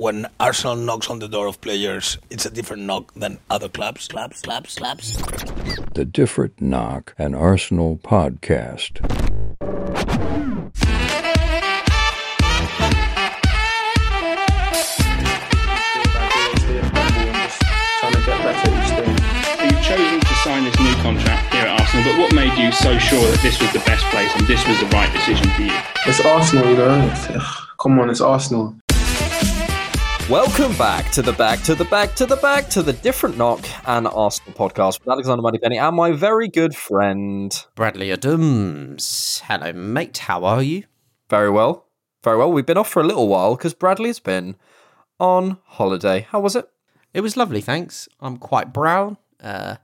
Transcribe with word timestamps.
When 0.00 0.26
Arsenal 0.40 0.76
knocks 0.76 1.10
on 1.10 1.18
the 1.18 1.28
door 1.28 1.46
of 1.46 1.60
players, 1.60 2.16
it's 2.30 2.46
a 2.46 2.50
different 2.50 2.84
knock 2.84 3.12
than 3.12 3.38
other 3.50 3.68
clubs. 3.68 4.08
Clubs, 4.08 4.40
clubs, 4.40 4.76
clubs. 4.76 5.18
The 5.92 6.06
Different 6.06 6.58
Knock, 6.58 7.14
an 7.18 7.34
Arsenal 7.34 8.00
podcast. 8.02 8.96
trying 18.00 18.14
to 18.14 18.22
get 18.24 18.40
better 18.40 18.70
each 18.72 18.88
day. 18.96 19.12
So 19.58 19.64
you've 19.64 19.84
chosen 19.84 20.20
to 20.20 20.34
sign 20.40 20.64
this 20.64 20.80
new 20.80 20.94
contract 21.02 21.52
here 21.52 21.66
at 21.66 21.78
Arsenal, 21.78 22.04
but 22.06 22.18
what 22.18 22.34
made 22.34 22.56
you 22.56 22.72
so 22.72 22.96
sure 22.98 23.30
that 23.30 23.40
this 23.42 23.60
was 23.60 23.70
the 23.74 23.80
best 23.80 24.06
place 24.06 24.34
and 24.34 24.46
this 24.46 24.66
was 24.66 24.80
the 24.80 24.86
right 24.96 25.12
decision 25.12 25.44
for 25.50 25.60
you? 25.60 25.76
It's 26.06 26.24
Arsenal, 26.24 26.70
you 26.70 26.76
know. 26.78 27.06
It's, 27.12 27.28
ugh, 27.28 27.66
come 27.78 27.98
on, 27.98 28.08
it's 28.08 28.22
Arsenal. 28.22 28.79
Welcome 30.30 30.76
back 30.76 31.10
to 31.10 31.22
the 31.22 31.32
back 31.32 31.60
to 31.62 31.74
the 31.74 31.84
back 31.86 32.14
to 32.14 32.24
the 32.24 32.36
back 32.36 32.68
to 32.68 32.84
the 32.84 32.92
different 32.92 33.36
knock 33.36 33.66
and 33.88 34.06
Arsenal 34.06 34.52
podcast 34.52 35.00
with 35.00 35.08
Alexander 35.08 35.42
Moneypenny 35.42 35.76
and 35.76 35.96
my 35.96 36.12
very 36.12 36.46
good 36.46 36.76
friend 36.76 37.52
Bradley 37.74 38.12
Adams. 38.12 39.42
Hello, 39.46 39.72
mate. 39.72 40.18
How 40.18 40.44
are 40.44 40.62
you? 40.62 40.84
Very 41.28 41.50
well, 41.50 41.88
very 42.22 42.36
well. 42.36 42.52
We've 42.52 42.64
been 42.64 42.78
off 42.78 42.88
for 42.88 43.02
a 43.02 43.04
little 43.04 43.26
while 43.26 43.56
because 43.56 43.74
Bradley's 43.74 44.20
been 44.20 44.54
on 45.18 45.58
holiday. 45.64 46.28
How 46.30 46.38
was 46.38 46.54
it? 46.54 46.70
It 47.12 47.22
was 47.22 47.36
lovely, 47.36 47.60
thanks. 47.60 48.08
I'm 48.20 48.36
quite 48.36 48.72
brown. 48.72 49.16
Uh, 49.42 49.78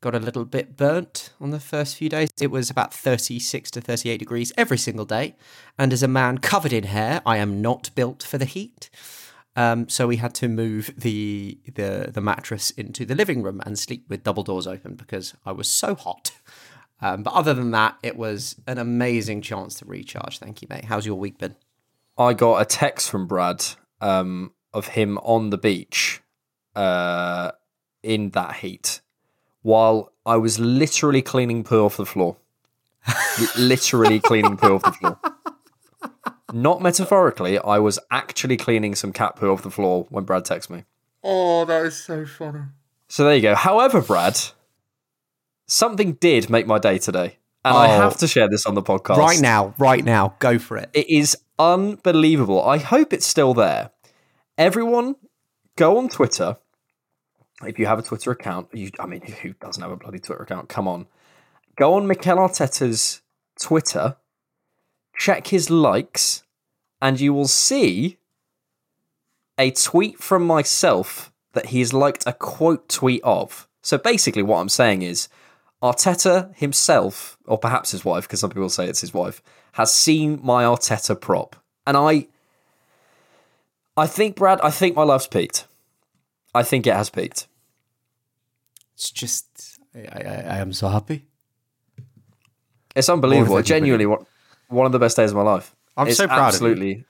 got 0.00 0.14
a 0.14 0.20
little 0.20 0.44
bit 0.44 0.76
burnt 0.76 1.32
on 1.40 1.50
the 1.50 1.58
first 1.58 1.96
few 1.96 2.08
days. 2.08 2.28
It 2.40 2.52
was 2.52 2.70
about 2.70 2.94
36 2.94 3.72
to 3.72 3.80
38 3.80 4.18
degrees 4.18 4.52
every 4.56 4.78
single 4.78 5.04
day. 5.04 5.34
And 5.76 5.92
as 5.92 6.04
a 6.04 6.08
man 6.08 6.38
covered 6.38 6.72
in 6.72 6.84
hair, 6.84 7.22
I 7.26 7.38
am 7.38 7.60
not 7.60 7.90
built 7.96 8.22
for 8.22 8.38
the 8.38 8.44
heat. 8.44 8.88
Um, 9.56 9.88
so 9.88 10.06
we 10.06 10.16
had 10.16 10.34
to 10.36 10.48
move 10.48 10.92
the, 10.96 11.58
the 11.74 12.10
the 12.12 12.20
mattress 12.20 12.70
into 12.70 13.04
the 13.04 13.14
living 13.14 13.42
room 13.42 13.60
and 13.64 13.78
sleep 13.78 14.04
with 14.08 14.24
double 14.24 14.42
doors 14.42 14.66
open 14.66 14.94
because 14.94 15.34
I 15.46 15.52
was 15.52 15.68
so 15.68 15.94
hot. 15.94 16.32
Um, 17.00 17.22
but 17.22 17.34
other 17.34 17.54
than 17.54 17.70
that, 17.72 17.98
it 18.02 18.16
was 18.16 18.56
an 18.66 18.78
amazing 18.78 19.42
chance 19.42 19.74
to 19.76 19.84
recharge. 19.84 20.38
Thank 20.38 20.62
you, 20.62 20.68
mate. 20.70 20.86
How's 20.86 21.06
your 21.06 21.16
week 21.16 21.38
been? 21.38 21.56
I 22.16 22.32
got 22.32 22.62
a 22.62 22.64
text 22.64 23.10
from 23.10 23.26
Brad 23.26 23.64
um, 24.00 24.52
of 24.72 24.88
him 24.88 25.18
on 25.18 25.50
the 25.50 25.58
beach 25.58 26.22
uh, 26.74 27.52
in 28.02 28.30
that 28.30 28.56
heat 28.56 29.00
while 29.62 30.12
I 30.24 30.36
was 30.36 30.58
literally 30.58 31.22
cleaning 31.22 31.64
poo 31.64 31.84
off 31.84 31.96
the 31.96 32.06
floor. 32.06 32.36
literally 33.58 34.20
cleaning 34.20 34.56
poo 34.56 34.76
off 34.76 34.82
the 34.82 34.92
floor. 34.92 35.18
Not 36.54 36.80
metaphorically, 36.80 37.58
I 37.58 37.78
was 37.80 37.98
actually 38.12 38.56
cleaning 38.56 38.94
some 38.94 39.12
cat 39.12 39.34
poo 39.34 39.50
off 39.52 39.62
the 39.62 39.70
floor 39.72 40.06
when 40.08 40.22
Brad 40.22 40.44
texted 40.44 40.70
me. 40.70 40.84
Oh, 41.24 41.64
that 41.64 41.84
is 41.86 41.96
so 41.96 42.24
funny. 42.24 42.60
So 43.08 43.24
there 43.24 43.34
you 43.34 43.42
go. 43.42 43.56
However, 43.56 44.00
Brad, 44.00 44.38
something 45.66 46.12
did 46.14 46.48
make 46.48 46.66
my 46.66 46.78
day 46.78 46.98
today. 46.98 47.38
And 47.64 47.76
I 47.76 47.96
Oh. 47.96 48.00
have 48.02 48.18
to 48.18 48.28
share 48.28 48.48
this 48.48 48.66
on 48.66 48.74
the 48.74 48.82
podcast. 48.82 49.16
Right 49.16 49.40
now, 49.40 49.74
right 49.78 50.04
now, 50.04 50.36
go 50.38 50.58
for 50.60 50.76
it. 50.76 50.90
It 50.92 51.10
is 51.10 51.36
unbelievable. 51.58 52.62
I 52.64 52.78
hope 52.78 53.12
it's 53.12 53.26
still 53.26 53.52
there. 53.52 53.90
Everyone, 54.56 55.16
go 55.74 55.98
on 55.98 56.08
Twitter. 56.08 56.56
If 57.62 57.80
you 57.80 57.86
have 57.86 57.98
a 57.98 58.02
Twitter 58.02 58.30
account, 58.30 58.68
you, 58.72 58.90
I 59.00 59.06
mean, 59.06 59.22
who 59.22 59.54
doesn't 59.54 59.82
have 59.82 59.90
a 59.90 59.96
bloody 59.96 60.20
Twitter 60.20 60.42
account? 60.44 60.68
Come 60.68 60.86
on. 60.86 61.06
Go 61.76 61.94
on 61.94 62.06
Mikel 62.06 62.36
Arteta's 62.36 63.22
Twitter, 63.60 64.16
check 65.16 65.48
his 65.48 65.68
likes, 65.70 66.43
and 67.04 67.20
you 67.20 67.34
will 67.34 67.46
see 67.46 68.16
a 69.58 69.70
tweet 69.70 70.18
from 70.18 70.46
myself 70.46 71.30
that 71.52 71.66
he 71.66 71.80
has 71.80 71.92
liked 71.92 72.24
a 72.26 72.32
quote 72.32 72.88
tweet 72.88 73.20
of. 73.22 73.68
So 73.82 73.98
basically, 73.98 74.42
what 74.42 74.58
I'm 74.58 74.70
saying 74.70 75.02
is 75.02 75.28
Arteta 75.82 76.56
himself, 76.56 77.36
or 77.44 77.58
perhaps 77.58 77.90
his 77.90 78.06
wife, 78.06 78.26
because 78.26 78.40
some 78.40 78.48
people 78.48 78.70
say 78.70 78.88
it's 78.88 79.02
his 79.02 79.12
wife, 79.12 79.42
has 79.72 79.94
seen 79.94 80.40
my 80.42 80.64
Arteta 80.64 81.20
prop. 81.20 81.56
And 81.86 81.94
I 81.98 82.28
I 83.98 84.06
think, 84.06 84.36
Brad, 84.36 84.58
I 84.62 84.70
think 84.70 84.96
my 84.96 85.02
love's 85.02 85.26
peaked. 85.26 85.66
I 86.54 86.62
think 86.62 86.86
it 86.86 86.94
has 86.94 87.10
peaked. 87.10 87.46
It's 88.94 89.10
just, 89.10 89.78
I, 89.94 89.98
I, 89.98 90.44
I 90.54 90.58
am 90.58 90.72
so 90.72 90.88
happy. 90.88 91.26
It's 92.96 93.10
unbelievable. 93.10 93.60
Genuinely 93.60 94.06
one 94.68 94.86
of 94.86 94.92
the 94.92 94.98
best 94.98 95.18
days 95.18 95.32
of 95.32 95.36
my 95.36 95.42
life. 95.42 95.76
I'm 95.96 96.08
It's 96.08 96.16
so 96.16 96.26
proud 96.26 96.38
of 96.38 96.40
you. 96.40 96.46
absolutely, 96.46 97.04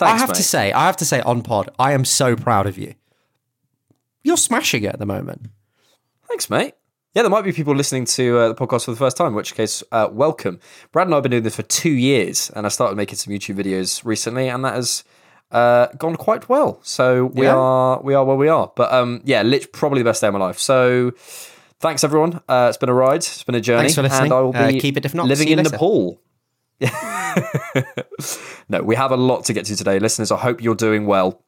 I 0.00 0.16
have 0.18 0.30
mate. 0.30 0.36
to 0.36 0.42
say, 0.42 0.72
I 0.72 0.86
have 0.86 0.96
to 0.98 1.04
say 1.04 1.20
on 1.20 1.42
pod, 1.42 1.68
I 1.78 1.92
am 1.92 2.04
so 2.04 2.36
proud 2.36 2.66
of 2.66 2.78
you. 2.78 2.94
You're 4.22 4.36
smashing 4.38 4.84
it 4.84 4.88
at 4.94 4.98
the 4.98 5.06
moment. 5.06 5.46
Thanks, 6.28 6.48
mate. 6.48 6.74
Yeah, 7.14 7.22
there 7.22 7.30
might 7.30 7.44
be 7.44 7.52
people 7.52 7.74
listening 7.76 8.06
to 8.06 8.38
uh, 8.38 8.48
the 8.48 8.54
podcast 8.54 8.86
for 8.86 8.90
the 8.90 8.96
first 8.96 9.16
time, 9.16 9.28
in 9.28 9.34
which 9.34 9.54
case, 9.54 9.84
uh, 9.92 10.08
welcome. 10.10 10.58
Brad 10.90 11.06
and 11.06 11.14
I 11.14 11.18
have 11.18 11.22
been 11.22 11.30
doing 11.30 11.42
this 11.44 11.54
for 11.56 11.62
two 11.62 11.90
years, 11.92 12.50
and 12.56 12.66
I 12.66 12.70
started 12.70 12.96
making 12.96 13.16
some 13.16 13.32
YouTube 13.32 13.56
videos 13.56 14.04
recently, 14.04 14.48
and 14.48 14.64
that 14.64 14.74
has 14.74 15.04
uh, 15.52 15.86
gone 15.98 16.16
quite 16.16 16.48
well. 16.48 16.80
So 16.82 17.26
we 17.26 17.44
Yeah. 17.46 17.54
are 17.54 18.00
we 18.02 18.14
are 18.14 18.24
where 18.24 18.34
we 18.36 18.48
are. 18.48 18.72
But 18.74 18.92
um, 18.92 19.20
yeah, 19.24 19.42
lit- 19.42 19.72
probably 19.72 20.00
the 20.00 20.08
best 20.08 20.22
day 20.22 20.26
of 20.28 20.32
my 20.32 20.40
life. 20.40 20.58
So 20.58 21.12
thanks, 21.78 22.02
everyone. 22.02 22.40
Uh, 22.48 22.66
it's 22.70 22.78
been 22.78 22.88
a 22.88 22.94
ride. 22.94 23.18
It's 23.18 23.44
been 23.44 23.54
a 23.54 23.60
journey. 23.60 23.82
Thanks 23.82 23.94
for 23.94 24.02
listening. 24.02 24.32
And 24.32 24.32
I 24.32 24.40
will 24.40 24.56
Uh, 24.56 24.72
be 24.72 24.80
keep 24.80 24.96
it 24.96 25.04
if 25.04 25.14
not. 25.14 25.28
living 25.28 25.48
in 25.48 25.58
later. 25.58 25.70
Nepal. 25.70 26.18
no, 28.68 28.82
we 28.82 28.94
have 28.94 29.10
a 29.10 29.16
lot 29.16 29.44
to 29.44 29.52
get 29.52 29.64
to 29.66 29.76
today, 29.76 29.98
listeners. 29.98 30.30
I 30.30 30.36
hope 30.36 30.62
you're 30.62 30.74
doing 30.74 31.06
well. 31.06 31.42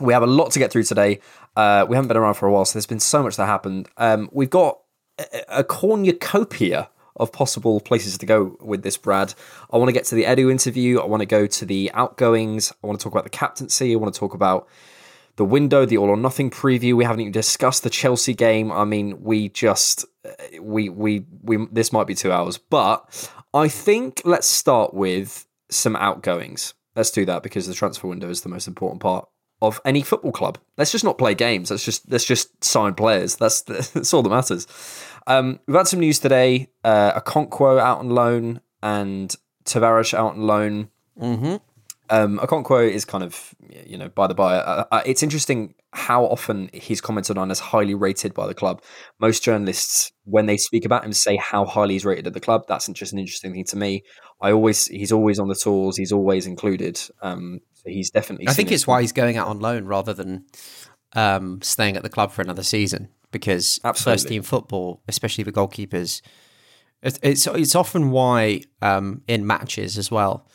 We 0.00 0.12
have 0.12 0.22
a 0.22 0.26
lot 0.26 0.50
to 0.52 0.58
get 0.58 0.72
through 0.72 0.84
today. 0.84 1.20
Uh, 1.54 1.86
we 1.88 1.96
haven't 1.96 2.08
been 2.08 2.16
around 2.16 2.34
for 2.34 2.46
a 2.46 2.52
while, 2.52 2.64
so 2.64 2.74
there's 2.74 2.86
been 2.86 3.00
so 3.00 3.22
much 3.22 3.36
that 3.36 3.46
happened. 3.46 3.88
Um, 3.96 4.28
we've 4.32 4.50
got 4.50 4.80
a, 5.18 5.60
a 5.60 5.64
cornucopia 5.64 6.88
of 7.16 7.30
possible 7.30 7.80
places 7.80 8.18
to 8.18 8.26
go 8.26 8.56
with 8.60 8.82
this, 8.82 8.96
Brad. 8.96 9.34
I 9.72 9.76
want 9.76 9.88
to 9.88 9.92
get 9.92 10.04
to 10.06 10.14
the 10.14 10.24
Edu 10.24 10.50
interview. 10.50 10.98
I 10.98 11.06
want 11.06 11.20
to 11.20 11.26
go 11.26 11.46
to 11.46 11.64
the 11.64 11.92
outgoings. 11.94 12.72
I 12.82 12.86
want 12.86 12.98
to 12.98 13.04
talk 13.04 13.12
about 13.12 13.24
the 13.24 13.30
captaincy. 13.30 13.92
I 13.92 13.96
want 13.96 14.12
to 14.12 14.18
talk 14.18 14.34
about 14.34 14.68
the 15.36 15.44
window, 15.44 15.84
the 15.84 15.96
all 15.98 16.08
or 16.08 16.16
nothing 16.16 16.50
preview. 16.50 16.94
We 16.94 17.04
haven't 17.04 17.20
even 17.20 17.32
discussed 17.32 17.82
the 17.82 17.90
Chelsea 17.90 18.34
game. 18.34 18.70
I 18.70 18.84
mean, 18.84 19.22
we 19.22 19.48
just 19.48 20.04
uh, 20.24 20.30
we 20.60 20.88
we 20.88 21.24
we 21.42 21.66
this 21.72 21.92
might 21.92 22.06
be 22.06 22.14
two 22.14 22.32
hours, 22.32 22.58
but 22.58 23.30
I 23.52 23.68
think 23.68 24.22
let's 24.24 24.46
start 24.46 24.94
with 24.94 25.46
some 25.70 25.96
outgoings. 25.96 26.74
Let's 26.96 27.10
do 27.10 27.24
that 27.26 27.42
because 27.42 27.66
the 27.66 27.74
transfer 27.74 28.06
window 28.06 28.28
is 28.28 28.42
the 28.42 28.48
most 28.48 28.68
important 28.68 29.00
part 29.00 29.28
of 29.60 29.80
any 29.84 30.02
football 30.02 30.32
club. 30.32 30.58
Let's 30.76 30.92
just 30.92 31.04
not 31.04 31.18
play 31.18 31.34
games. 31.34 31.70
Let's 31.70 31.84
just 31.84 32.10
let's 32.10 32.24
just 32.24 32.62
sign 32.62 32.94
players. 32.94 33.36
That's 33.36 33.62
that's 33.62 34.14
all 34.14 34.22
that 34.22 34.30
matters. 34.30 34.66
Um, 35.26 35.58
we've 35.66 35.76
had 35.76 35.88
some 35.88 36.00
news 36.00 36.18
today. 36.18 36.68
Uh, 36.84 37.18
Okonkwo 37.20 37.80
out 37.80 37.98
on 37.98 38.10
loan 38.10 38.60
and 38.82 39.34
Tavares 39.64 40.14
out 40.14 40.34
on 40.34 40.46
loan. 40.46 40.90
Mm-hmm. 41.18 41.56
Um, 42.10 42.38
Okonkwo 42.38 42.90
is 42.90 43.04
kind 43.04 43.24
of, 43.24 43.54
you 43.86 43.96
know, 43.96 44.08
by 44.08 44.26
the 44.26 44.34
by. 44.34 44.56
Uh, 44.56 44.84
uh, 44.90 45.02
it's 45.06 45.22
interesting 45.22 45.74
how 45.92 46.24
often 46.24 46.68
he's 46.72 47.00
commented 47.00 47.38
on 47.38 47.50
as 47.50 47.60
highly 47.60 47.94
rated 47.94 48.34
by 48.34 48.46
the 48.46 48.54
club. 48.54 48.82
Most 49.20 49.42
journalists, 49.42 50.12
when 50.24 50.46
they 50.46 50.56
speak 50.56 50.84
about 50.84 51.04
him, 51.04 51.12
say 51.12 51.36
how 51.36 51.64
highly 51.64 51.94
he's 51.94 52.04
rated 52.04 52.26
at 52.26 52.34
the 52.34 52.40
club. 52.40 52.64
That's 52.68 52.86
just 52.88 53.12
an 53.12 53.18
interesting 53.18 53.52
thing 53.52 53.64
to 53.64 53.76
me. 53.76 54.02
I 54.40 54.52
always, 54.52 54.86
he's 54.86 55.12
always 55.12 55.38
on 55.38 55.48
the 55.48 55.54
tours. 55.54 55.96
He's 55.96 56.12
always 56.12 56.46
included. 56.46 57.00
Um, 57.22 57.60
so 57.74 57.88
he's 57.88 58.10
definitely. 58.10 58.48
I 58.48 58.52
think 58.52 58.70
it's 58.70 58.82
it. 58.82 58.88
why 58.88 59.00
he's 59.00 59.12
going 59.12 59.36
out 59.36 59.48
on 59.48 59.60
loan 59.60 59.86
rather 59.86 60.12
than 60.12 60.44
um, 61.14 61.62
staying 61.62 61.96
at 61.96 62.02
the 62.02 62.10
club 62.10 62.32
for 62.32 62.42
another 62.42 62.62
season 62.62 63.08
because 63.30 63.80
Absolutely. 63.82 64.12
first 64.12 64.28
team 64.28 64.42
football, 64.42 65.02
especially 65.08 65.44
the 65.44 65.52
goalkeepers, 65.52 66.22
it's 67.02 67.18
it's, 67.22 67.46
it's 67.46 67.74
often 67.74 68.10
why 68.10 68.62
um, 68.80 69.22
in 69.28 69.46
matches 69.46 69.98
as 69.98 70.10
well. 70.10 70.46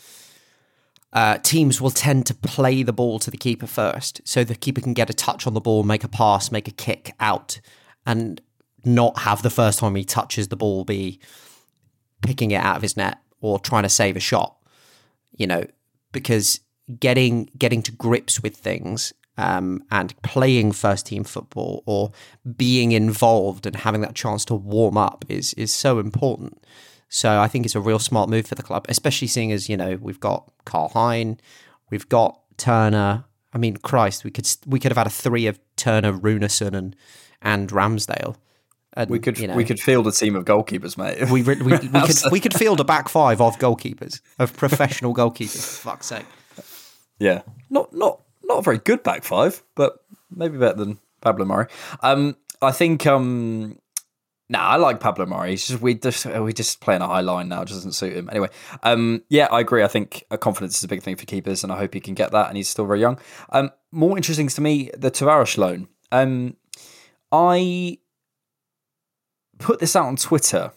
Uh, 1.11 1.37
teams 1.39 1.81
will 1.81 1.89
tend 1.89 2.25
to 2.27 2.35
play 2.35 2.83
the 2.83 2.93
ball 2.93 3.17
to 3.19 3.31
the 3.31 3.37
keeper 3.37 3.65
first, 3.65 4.21
so 4.25 4.43
the 4.43 4.55
keeper 4.55 4.81
can 4.81 4.93
get 4.93 5.09
a 5.09 5.13
touch 5.13 5.47
on 5.47 5.53
the 5.53 5.61
ball, 5.61 5.83
make 5.83 6.03
a 6.03 6.07
pass, 6.07 6.51
make 6.51 6.67
a 6.67 6.71
kick 6.71 7.13
out, 7.19 7.59
and 8.05 8.41
not 8.85 9.19
have 9.19 9.41
the 9.41 9.49
first 9.49 9.79
time 9.79 9.95
he 9.95 10.03
touches 10.03 10.47
the 10.47 10.55
ball 10.55 10.85
be 10.85 11.19
picking 12.21 12.51
it 12.51 12.63
out 12.63 12.75
of 12.75 12.81
his 12.81 12.95
net 12.95 13.19
or 13.41 13.59
trying 13.59 13.83
to 13.83 13.89
save 13.89 14.15
a 14.15 14.19
shot. 14.19 14.55
You 15.31 15.47
know, 15.47 15.65
because 16.11 16.59
getting 16.99 17.49
getting 17.57 17.81
to 17.83 17.91
grips 17.91 18.41
with 18.41 18.55
things 18.55 19.13
um, 19.37 19.83
and 19.89 20.19
playing 20.21 20.71
first 20.73 21.05
team 21.05 21.23
football 21.23 21.83
or 21.85 22.11
being 22.57 22.91
involved 22.91 23.65
and 23.65 23.75
having 23.75 24.01
that 24.01 24.15
chance 24.15 24.43
to 24.45 24.55
warm 24.55 24.97
up 24.97 25.23
is 25.29 25.53
is 25.53 25.73
so 25.73 25.99
important. 25.99 26.63
So 27.09 27.39
I 27.39 27.47
think 27.47 27.65
it's 27.65 27.75
a 27.75 27.79
real 27.81 27.99
smart 27.99 28.29
move 28.29 28.45
for 28.45 28.55
the 28.55 28.63
club, 28.63 28.85
especially 28.87 29.27
seeing 29.27 29.51
as 29.51 29.67
you 29.67 29.75
know 29.75 29.97
we've 29.99 30.19
got 30.19 30.49
Karl 30.65 30.89
Hein, 30.89 31.39
we've 31.89 32.07
got 32.07 32.39
Turner. 32.57 33.25
I 33.51 33.57
mean, 33.57 33.77
Christ, 33.77 34.23
we 34.23 34.31
could 34.31 34.47
we 34.67 34.79
could 34.79 34.91
have 34.91 34.97
had 34.97 35.07
a 35.07 35.11
three 35.11 35.47
of 35.47 35.59
Turner, 35.75 36.13
Runarsson, 36.13 36.73
and 36.73 36.95
and 37.41 37.69
Ramsdale. 37.69 38.35
And, 38.93 39.09
We 39.09 39.19
could 39.19 39.39
you 39.39 39.47
know, 39.47 39.55
we 39.55 39.65
could 39.65 39.79
field 39.79 40.07
a 40.07 40.11
team 40.11 40.35
of 40.35 40.45
goalkeepers, 40.45 40.97
mate. 40.97 41.29
we, 41.29 41.43
we, 41.43 41.55
we, 41.55 41.71
we 41.71 42.01
could 42.01 42.17
we 42.31 42.39
could 42.39 42.53
field 42.57 42.79
a 42.79 42.83
back 42.83 43.07
five 43.07 43.39
of 43.39 43.57
goalkeepers 43.57 44.21
of 44.37 44.55
professional 44.55 45.13
goalkeepers. 45.13 45.77
For 45.77 45.89
fuck's 45.89 46.07
sake. 46.07 46.25
Yeah, 47.19 47.41
not 47.69 47.93
not 47.93 48.21
not 48.43 48.59
a 48.59 48.61
very 48.61 48.79
good 48.79 49.03
back 49.03 49.23
five, 49.23 49.63
but 49.75 50.03
maybe 50.29 50.57
better 50.57 50.77
than 50.77 50.99
Pablo 51.21 51.45
Marí. 51.45 51.69
Um, 52.01 52.35
I 52.61 52.71
think 52.71 53.05
um, 53.05 53.79
nah, 54.49 54.67
I 54.67 54.75
like 54.77 54.99
Pablo 54.99 55.25
Marí. 55.25 55.53
It's 55.53 55.67
just 55.67 55.81
we 55.81 55.93
just 55.93 56.25
we 56.25 56.53
just 56.53 56.81
playing 56.81 57.01
a 57.01 57.07
high 57.07 57.21
line 57.21 57.49
now. 57.49 57.61
It 57.61 57.69
doesn't 57.69 57.93
suit 57.93 58.13
him 58.13 58.29
anyway. 58.31 58.49
Um, 58.83 59.23
yeah, 59.29 59.47
I 59.51 59.59
agree. 59.59 59.83
I 59.83 59.87
think 59.87 60.25
uh, 60.31 60.37
confidence 60.37 60.77
is 60.77 60.83
a 60.83 60.87
big 60.87 61.03
thing 61.03 61.15
for 61.15 61.25
keepers, 61.25 61.63
and 61.63 61.71
I 61.71 61.77
hope 61.77 61.93
he 61.93 61.99
can 61.99 62.15
get 62.15 62.31
that. 62.31 62.47
And 62.47 62.57
he's 62.57 62.67
still 62.67 62.85
very 62.85 62.99
young. 62.99 63.19
Um, 63.51 63.71
more 63.91 64.17
interesting 64.17 64.47
to 64.49 64.61
me, 64.61 64.89
the 64.97 65.11
Tavares 65.11 65.57
loan. 65.57 65.87
Um, 66.11 66.57
I 67.31 67.99
put 69.59 69.79
this 69.79 69.95
out 69.95 70.07
on 70.07 70.15
Twitter. 70.15 70.71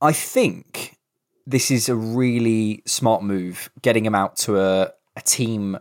I 0.00 0.12
think 0.12 0.96
this 1.46 1.70
is 1.70 1.88
a 1.88 1.94
really 1.94 2.82
smart 2.86 3.22
move, 3.22 3.70
getting 3.82 4.06
him 4.06 4.14
out 4.14 4.36
to 4.38 4.60
a, 4.60 4.92
a 5.16 5.20
team. 5.20 5.78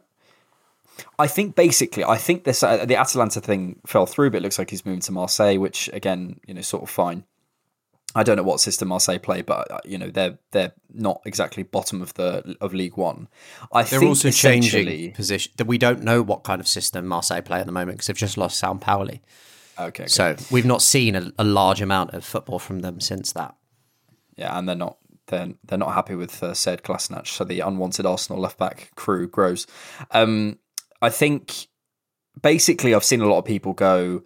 I 1.20 1.28
think 1.28 1.56
basically, 1.56 2.04
I 2.04 2.18
think 2.18 2.44
this 2.44 2.64
uh, 2.64 2.86
the 2.86 2.96
Atalanta 2.96 3.42
thing 3.42 3.80
fell 3.86 4.06
through, 4.06 4.32
but 4.32 4.38
it 4.38 4.44
looks 4.44 4.60
like 4.60 4.70
he's 4.70 4.86
moving 4.86 5.02
to 5.02 5.12
Marseille, 5.12 5.58
which 5.58 5.90
again, 5.94 6.40
you 6.48 6.54
know, 6.54 6.62
sort 6.62 6.84
of 6.84 6.90
fine. 6.90 7.24
I 8.16 8.24
don't 8.24 8.38
know 8.38 8.44
what 8.44 8.60
system 8.60 8.88
Marseille 8.88 9.20
play, 9.20 9.42
but 9.42 9.70
uh, 9.70 9.80
you 9.86 9.98
know 9.98 10.10
they're 10.10 10.40
they're 10.52 10.74
not 10.94 11.22
exactly 11.26 11.64
bottom 11.64 12.02
of 12.02 12.14
the 12.16 12.56
of 12.62 12.74
League 12.74 12.98
One. 12.98 13.28
I 13.72 13.84
They're 13.84 14.00
think 14.00 14.10
also 14.10 14.32
changing 14.32 15.12
position. 15.12 15.52
That 15.58 15.68
we 15.68 15.78
don't 15.78 16.04
know 16.04 16.22
what 16.22 16.44
kind 16.44 16.60
of 16.60 16.68
system 16.68 17.06
Marseille 17.06 17.42
play 17.42 17.60
at 17.60 17.66
the 17.66 17.72
moment 17.72 17.98
because 17.98 18.08
they've 18.08 18.18
just 18.18 18.38
lost 18.38 18.62
Sampaoli. 18.62 19.20
Okay, 19.80 20.04
okay. 20.04 20.08
So 20.08 20.36
we've 20.50 20.66
not 20.66 20.82
seen 20.82 21.16
a, 21.16 21.32
a 21.38 21.44
large 21.44 21.82
amount 21.82 22.14
of 22.14 22.26
football 22.26 22.60
from 22.60 22.80
them 22.80 23.00
since 23.00 23.34
that. 23.34 23.56
Yeah, 24.36 24.58
and 24.58 24.68
they're 24.68 24.76
not 24.76 24.98
they're 25.28 25.54
they're 25.66 25.78
not 25.78 25.94
happy 25.94 26.16
with 26.16 26.42
uh, 26.42 26.54
Sead 26.54 26.82
Kolasinac, 26.82 27.28
so 27.28 27.44
the 27.44 27.60
unwanted 27.60 28.06
Arsenal 28.06 28.42
left 28.42 28.58
back 28.58 28.92
crew 28.96 29.28
grows. 29.28 29.68
Um, 30.12 30.58
I 31.02 31.10
think 31.10 31.68
basically 32.42 32.94
I've 32.94 33.04
seen 33.04 33.22
a 33.22 33.28
lot 33.28 33.40
of 33.40 33.46
people 33.46 33.74
go. 33.74 34.24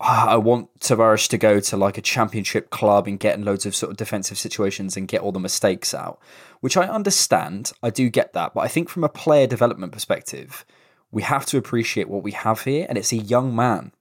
"Ah, 0.00 0.28
I 0.28 0.36
want 0.36 0.80
Tavares 0.80 1.28
to 1.28 1.38
go 1.38 1.60
to 1.60 1.76
like 1.76 1.98
a 1.98 2.02
championship 2.02 2.70
club 2.70 3.06
and 3.06 3.20
get 3.20 3.36
in 3.38 3.44
loads 3.44 3.66
of 3.66 3.74
sort 3.74 3.90
of 3.90 3.98
defensive 3.98 4.38
situations 4.38 4.96
and 4.96 5.06
get 5.06 5.20
all 5.20 5.32
the 5.32 5.38
mistakes 5.38 5.92
out, 5.92 6.18
which 6.60 6.76
I 6.76 6.86
understand. 6.88 7.72
I 7.82 7.90
do 7.90 8.08
get 8.08 8.32
that, 8.32 8.54
but 8.54 8.62
I 8.62 8.68
think 8.68 8.88
from 8.88 9.04
a 9.04 9.10
player 9.10 9.46
development 9.46 9.92
perspective, 9.92 10.64
we 11.12 11.22
have 11.22 11.44
to 11.46 11.58
appreciate 11.58 12.08
what 12.08 12.22
we 12.22 12.32
have 12.32 12.62
here, 12.62 12.86
and 12.88 12.96
it's 12.96 13.12
a 13.12 13.16
young 13.16 13.54
man 13.54 13.92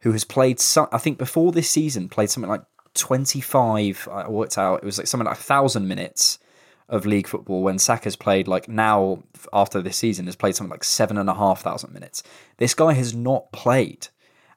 who 0.00 0.12
has 0.12 0.24
played. 0.24 0.60
Some, 0.60 0.88
I 0.92 0.98
think 0.98 1.18
before 1.18 1.52
this 1.52 1.70
season, 1.70 2.08
played 2.08 2.30
something 2.30 2.50
like 2.50 2.64
twenty 2.94 3.40
five. 3.40 4.06
I 4.10 4.28
worked 4.28 4.58
out 4.58 4.82
it 4.82 4.84
was 4.84 4.98
like 4.98 5.06
something 5.06 5.26
like 5.26 5.38
a 5.38 5.42
thousand 5.42 5.88
minutes 5.88 6.38
of 6.88 7.04
league 7.04 7.26
football 7.26 7.62
when 7.62 7.78
Saka's 7.78 8.16
played 8.16 8.48
like 8.48 8.68
now 8.68 9.22
after 9.52 9.82
this 9.82 9.96
season 9.96 10.26
has 10.26 10.36
played 10.36 10.56
something 10.56 10.70
like 10.70 10.84
seven 10.84 11.18
and 11.18 11.28
a 11.28 11.34
half 11.34 11.60
thousand 11.60 11.92
minutes. 11.92 12.22
This 12.56 12.74
guy 12.74 12.94
has 12.94 13.14
not 13.14 13.52
played, 13.52 14.08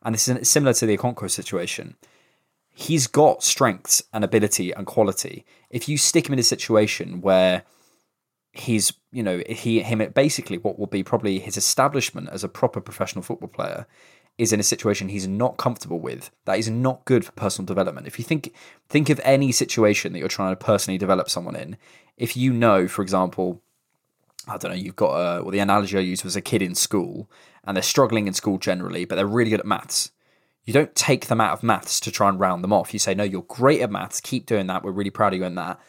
and 0.03 0.15
this 0.15 0.27
is 0.27 0.49
similar 0.49 0.73
to 0.73 0.85
the 0.85 0.97
Okonkwo 0.97 1.29
situation. 1.29 1.95
He's 2.73 3.07
got 3.07 3.43
strengths 3.43 4.01
and 4.13 4.23
ability 4.23 4.71
and 4.71 4.87
quality. 4.87 5.45
If 5.69 5.89
you 5.89 5.97
stick 5.97 6.27
him 6.27 6.33
in 6.33 6.39
a 6.39 6.43
situation 6.43 7.21
where 7.21 7.63
he's 8.53 8.93
you 9.11 9.23
know 9.23 9.41
he 9.47 9.81
him 9.81 10.05
basically 10.13 10.57
what 10.57 10.77
will 10.77 10.87
be 10.87 11.03
probably 11.03 11.39
his 11.39 11.55
establishment 11.55 12.27
as 12.29 12.43
a 12.43 12.49
proper 12.49 12.81
professional 12.81 13.23
football 13.23 13.47
player 13.47 13.87
is 14.41 14.51
in 14.51 14.59
a 14.59 14.63
situation 14.63 15.09
he's 15.09 15.27
not 15.27 15.57
comfortable 15.57 15.99
with 15.99 16.31
that 16.45 16.57
is 16.57 16.69
not 16.69 17.05
good 17.05 17.23
for 17.23 17.31
personal 17.33 17.65
development 17.65 18.07
if 18.07 18.17
you 18.17 18.25
think 18.25 18.53
think 18.89 19.09
of 19.09 19.21
any 19.23 19.51
situation 19.51 20.11
that 20.11 20.19
you're 20.19 20.27
trying 20.27 20.51
to 20.51 20.65
personally 20.65 20.97
develop 20.97 21.29
someone 21.29 21.55
in 21.55 21.77
if 22.17 22.35
you 22.35 22.51
know 22.51 22.87
for 22.87 23.01
example 23.01 23.61
I 24.47 24.57
don't 24.57 24.71
know, 24.71 24.77
you've 24.77 24.95
got 24.95 25.13
a, 25.13 25.43
well, 25.43 25.51
the 25.51 25.59
analogy 25.59 25.97
I 25.97 26.01
used 26.01 26.23
was 26.23 26.35
a 26.35 26.41
kid 26.41 26.61
in 26.61 26.73
school 26.73 27.29
and 27.63 27.77
they're 27.77 27.83
struggling 27.83 28.27
in 28.27 28.33
school 28.33 28.57
generally, 28.57 29.05
but 29.05 29.15
they're 29.15 29.27
really 29.27 29.51
good 29.51 29.59
at 29.59 29.65
maths. 29.65 30.11
You 30.65 30.73
don't 30.73 30.95
take 30.95 31.27
them 31.27 31.39
out 31.39 31.53
of 31.53 31.63
maths 31.63 31.99
to 32.01 32.11
try 32.11 32.27
and 32.27 32.39
round 32.39 32.63
them 32.63 32.73
off. 32.73 32.91
You 32.91 32.99
say, 32.99 33.13
no, 33.13 33.23
you're 33.23 33.43
great 33.43 33.81
at 33.81 33.91
maths, 33.91 34.19
keep 34.19 34.45
doing 34.47 34.67
that. 34.67 34.83
We're 34.83 34.91
really 34.91 35.11
proud 35.11 35.33
of 35.33 35.39
you 35.39 35.45
in 35.45 35.55
that 35.55 35.79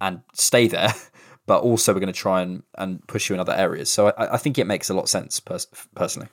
and 0.00 0.22
stay 0.32 0.68
there. 0.68 0.94
But 1.46 1.62
also, 1.62 1.94
we're 1.94 2.00
going 2.00 2.12
to 2.12 2.18
try 2.18 2.42
and, 2.42 2.64
and 2.76 3.06
push 3.06 3.28
you 3.28 3.34
in 3.34 3.38
other 3.38 3.52
areas. 3.52 3.88
So 3.88 4.08
I, 4.08 4.34
I 4.34 4.36
think 4.36 4.58
it 4.58 4.66
makes 4.66 4.90
a 4.90 4.94
lot 4.94 5.02
of 5.04 5.08
sense 5.08 5.38
pers- 5.38 5.68
personally. 5.94 6.26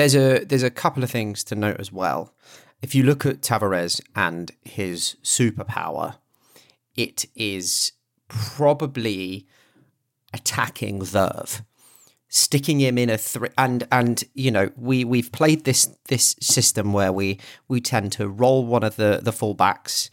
There's 0.00 0.16
a 0.16 0.44
there's 0.46 0.62
a 0.62 0.70
couple 0.70 1.04
of 1.04 1.10
things 1.10 1.44
to 1.44 1.54
note 1.54 1.76
as 1.78 1.92
well. 1.92 2.32
If 2.80 2.94
you 2.94 3.02
look 3.02 3.26
at 3.26 3.42
Tavares 3.42 4.00
and 4.16 4.50
his 4.64 5.16
superpower, 5.22 6.16
it 6.96 7.26
is 7.36 7.92
probably 8.26 9.46
attacking 10.32 11.02
verve, 11.02 11.62
sticking 12.30 12.80
him 12.80 12.96
in 12.96 13.10
a 13.10 13.18
three. 13.18 13.50
And 13.58 13.86
and 13.92 14.24
you 14.32 14.50
know 14.50 14.70
we 14.74 15.04
we've 15.04 15.30
played 15.32 15.66
this 15.66 15.94
this 16.08 16.34
system 16.40 16.94
where 16.94 17.12
we 17.12 17.38
we 17.68 17.82
tend 17.82 18.12
to 18.12 18.26
roll 18.26 18.64
one 18.64 18.82
of 18.82 18.96
the 18.96 19.20
the 19.22 19.32
fullbacks 19.32 20.08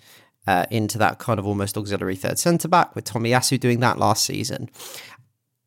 uh, 0.48 0.65
into 0.70 0.98
that 0.98 1.17
kind 1.20 1.39
of 1.39 1.48
almost 1.48 1.77
auxiliary 1.77 2.17
third 2.17 2.39
centre 2.39 2.67
back 2.67 2.94
with 2.94 3.06
Tommy 3.06 3.29
Tomiyasu 3.29 3.58
doing 3.58 3.79
that 3.79 3.98
last 3.98 4.25
season. 4.25 4.70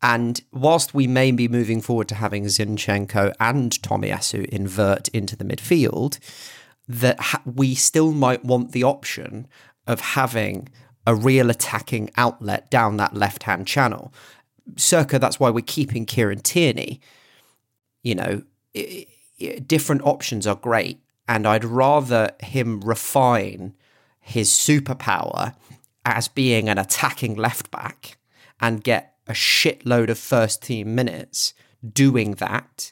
And 0.01 0.41
whilst 0.51 0.93
we 0.93 1.05
may 1.05 1.31
be 1.31 1.47
moving 1.47 1.81
forward 1.81 2.07
to 2.09 2.15
having 2.15 2.45
Zinchenko 2.45 3.33
and 3.39 3.71
Tomiyasu 3.71 4.45
invert 4.45 5.07
into 5.09 5.35
the 5.35 5.45
midfield, 5.45 6.17
that 6.87 7.19
ha- 7.19 7.41
we 7.45 7.75
still 7.75 8.11
might 8.11 8.43
want 8.43 8.71
the 8.71 8.83
option 8.83 9.47
of 9.85 10.01
having 10.01 10.69
a 11.05 11.15
real 11.15 11.49
attacking 11.49 12.09
outlet 12.17 12.69
down 12.71 12.97
that 12.97 13.15
left 13.15 13.43
hand 13.43 13.67
channel. 13.67 14.13
Circa, 14.75 15.19
that's 15.19 15.39
why 15.39 15.49
we're 15.49 15.61
keeping 15.61 16.05
Kieran 16.05 16.39
Tierney. 16.39 16.99
You 18.03 18.15
know, 18.15 18.43
i 18.75 19.07
i 19.41 19.59
different 19.65 20.03
options 20.03 20.45
are 20.45 20.55
great, 20.55 20.99
and 21.27 21.47
I'd 21.47 21.65
rather 21.65 22.31
him 22.41 22.81
refine 22.81 23.75
his 24.19 24.49
superpower 24.51 25.55
as 26.05 26.27
being 26.27 26.69
an 26.69 26.77
attacking 26.77 27.35
left 27.35 27.71
back 27.71 28.17
and 28.59 28.83
get 28.83 29.10
a 29.31 29.33
shitload 29.33 30.09
of 30.09 30.17
first 30.17 30.61
team 30.61 30.93
minutes 30.93 31.53
doing 31.93 32.33
that 32.33 32.91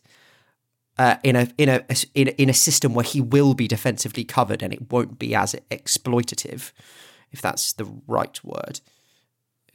uh, 0.98 1.16
in 1.24 1.36
a 1.36 1.48
in 1.58 1.70
a 1.70 1.86
in 2.14 2.28
a, 2.28 2.32
in 2.32 2.50
a 2.50 2.54
system 2.54 2.94
where 2.94 3.06
he 3.06 3.22
will 3.22 3.54
be 3.54 3.68
defensively 3.68 4.24
covered 4.24 4.62
and 4.62 4.74
it 4.74 4.92
won't 4.92 5.18
be 5.18 5.34
as 5.34 5.56
exploitative, 5.72 6.72
if 7.32 7.42
that's 7.42 7.74
the 7.74 7.86
right 8.08 8.44
word. 8.44 8.82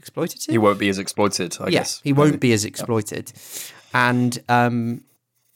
Exploitative. 0.02 0.50
He 0.50 0.58
won't 0.58 0.78
be 0.78 0.90
as 0.90 0.98
exploited, 0.98 1.56
I 1.60 1.64
yeah, 1.64 1.78
guess. 1.80 2.00
he 2.04 2.12
won't 2.12 2.40
be 2.40 2.52
as 2.52 2.66
exploited, 2.66 3.32
and 3.94 4.38
um, 4.50 5.04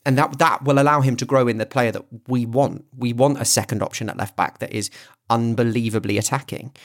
and 0.05 0.17
that 0.17 0.39
that 0.39 0.63
will 0.63 0.79
allow 0.79 1.01
him 1.01 1.15
to 1.17 1.25
grow 1.25 1.47
in 1.47 1.59
the 1.59 1.67
player 1.67 1.91
that 1.91 2.05
we 2.27 2.47
want. 2.47 2.85
We 2.97 3.13
want 3.13 3.39
a 3.39 3.45
second 3.45 3.83
option 3.83 4.09
at 4.09 4.17
left 4.17 4.35
back 4.35 4.57
that 4.59 4.73
is 4.73 4.89
unbelievably 5.29 6.17
attacking. 6.17 6.75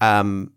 Um, 0.00 0.52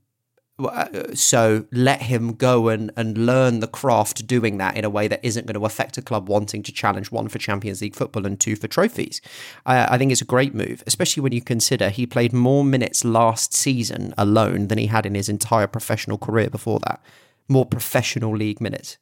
Uh, 0.60 1.16
so 1.16 1.66
let 1.72 2.04
him 2.04 2.34
go 2.34 2.68
and, 2.70 2.92
and 2.96 3.18
learn 3.26 3.60
the 3.60 3.68
craft 3.68 4.28
doing 4.28 4.58
that 4.60 4.78
in 4.78 4.86
a 4.86 4.90
way 4.90 5.08
that 5.08 5.20
isn't 5.24 5.48
going 5.48 5.60
to 5.60 5.66
affect 5.66 5.98
a 5.98 6.02
club 6.02 6.30
wanting 6.30 6.62
to 6.62 6.72
challenge 6.72 7.12
one 7.12 7.28
for 7.28 7.40
Champions 7.40 7.82
League 7.82 7.96
football 7.96 8.26
and 8.28 8.40
two 8.40 8.56
for 8.56 8.68
trophies. 8.68 9.20
I, 9.66 9.96
I 9.96 9.98
think 9.98 10.12
it's 10.12 10.22
a 10.22 10.26
great 10.26 10.54
move, 10.54 10.84
especially 10.86 11.22
when 11.22 11.32
you 11.34 11.42
consider 11.42 11.90
he 11.90 12.06
played 12.06 12.34
more 12.34 12.64
minutes 12.64 13.04
last 13.04 13.54
season 13.54 14.14
alone 14.16 14.68
than 14.68 14.78
he 14.78 14.86
had 14.88 15.08
in 15.08 15.16
his 15.16 15.28
entire 15.28 15.66
professional 15.68 16.20
career 16.20 16.50
before 16.52 16.80
that. 16.86 17.02
More 17.50 17.66
professional 17.66 18.38
league 18.38 18.62
minutes. 18.62 18.98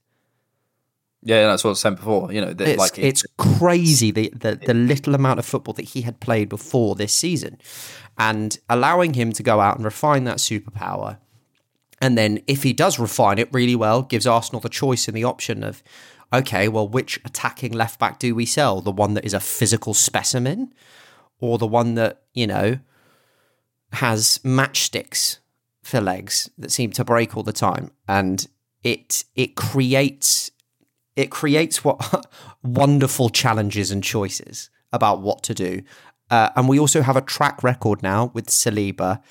Yeah, 1.24 1.46
that's 1.48 1.64
what 1.64 1.70
I 1.70 1.74
was 1.74 1.80
saying 1.82 1.96
before. 1.96 2.32
You 2.32 2.42
know, 2.42 2.56
It's, 2.58 2.80
like 2.80 2.98
it- 2.98 3.04
it's 3.06 3.26
crazy 3.38 4.10
the, 4.10 4.30
the 4.36 4.56
the 4.56 4.74
little 4.74 5.14
amount 5.14 5.38
of 5.38 5.46
football 5.46 5.74
that 5.76 5.90
he 5.90 6.02
had 6.02 6.20
played 6.20 6.50
before 6.50 6.96
this 6.96 7.14
season, 7.14 7.60
and 8.18 8.58
allowing 8.70 9.14
him 9.14 9.32
to 9.34 9.44
go 9.44 9.60
out 9.60 9.76
and 9.76 9.86
refine 9.86 10.24
that 10.24 10.38
superpower, 10.38 11.18
and 12.02 12.18
then 12.18 12.40
if 12.48 12.64
he 12.64 12.74
does 12.74 12.98
refine 12.98 13.38
it 13.38 13.54
really 13.54 13.76
well, 13.76 14.02
gives 14.02 14.26
Arsenal 14.26 14.60
the 14.60 14.70
choice 14.70 15.08
and 15.08 15.16
the 15.16 15.24
option 15.24 15.64
of, 15.64 15.84
okay, 16.34 16.68
well, 16.68 16.88
which 16.88 17.22
attacking 17.24 17.72
left 17.72 18.00
back 18.00 18.18
do 18.18 18.34
we 18.34 18.46
sell? 18.46 18.82
The 18.82 18.92
one 18.92 19.14
that 19.14 19.24
is 19.24 19.36
a 19.36 19.40
physical 19.40 19.94
specimen, 19.94 20.74
or 21.40 21.60
the 21.60 21.68
one 21.68 21.94
that 21.96 22.24
you 22.34 22.48
know 22.48 22.80
has 23.94 24.40
matchsticks 24.40 25.38
for 25.84 26.02
legs 26.02 26.50
that 26.58 26.72
seem 26.72 26.92
to 26.92 27.06
break 27.06 27.38
all 27.38 27.44
the 27.44 27.54
time, 27.54 27.92
and 28.08 28.48
it 28.84 29.24
it 29.36 29.56
creates 29.56 30.50
it 31.16 31.30
creates 31.30 31.84
what 31.84 32.26
wonderful 32.64 33.30
challenges 33.30 33.92
and 33.92 34.04
choices 34.04 34.72
about 34.92 35.22
what 35.22 35.44
to 35.44 35.54
do. 35.54 35.84
Uh, 36.32 36.50
and 36.56 36.68
we 36.68 36.80
also 36.80 37.02
have 37.02 37.18
a 37.18 37.22
track 37.22 37.62
record 37.62 38.02
now 38.02 38.32
with 38.34 38.48
Saliba 38.48 39.22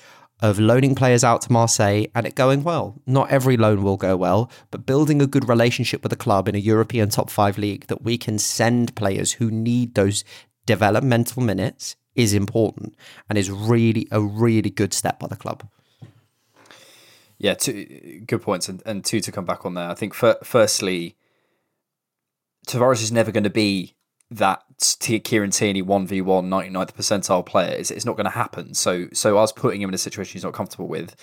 of 0.41 0.59
loaning 0.59 0.95
players 0.95 1.23
out 1.23 1.41
to 1.41 1.51
Marseille 1.51 2.05
and 2.15 2.25
it 2.25 2.35
going 2.35 2.63
well. 2.63 2.99
Not 3.05 3.29
every 3.29 3.57
loan 3.57 3.83
will 3.83 3.97
go 3.97 4.17
well, 4.17 4.49
but 4.71 4.85
building 4.85 5.21
a 5.21 5.27
good 5.27 5.47
relationship 5.47 6.03
with 6.03 6.11
a 6.11 6.17
club 6.17 6.47
in 6.47 6.55
a 6.55 6.59
European 6.59 7.09
top 7.09 7.29
five 7.29 7.57
league 7.57 7.87
that 7.87 8.01
we 8.01 8.17
can 8.17 8.39
send 8.39 8.95
players 8.95 9.33
who 9.33 9.51
need 9.51 9.93
those 9.93 10.23
developmental 10.65 11.43
minutes 11.43 11.95
is 12.15 12.33
important 12.33 12.95
and 13.29 13.37
is 13.37 13.49
really 13.49 14.07
a 14.11 14.21
really 14.21 14.69
good 14.69 14.93
step 14.93 15.19
by 15.19 15.27
the 15.27 15.35
club. 15.35 15.67
Yeah, 17.37 17.55
two 17.55 18.21
good 18.27 18.43
points, 18.43 18.69
and, 18.69 18.83
and 18.85 19.03
two 19.03 19.19
to 19.19 19.31
come 19.31 19.45
back 19.45 19.65
on 19.65 19.73
there. 19.73 19.89
I 19.89 19.95
think 19.95 20.13
fir- 20.13 20.37
firstly, 20.43 21.15
Tavares 22.67 23.01
is 23.01 23.11
never 23.11 23.31
going 23.31 23.45
to 23.45 23.49
be 23.49 23.95
that 24.31 24.63
Kieran 25.23 25.51
Tierney 25.51 25.83
1v1 25.83 26.23
99th 26.23 26.93
percentile 26.93 27.45
player. 27.45 27.75
It's, 27.77 27.91
it's 27.91 28.05
not 28.05 28.15
going 28.15 28.25
to 28.25 28.31
happen. 28.31 28.73
So 28.73 29.07
so 29.13 29.37
us 29.37 29.51
putting 29.51 29.81
him 29.81 29.89
in 29.89 29.93
a 29.93 29.99
situation 29.99 30.33
he's 30.33 30.43
not 30.43 30.53
comfortable 30.53 30.87
with, 30.87 31.15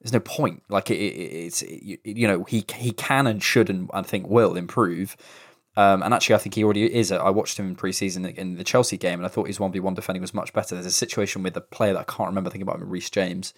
there's 0.00 0.12
no 0.12 0.20
point. 0.20 0.62
Like 0.68 0.90
it, 0.90 0.96
it, 0.96 0.98
it's 0.98 1.62
you, 1.62 1.98
you 2.04 2.26
know 2.26 2.44
he 2.44 2.64
he 2.74 2.92
can 2.92 3.26
and 3.26 3.42
should 3.42 3.68
and 3.68 3.90
I 3.92 4.02
think 4.02 4.26
will 4.28 4.56
improve. 4.56 5.16
Um, 5.76 6.02
and 6.02 6.14
actually, 6.14 6.36
I 6.36 6.38
think 6.38 6.54
he 6.54 6.64
already 6.64 6.92
is. 6.92 7.10
I 7.10 7.30
watched 7.30 7.58
him 7.58 7.66
in 7.66 7.74
pre-season 7.74 8.24
in 8.26 8.56
the 8.56 8.64
Chelsea 8.64 8.96
game, 8.96 9.18
and 9.18 9.26
I 9.26 9.28
thought 9.28 9.48
his 9.48 9.58
one 9.58 9.72
v 9.72 9.80
one 9.80 9.94
defending 9.94 10.22
was 10.22 10.32
much 10.32 10.52
better. 10.52 10.74
There's 10.74 10.86
a 10.86 10.90
situation 10.90 11.42
with 11.42 11.56
a 11.56 11.60
player 11.60 11.92
that 11.94 12.00
I 12.00 12.04
can't 12.04 12.28
remember. 12.28 12.48
Thinking 12.48 12.62
about 12.62 12.80
him, 12.80 12.88
Reece 12.88 13.10
James, 13.10 13.52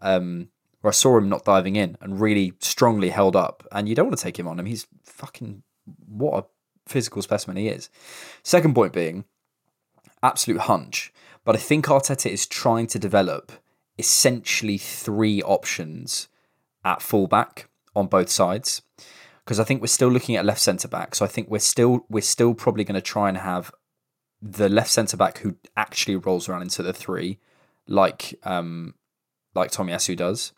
um, 0.00 0.48
where 0.80 0.90
I 0.90 0.92
saw 0.92 1.16
him 1.16 1.28
not 1.28 1.44
diving 1.44 1.76
in 1.76 1.96
and 2.00 2.20
really 2.20 2.54
strongly 2.58 3.10
held 3.10 3.36
up. 3.36 3.66
And 3.70 3.88
you 3.88 3.94
don't 3.94 4.06
want 4.06 4.18
to 4.18 4.22
take 4.22 4.38
him 4.38 4.48
on 4.48 4.58
him. 4.58 4.66
He's 4.66 4.86
fucking 5.04 5.62
what 6.08 6.44
a 6.44 6.46
physical 6.86 7.22
specimen 7.22 7.56
he 7.56 7.68
is. 7.68 7.88
Second 8.42 8.74
point 8.74 8.92
being 8.92 9.24
absolute 10.22 10.62
hunch, 10.62 11.12
but 11.44 11.54
I 11.54 11.58
think 11.58 11.86
Arteta 11.86 12.30
is 12.30 12.46
trying 12.46 12.86
to 12.88 12.98
develop 12.98 13.52
essentially 13.98 14.78
three 14.78 15.42
options 15.42 16.28
at 16.84 17.02
fullback 17.02 17.68
on 17.94 18.06
both 18.06 18.30
sides 18.30 18.82
because 19.44 19.58
I 19.60 19.64
think 19.64 19.80
we're 19.80 19.88
still 19.88 20.08
looking 20.08 20.36
at 20.36 20.44
left 20.44 20.60
centre 20.60 20.88
back. 20.88 21.14
So 21.14 21.24
I 21.24 21.28
think 21.28 21.50
we're 21.50 21.58
still 21.58 22.06
we're 22.08 22.20
still 22.22 22.54
probably 22.54 22.84
going 22.84 22.94
to 22.94 23.00
try 23.00 23.28
and 23.28 23.38
have 23.38 23.72
the 24.40 24.68
left 24.68 24.90
centre 24.90 25.16
back 25.16 25.38
who 25.38 25.56
actually 25.76 26.16
rolls 26.16 26.48
around 26.48 26.62
into 26.62 26.82
the 26.82 26.92
three, 26.92 27.38
like 27.86 28.38
um 28.44 28.94
like 29.54 29.70
Tommy 29.70 29.92
Tomiyasu 29.92 30.16
does. 30.16 30.52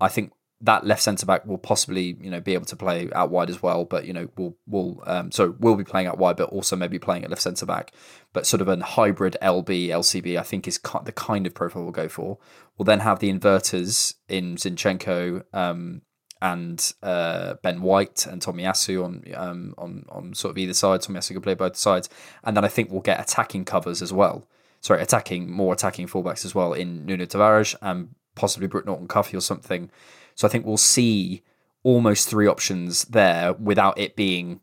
I 0.00 0.08
think 0.08 0.32
that 0.64 0.86
left 0.86 1.02
centre 1.02 1.26
back 1.26 1.46
will 1.46 1.58
possibly 1.58 2.16
you 2.20 2.30
know 2.30 2.40
be 2.40 2.54
able 2.54 2.64
to 2.64 2.76
play 2.76 3.10
out 3.12 3.30
wide 3.30 3.50
as 3.50 3.62
well, 3.62 3.84
but 3.84 4.06
you 4.06 4.12
know 4.12 4.28
will 4.36 4.56
will 4.66 5.02
um 5.06 5.30
so 5.30 5.54
will 5.60 5.76
be 5.76 5.84
playing 5.84 6.06
out 6.06 6.18
wide, 6.18 6.36
but 6.36 6.48
also 6.48 6.74
maybe 6.74 6.98
playing 6.98 7.22
at 7.22 7.30
left 7.30 7.42
centre 7.42 7.66
back. 7.66 7.92
But 8.32 8.46
sort 8.46 8.60
of 8.62 8.68
a 8.68 8.82
hybrid 8.82 9.36
LB 9.42 9.88
LCB, 9.88 10.38
I 10.38 10.42
think 10.42 10.66
is 10.66 10.80
the 11.04 11.12
kind 11.12 11.46
of 11.46 11.54
profile 11.54 11.82
we'll 11.82 11.92
go 11.92 12.08
for. 12.08 12.38
We'll 12.76 12.84
then 12.84 13.00
have 13.00 13.20
the 13.20 13.32
inverters 13.32 14.14
in 14.28 14.56
Zinchenko. 14.56 15.44
Um, 15.52 16.02
and 16.42 16.92
uh, 17.02 17.54
Ben 17.62 17.80
White 17.80 18.26
and 18.26 18.42
Tomiyasu 18.42 19.02
on 19.02 19.24
um, 19.34 19.74
on 19.78 20.04
on 20.10 20.34
sort 20.34 20.50
of 20.50 20.58
either 20.58 20.74
side. 20.74 21.00
Tomiyasu 21.00 21.28
can 21.28 21.40
play 21.40 21.54
both 21.54 21.76
sides, 21.76 22.10
and 22.42 22.54
then 22.54 22.64
I 22.64 22.68
think 22.68 22.90
we'll 22.90 23.00
get 23.00 23.20
attacking 23.20 23.64
covers 23.64 24.02
as 24.02 24.12
well. 24.12 24.46
Sorry, 24.82 25.00
attacking 25.00 25.50
more 25.50 25.72
attacking 25.72 26.06
fullbacks 26.06 26.44
as 26.44 26.54
well 26.54 26.74
in 26.74 27.06
Nuno 27.06 27.24
Tavares 27.24 27.74
and 27.80 28.14
possibly 28.34 28.68
Brooke 28.68 28.84
Norton 28.84 29.08
Cuffy 29.08 29.36
or 29.36 29.40
something. 29.40 29.90
So 30.34 30.46
I 30.46 30.50
think 30.50 30.66
we'll 30.66 30.76
see 30.76 31.42
almost 31.82 32.28
three 32.28 32.46
options 32.46 33.04
there 33.04 33.52
without 33.52 33.98
it 33.98 34.16
being 34.16 34.60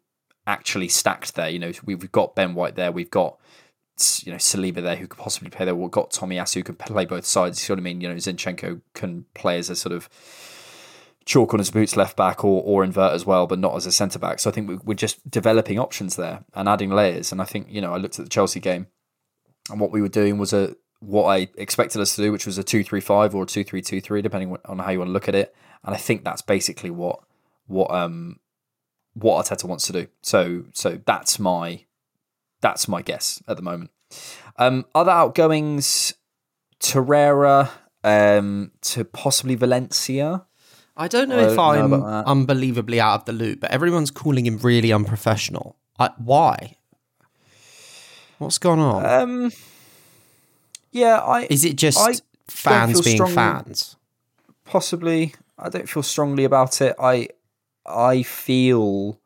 actually 0.48 0.88
stacked 0.88 1.36
there. 1.36 1.50
You 1.50 1.60
know, 1.60 1.72
we've 1.86 2.12
got 2.12 2.36
Ben 2.36 2.56
White 2.56 2.75
there, 2.75 2.92
we've 2.92 3.12
got 3.12 3.38
you 4.24 4.32
know 4.32 4.38
Saliba 4.38 4.82
there 4.82 4.96
who 4.96 5.08
could 5.08 5.20
possibly 5.20 5.50
play 5.50 5.66
there. 5.66 5.75
We've 5.75 5.92
got 5.92 6.12
Tomiyasu 6.12 6.56
who 6.56 6.63
can 6.63 6.75
play 6.75 7.06
both 7.06 7.25
sides. 7.25 7.60
You 7.60 7.66
see 7.66 7.74
what 7.74 7.80
I 7.80 7.84
mean? 7.84 8.01
You 8.01 8.10
know, 8.10 8.16
Zinchenko 8.16 8.82
can 8.94 9.25
play 9.34 9.60
as 9.60 9.70
a 9.70 9.75
sort 9.75 9.94
of 9.94 10.10
chalk 11.25 11.54
on 11.54 11.60
his 11.60 11.70
boots 11.70 11.96
left 11.96 12.18
back 12.18 12.44
or, 12.44 12.63
or 12.63 12.84
invert 12.84 13.13
as 13.13 13.25
well, 13.25 13.46
but 13.46 13.60
not 13.60 13.75
as 13.75 13.86
a 13.86 13.92
centre 13.92 14.18
back. 14.18 14.40
So 14.40 14.50
I 14.50 14.54
think 14.54 14.84
we're 14.84 14.96
just 14.96 15.30
developing 15.30 15.78
options 15.78 16.16
there 16.16 16.44
and 16.54 16.68
adding 16.68 16.90
layers. 16.90 17.32
And 17.32 17.42
I 17.42 17.46
think, 17.46 17.68
you 17.70 17.80
know, 17.80 17.94
I 17.94 17.98
looked 17.98 18.18
at 18.18 18.25
the 18.25 18.30
Chelsea 18.30 18.60
game 18.60 18.88
and 19.70 19.80
what 19.80 19.92
we 19.92 20.01
were 20.01 20.10
doing 20.10 20.38
was 20.38 20.54
a 20.54 20.75
what 21.01 21.25
I 21.25 21.50
expected 21.58 22.00
us 22.00 22.15
to 22.15 22.22
do, 22.22 22.31
which 22.31 22.46
was 22.46 22.58
a 22.58 22.63
2 22.63 22.84
3 22.84 23.01
5 23.01 23.36
or 23.36 23.43
a 23.43 23.46
2 23.46 23.63
3 23.63 23.81
2 23.81 24.01
3, 24.01 24.22
depending 24.22 24.55
on 24.65 24.79
how 24.79 24.91
you 24.91 25.00
want 25.00 25.10
to 25.10 25.13
look 25.13 25.27
at 25.27 25.36
it. 25.36 25.53
And 25.84 25.93
I 25.93 25.98
think 25.98 26.24
that's 26.24 26.41
basically 26.41 26.91
what 26.91 27.20
what 27.67 27.91
um 27.91 28.39
what 29.13 29.46
Arteta 29.46 29.65
wants 29.65 29.88
to 29.88 29.93
do. 29.93 30.08
So 30.22 30.63
so 30.74 31.00
that's 31.05 31.39
my 31.39 31.86
that's 32.62 32.88
my 32.88 33.01
guess 33.01 33.41
at 33.48 33.58
the 33.58 33.63
moment. 33.63 33.91
Um, 34.58 34.86
other 34.93 35.12
outgoings, 35.12 36.13
Torreira 36.79 37.70
um, 38.03 38.72
to 38.81 39.05
possibly 39.05 39.55
Valencia. 39.55 40.46
I 40.96 41.08
don't 41.08 41.29
know 41.29 41.39
I 41.39 41.43
if 41.43 41.55
don't 41.55 41.58
know 41.58 41.63
I'm 41.63 41.93
about 41.93 42.25
unbelievably 42.25 43.00
out 43.00 43.22
of 43.22 43.25
the 43.25 43.34
loop, 43.34 43.62
but 43.62 43.72
everyone's 43.72 44.12
calling 44.12 44.46
him 44.46 44.58
really 44.58 44.91
unprofessional. 44.91 45.77
I, 45.98 46.12
why? 46.17 46.77
What's 48.38 48.58
going 48.58 48.79
on? 48.79 49.05
Um, 49.05 49.51
yeah, 50.92 51.18
I 51.20 51.48
Is 51.50 51.64
it 51.66 51.76
just 51.76 51.98
I 52.00 52.14
fans 52.48 53.02
being 53.02 53.18
strongly- 53.18 53.36
fans? 53.36 53.96
Possibly. 54.66 55.36
I 55.58 55.70
don't 55.70 55.88
feel 55.90 56.04
strongly 56.04 56.44
about 56.44 56.82
it. 56.82 56.96
I 57.00 57.30
I 57.86 58.24
feel 58.24 59.20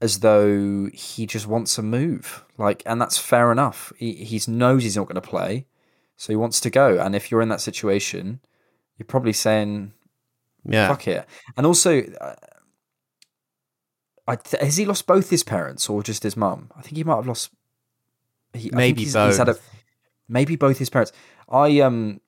as 0.00 0.20
though 0.20 0.88
he 0.92 1.26
just 1.26 1.46
wants 1.46 1.78
a 1.78 1.82
move. 1.82 2.44
Like, 2.58 2.82
and 2.86 3.00
that's 3.00 3.16
fair 3.18 3.50
enough. 3.50 3.92
He 3.96 4.12
he 4.12 4.40
knows 4.46 4.82
he's 4.82 4.96
not 4.96 5.04
going 5.08 5.14
to 5.14 5.20
play, 5.20 5.66
so 6.16 6.32
he 6.32 6.36
wants 6.36 6.60
to 6.60 6.70
go. 6.70 6.98
And 6.98 7.14
if 7.16 7.30
you're 7.30 7.40
in 7.42 7.48
that 7.48 7.60
situation, 7.60 8.40
you're 8.98 9.06
probably 9.06 9.32
saying, 9.32 9.92
Yeah. 10.64 10.88
fuck 10.88 11.08
it. 11.08 11.26
And 11.56 11.66
also, 11.66 12.02
uh, 12.20 12.34
I, 14.28 14.38
has 14.60 14.76
he 14.76 14.84
lost 14.84 15.06
both 15.06 15.30
his 15.30 15.42
parents 15.42 15.88
or 15.88 16.02
just 16.02 16.22
his 16.22 16.36
mum? 16.36 16.70
I 16.76 16.82
think 16.82 16.96
he 16.96 17.04
might 17.04 17.16
have 17.16 17.26
lost. 17.26 17.50
He, 18.52 18.70
Maybe 18.72 19.02
he's, 19.02 19.14
he's 19.14 19.36
had 19.38 19.48
a, 19.48 19.54
both. 19.54 19.70
Maybe 20.28 20.56
both 20.56 20.78
his 20.78 20.90
parents. 20.90 21.12
I 21.48 21.80
um, 21.80 22.20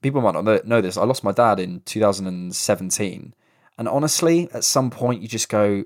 people 0.00 0.20
might 0.22 0.34
not 0.34 0.66
know- 0.66 0.80
this. 0.80 0.96
I 0.96 1.04
lost 1.04 1.24
my 1.24 1.32
dad 1.32 1.60
in 1.60 1.80
2017, 1.80 3.34
and 3.78 3.88
honestly, 3.88 4.48
at 4.52 4.64
some 4.64 4.90
point, 4.90 5.22
you 5.22 5.28
just 5.28 5.48
go. 5.48 5.84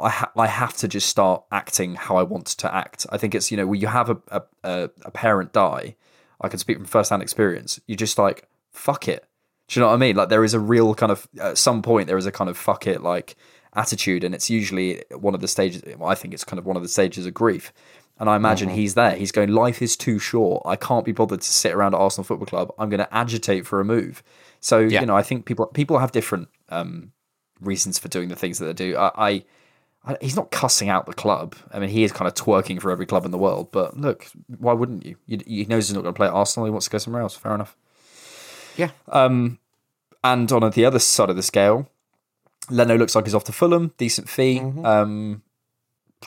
I 0.00 0.10
ha- 0.10 0.32
I 0.36 0.46
have 0.46 0.76
to 0.78 0.88
just 0.88 1.08
start 1.08 1.42
acting 1.50 1.96
how 1.96 2.16
I 2.16 2.22
want 2.22 2.46
to 2.46 2.72
act. 2.72 3.06
I 3.10 3.18
think 3.18 3.34
it's 3.34 3.50
you 3.50 3.56
know 3.56 3.66
when 3.66 3.80
you 3.80 3.88
have 3.88 4.10
a 4.10 4.18
a, 4.28 4.42
a, 4.62 4.90
a 5.06 5.10
parent 5.10 5.52
die, 5.52 5.96
I 6.40 6.48
can 6.48 6.58
speak 6.58 6.76
from 6.76 6.86
first 6.86 7.10
hand 7.10 7.22
experience. 7.22 7.80
You 7.86 7.96
just 7.96 8.18
like 8.18 8.48
fuck 8.72 9.08
it. 9.08 9.24
Do 9.66 9.78
you 9.78 9.82
know 9.82 9.88
what 9.88 9.94
I 9.94 9.98
mean? 9.98 10.16
Like 10.16 10.28
there 10.28 10.44
is 10.44 10.54
a 10.54 10.60
real 10.60 10.94
kind 10.94 11.10
of 11.10 11.26
at 11.40 11.58
some 11.58 11.82
point 11.82 12.06
there 12.06 12.16
is 12.16 12.26
a 12.26 12.32
kind 12.32 12.48
of 12.48 12.56
fuck 12.56 12.86
it 12.86 13.02
like 13.02 13.34
attitude, 13.74 14.22
and 14.22 14.34
it's 14.34 14.48
usually 14.48 15.02
one 15.10 15.34
of 15.34 15.40
the 15.40 15.48
stages. 15.48 15.82
I 16.02 16.14
think 16.14 16.32
it's 16.32 16.44
kind 16.44 16.58
of 16.58 16.66
one 16.66 16.76
of 16.76 16.82
the 16.82 16.88
stages 16.88 17.26
of 17.26 17.34
grief. 17.34 17.72
And 18.20 18.28
I 18.28 18.36
imagine 18.36 18.68
Mhm. 18.68 18.74
he's 18.74 18.94
there. 18.94 19.12
He's 19.14 19.30
going, 19.32 19.50
life 19.50 19.80
is 19.80 19.96
too 19.96 20.18
short. 20.18 20.62
I 20.66 20.74
can't 20.76 21.04
be 21.04 21.12
bothered 21.12 21.40
to 21.40 21.46
sit 21.52 21.72
around 21.72 21.94
at 21.94 22.00
Arsenal 22.00 22.24
Football 22.24 22.46
Club. 22.46 22.72
I'm 22.78 22.88
going 22.90 22.98
to 22.98 23.14
agitate 23.14 23.66
for 23.66 23.80
a 23.80 23.84
move. 23.84 24.22
So 24.60 24.80
Yeah. 24.80 25.00
you 25.00 25.06
know, 25.06 25.16
I 25.16 25.22
think 25.22 25.44
people 25.46 25.66
people 25.66 25.98
have 25.98 26.10
different 26.10 26.48
um, 26.68 27.12
reasons 27.60 27.98
for 27.98 28.08
doing 28.08 28.28
the 28.28 28.36
things 28.36 28.58
that 28.58 28.64
they 28.66 28.72
do. 28.72 28.96
I, 28.96 29.10
I, 29.28 29.44
I 30.04 30.16
he's 30.20 30.34
not 30.36 30.50
cussing 30.50 30.88
out 30.88 31.06
the 31.06 31.12
club. 31.12 31.54
I 31.72 31.78
mean, 31.78 31.90
he 31.90 32.02
is 32.02 32.10
kind 32.12 32.26
of 32.26 32.34
twerking 32.34 32.80
for 32.82 32.90
every 32.90 33.06
club 33.06 33.24
in 33.24 33.30
the 33.30 33.38
world. 33.38 33.70
But 33.70 33.96
look, 33.96 34.26
why 34.58 34.72
wouldn't 34.72 35.06
you? 35.06 35.16
you 35.26 35.38
he 35.46 35.64
knows 35.66 35.88
he's 35.88 35.94
not 35.94 36.02
going 36.02 36.14
to 36.14 36.18
play 36.18 36.26
at 36.26 36.32
Arsenal. 36.32 36.66
He 36.66 36.70
wants 36.72 36.86
to 36.86 36.90
go 36.90 36.98
somewhere 36.98 37.22
else. 37.22 37.36
Fair 37.36 37.54
enough. 37.54 37.76
Yeah. 38.76 38.90
Um, 39.08 39.58
and 40.24 40.50
on 40.50 40.68
the 40.70 40.84
other 40.84 40.98
side 40.98 41.30
of 41.30 41.36
the 41.36 41.42
scale, 41.42 41.88
Leno 42.70 42.96
looks 42.96 43.14
like 43.14 43.24
he's 43.26 43.34
off 43.34 43.44
to 43.44 43.52
Fulham, 43.52 43.92
decent 43.96 44.28
fee, 44.28 44.58
um, 44.60 45.42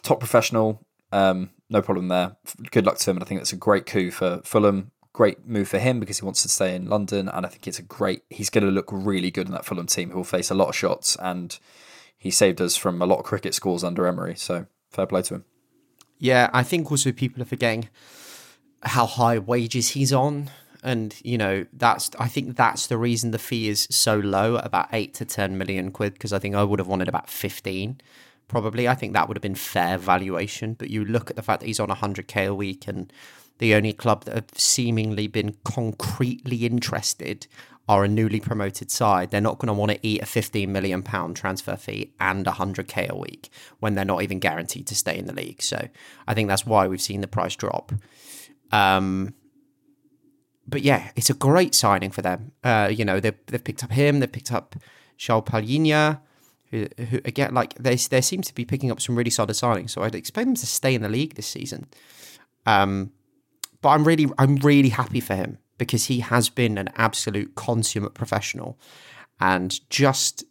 top 0.03 0.19
professional, 0.19 0.79
um, 1.11 1.49
no 1.71 1.81
problem 1.81 2.09
there. 2.09 2.35
Good 2.71 2.85
luck 2.85 2.97
to 2.97 3.09
him, 3.09 3.17
and 3.17 3.23
I 3.23 3.27
think 3.27 3.39
that's 3.39 3.53
a 3.53 3.57
great 3.57 3.85
coup 3.85 4.11
for 4.11 4.41
Fulham. 4.43 4.91
Great 5.13 5.45
move 5.45 5.67
for 5.67 5.79
him 5.79 5.99
because 5.99 6.19
he 6.19 6.25
wants 6.25 6.41
to 6.43 6.49
stay 6.49 6.75
in 6.75 6.87
London, 6.87 7.27
and 7.27 7.45
I 7.45 7.49
think 7.49 7.67
it's 7.67 7.79
a 7.79 7.83
great. 7.83 8.23
He's 8.29 8.49
going 8.49 8.63
to 8.63 8.71
look 8.71 8.89
really 8.91 9.31
good 9.31 9.47
in 9.47 9.53
that 9.53 9.65
Fulham 9.65 9.87
team, 9.87 10.11
who 10.11 10.17
will 10.17 10.23
face 10.23 10.49
a 10.49 10.55
lot 10.55 10.69
of 10.69 10.75
shots, 10.75 11.17
and 11.19 11.57
he 12.17 12.29
saved 12.29 12.61
us 12.61 12.77
from 12.77 13.01
a 13.01 13.05
lot 13.05 13.19
of 13.19 13.25
cricket 13.25 13.53
scores 13.53 13.83
under 13.83 14.05
Emery. 14.05 14.35
So 14.35 14.67
fair 14.89 15.05
play 15.07 15.23
to 15.23 15.35
him. 15.35 15.45
Yeah, 16.19 16.49
I 16.53 16.61
think 16.61 16.91
also 16.91 17.11
people 17.11 17.41
are 17.41 17.45
forgetting 17.45 17.89
how 18.83 19.05
high 19.05 19.39
wages 19.39 19.89
he's 19.89 20.13
on. 20.13 20.51
And, 20.83 21.15
you 21.23 21.37
know, 21.37 21.65
that's, 21.73 22.09
I 22.19 22.27
think 22.27 22.55
that's 22.55 22.87
the 22.87 22.97
reason 22.97 23.31
the 23.31 23.39
fee 23.39 23.69
is 23.69 23.87
so 23.91 24.17
low, 24.17 24.55
about 24.55 24.89
eight 24.91 25.13
to 25.15 25.25
10 25.25 25.57
million 25.57 25.91
quid, 25.91 26.13
because 26.13 26.33
I 26.33 26.39
think 26.39 26.55
I 26.55 26.63
would 26.63 26.79
have 26.79 26.87
wanted 26.87 27.07
about 27.07 27.29
15, 27.29 28.01
probably. 28.51 28.85
I 28.85 28.95
think 28.95 29.13
that 29.13 29.29
would 29.29 29.37
have 29.37 29.41
been 29.41 29.55
fair 29.55 29.97
valuation. 29.97 30.73
But 30.73 30.89
you 30.89 31.05
look 31.05 31.29
at 31.29 31.37
the 31.37 31.41
fact 31.41 31.61
that 31.61 31.67
he's 31.67 31.79
on 31.79 31.87
100k 31.87 32.47
a 32.47 32.53
week 32.53 32.85
and 32.85 33.11
the 33.59 33.73
only 33.73 33.93
club 33.93 34.25
that 34.25 34.35
have 34.35 34.49
seemingly 34.55 35.27
been 35.27 35.55
concretely 35.63 36.65
interested 36.65 37.47
are 37.87 38.03
a 38.03 38.09
newly 38.09 38.41
promoted 38.41 38.91
side. 38.91 39.31
They're 39.31 39.39
not 39.39 39.57
going 39.57 39.67
to 39.67 39.73
want 39.73 39.91
to 39.91 39.99
eat 40.05 40.21
a 40.21 40.25
15 40.25 40.69
million 40.69 41.01
pound 41.01 41.37
transfer 41.37 41.77
fee 41.77 42.11
and 42.19 42.45
100k 42.45 43.07
a 43.07 43.15
week 43.15 43.49
when 43.79 43.95
they're 43.95 44.03
not 44.03 44.21
even 44.21 44.39
guaranteed 44.39 44.85
to 44.87 44.95
stay 44.95 45.17
in 45.17 45.27
the 45.27 45.33
league. 45.33 45.61
So 45.61 45.87
I 46.27 46.33
think 46.33 46.49
that's 46.49 46.65
why 46.65 46.87
we've 46.87 47.01
seen 47.01 47.21
the 47.21 47.27
price 47.27 47.55
drop. 47.55 47.93
Um, 48.73 49.33
but 50.67 50.81
yeah, 50.81 51.11
it's 51.15 51.29
a 51.29 51.33
great 51.33 51.73
signing 51.73 52.11
for 52.11 52.21
them. 52.21 52.51
Uh, 52.65 52.91
you 52.91 53.05
know, 53.05 53.21
they've, 53.21 53.39
they've 53.47 53.63
picked 53.63 53.83
up 53.83 53.93
him, 53.93 54.19
they've 54.19 54.31
picked 54.31 54.51
up 54.51 54.75
Charles 55.17 55.45
Palhinha, 55.45 56.19
who, 56.71 56.87
who 57.09 57.19
again, 57.25 57.53
like 57.53 57.75
they 57.75 57.95
they 57.95 58.21
seem 58.21 58.41
to 58.41 58.55
be 58.55 58.65
picking 58.65 58.91
up 58.91 59.01
some 59.01 59.15
really 59.15 59.29
solid 59.29 59.51
signings. 59.51 59.91
So 59.91 60.01
I'd 60.01 60.15
expect 60.15 60.45
them 60.45 60.55
to 60.55 60.65
stay 60.65 60.95
in 60.95 61.01
the 61.01 61.09
league 61.09 61.35
this 61.35 61.47
season. 61.47 61.87
Um, 62.65 63.11
but 63.81 63.89
I'm 63.89 64.03
really 64.03 64.27
I'm 64.37 64.55
really 64.57 64.89
happy 64.89 65.19
for 65.19 65.35
him 65.35 65.57
because 65.77 66.05
he 66.05 66.19
has 66.19 66.49
been 66.49 66.77
an 66.77 66.89
absolute 66.95 67.55
consummate 67.55 68.13
professional 68.13 68.79
and 69.39 69.79
just 69.89 70.43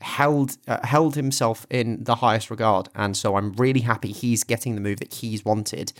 held 0.00 0.56
uh, 0.68 0.84
held 0.86 1.14
himself 1.14 1.66
in 1.70 2.04
the 2.04 2.16
highest 2.16 2.50
regard 2.50 2.88
and 2.94 3.16
so 3.16 3.36
I'm 3.36 3.52
really 3.54 3.80
happy 3.80 4.12
he's 4.12 4.44
getting 4.44 4.74
the 4.74 4.80
move 4.80 5.00
that 5.00 5.14
he's 5.14 5.44
wanted 5.44 5.92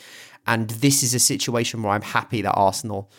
and 0.46 0.68
this 0.68 1.02
is 1.02 1.14
a 1.14 1.18
situation 1.18 1.82
where 1.82 1.92
I'm 1.92 2.02
happy 2.02 2.42
that 2.42 2.52
Arsenal 2.52 3.10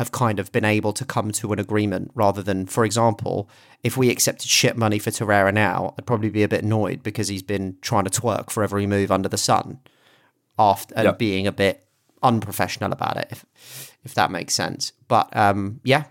have 0.00 0.12
kind 0.12 0.38
of 0.38 0.52
been 0.52 0.64
able 0.64 0.92
to 0.92 1.04
come 1.04 1.30
to 1.32 1.52
an 1.54 1.58
agreement 1.58 2.10
rather 2.14 2.42
than 2.42 2.66
for 2.66 2.84
example 2.84 3.48
if 3.82 3.96
we 3.96 4.10
accepted 4.10 4.48
shit 4.48 4.76
money 4.76 4.98
for 4.98 5.10
Torreira 5.10 5.52
now 5.52 5.94
I'd 5.98 6.06
probably 6.06 6.28
be 6.30 6.42
a 6.42 6.48
bit 6.48 6.62
annoyed 6.64 7.02
because 7.02 7.28
he's 7.28 7.42
been 7.42 7.76
trying 7.80 8.04
to 8.04 8.10
twerk 8.20 8.50
for 8.50 8.62
every 8.62 8.86
move 8.86 9.10
under 9.10 9.28
the 9.28 9.38
sun 9.38 9.80
after 10.58 10.94
and 10.94 11.04
Yep. 11.06 11.18
being 11.18 11.46
a 11.46 11.52
bit 11.52 11.86
unprofessional 12.22 12.92
about 12.92 13.16
it 13.16 13.28
if 13.30 13.44
if 14.04 14.12
that 14.14 14.30
makes 14.30 14.54
sense. 14.54 14.92
But 15.08 15.34
um 15.36 15.80
yeah 15.84 16.04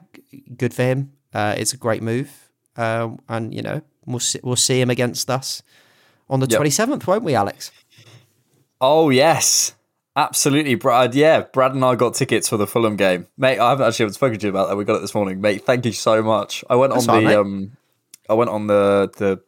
good 0.57 0.73
for 0.73 0.83
him. 0.83 1.11
Uh, 1.33 1.53
it's 1.57 1.73
a 1.73 1.77
great 1.77 2.01
move. 2.01 2.49
Um 2.77 3.19
and 3.29 3.53
you 3.53 3.61
know 3.61 3.81
we'll 4.05 4.19
see, 4.19 4.39
we'll 4.43 4.55
see 4.69 4.79
him 4.81 4.89
against 4.89 5.29
us 5.29 5.61
on 6.29 6.39
the 6.39 6.47
Yep. 6.49 6.61
27th 6.61 7.05
won't 7.07 7.23
we 7.23 7.35
alex? 7.35 7.71
Oh 8.81 9.09
yes, 9.11 9.73
absolutely, 10.15 10.75
Brad. 10.75 11.15
Yeah, 11.15 11.41
Brad 11.41 11.73
and 11.73 11.83
I 11.83 11.95
got 11.95 12.13
tickets 12.15 12.49
for 12.49 12.57
the 12.57 12.67
Fulham 12.67 12.95
game, 12.95 13.27
mate. 13.37 13.59
I 13.59 13.69
haven't 13.69 13.87
actually 13.87 14.11
spoken 14.11 14.39
to 14.39 14.45
you 14.45 14.49
about 14.49 14.69
that. 14.69 14.75
We 14.75 14.85
got 14.85 14.95
it 14.95 15.01
this 15.01 15.15
morning, 15.15 15.41
mate. 15.41 15.65
Thank 15.65 15.85
you 15.85 15.91
so 15.91 16.21
much. 16.21 16.63
I 16.69 16.75
went 16.75 16.93
That's 16.93 17.07
on 17.07 17.23
right, 17.23 17.31
the 17.31 17.41
um, 17.41 17.77
I 18.29 18.33
went 18.33 18.49
on 18.49 18.67
the 18.67 19.11
the 19.17 19.41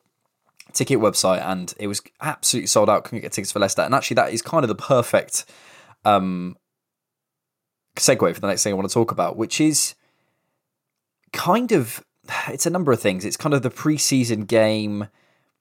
ticket 0.73 0.99
website 0.99 1.43
and 1.43 1.73
it 1.79 1.87
was 1.87 2.01
absolutely 2.21 2.67
sold 2.67 2.89
out. 2.89 3.03
Couldn't 3.03 3.21
get 3.21 3.31
tickets 3.31 3.51
for 3.51 3.59
Leicester, 3.59 3.81
and 3.81 3.95
actually 3.95 4.15
that 4.15 4.31
is 4.31 4.41
kind 4.41 4.63
of 4.63 4.69
the 4.69 4.75
perfect 4.75 5.45
um 6.05 6.57
segue 7.95 8.33
for 8.33 8.39
the 8.39 8.47
next 8.47 8.63
thing 8.63 8.73
I 8.73 8.75
want 8.75 8.87
to 8.87 8.93
talk 8.93 9.11
about, 9.11 9.37
which 9.37 9.59
is 9.59 9.95
kind 11.33 11.71
of 11.71 12.03
it's 12.47 12.65
a 12.65 12.69
number 12.69 12.91
of 12.91 12.99
things. 12.99 13.25
It's 13.25 13.37
kind 13.37 13.53
of 13.53 13.61
the 13.61 13.71
preseason 13.71 14.47
game, 14.47 15.07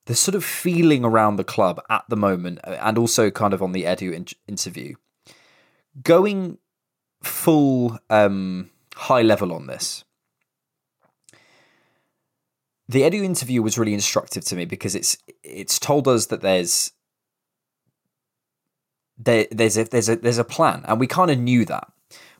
the 0.07 0.15
sort 0.15 0.35
of 0.35 0.45
feeling 0.45 1.05
around 1.05 1.37
the 1.37 1.45
club 1.45 1.81
at 1.91 2.05
the 2.09 2.17
moment, 2.17 2.61
uh, 2.65 2.79
and 2.81 2.97
also 2.97 3.31
kind 3.31 3.53
of 3.53 3.63
on 3.63 3.73
the 3.73 3.85
Edu 3.85 4.13
in- 4.13 4.27
interview. 4.49 4.95
Going 6.03 6.59
full 7.23 7.99
um, 8.09 8.71
high 8.95 9.23
level 9.23 9.53
on 9.53 9.67
this. 9.67 10.05
The 12.89 13.03
Edu 13.03 13.25
interview 13.25 13.63
was 13.63 13.79
really 13.79 13.95
instructive 13.95 14.45
to 14.45 14.57
me 14.57 14.65
because 14.65 14.95
it's 14.95 15.19
it's 15.43 15.79
told 15.81 16.07
us 16.07 16.27
that 16.27 16.41
there's 16.41 16.93
there, 19.19 19.47
there's 19.51 19.77
a 19.77 19.85
there's 19.85 20.09
a 20.09 20.17
there's 20.17 20.39
a 20.39 20.45
plan, 20.45 20.85
and 20.87 21.01
we 21.01 21.09
kind 21.09 21.33
of 21.33 21.39
knew 21.39 21.65
that, 21.65 21.91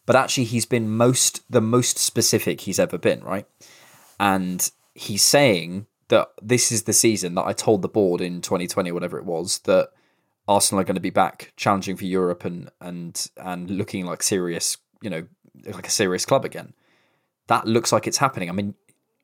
but 0.05 0.15
actually 0.15 0.45
he's 0.45 0.67
been 0.67 0.89
most 0.89 1.43
the 1.51 1.61
most 1.61 1.99
specific 1.99 2.61
he's 2.61 2.79
ever 2.79 2.97
been, 2.97 3.25
right? 3.25 3.47
And 4.21 4.71
he's 4.95 5.23
saying 5.23 5.87
that 6.09 6.29
this 6.41 6.71
is 6.71 6.85
the 6.85 6.93
season 6.93 7.35
that 7.35 7.47
I 7.47 7.53
told 7.53 7.83
the 7.83 7.89
board 7.89 8.21
in 8.21 8.41
2020, 8.41 8.93
whatever 8.93 9.19
it 9.19 9.25
was, 9.25 9.59
that 9.61 9.91
Arsenal 10.49 10.81
are 10.81 10.85
going 10.85 10.95
to 10.95 11.01
be 11.01 11.11
back 11.11 11.53
challenging 11.57 11.97
for 11.97 12.05
Europe 12.05 12.45
and 12.45 12.71
and 12.81 13.29
and 13.37 13.71
looking 13.71 14.07
like 14.07 14.23
serious, 14.23 14.77
you 15.03 15.11
know, 15.11 15.27
like 15.73 15.87
a 15.87 15.91
serious 15.91 16.25
club 16.25 16.45
again. 16.45 16.73
That 17.49 17.67
looks 17.67 17.93
like 17.93 18.07
it's 18.07 18.19
happening. 18.19 18.49
I 18.49 18.53
mean, 18.53 18.75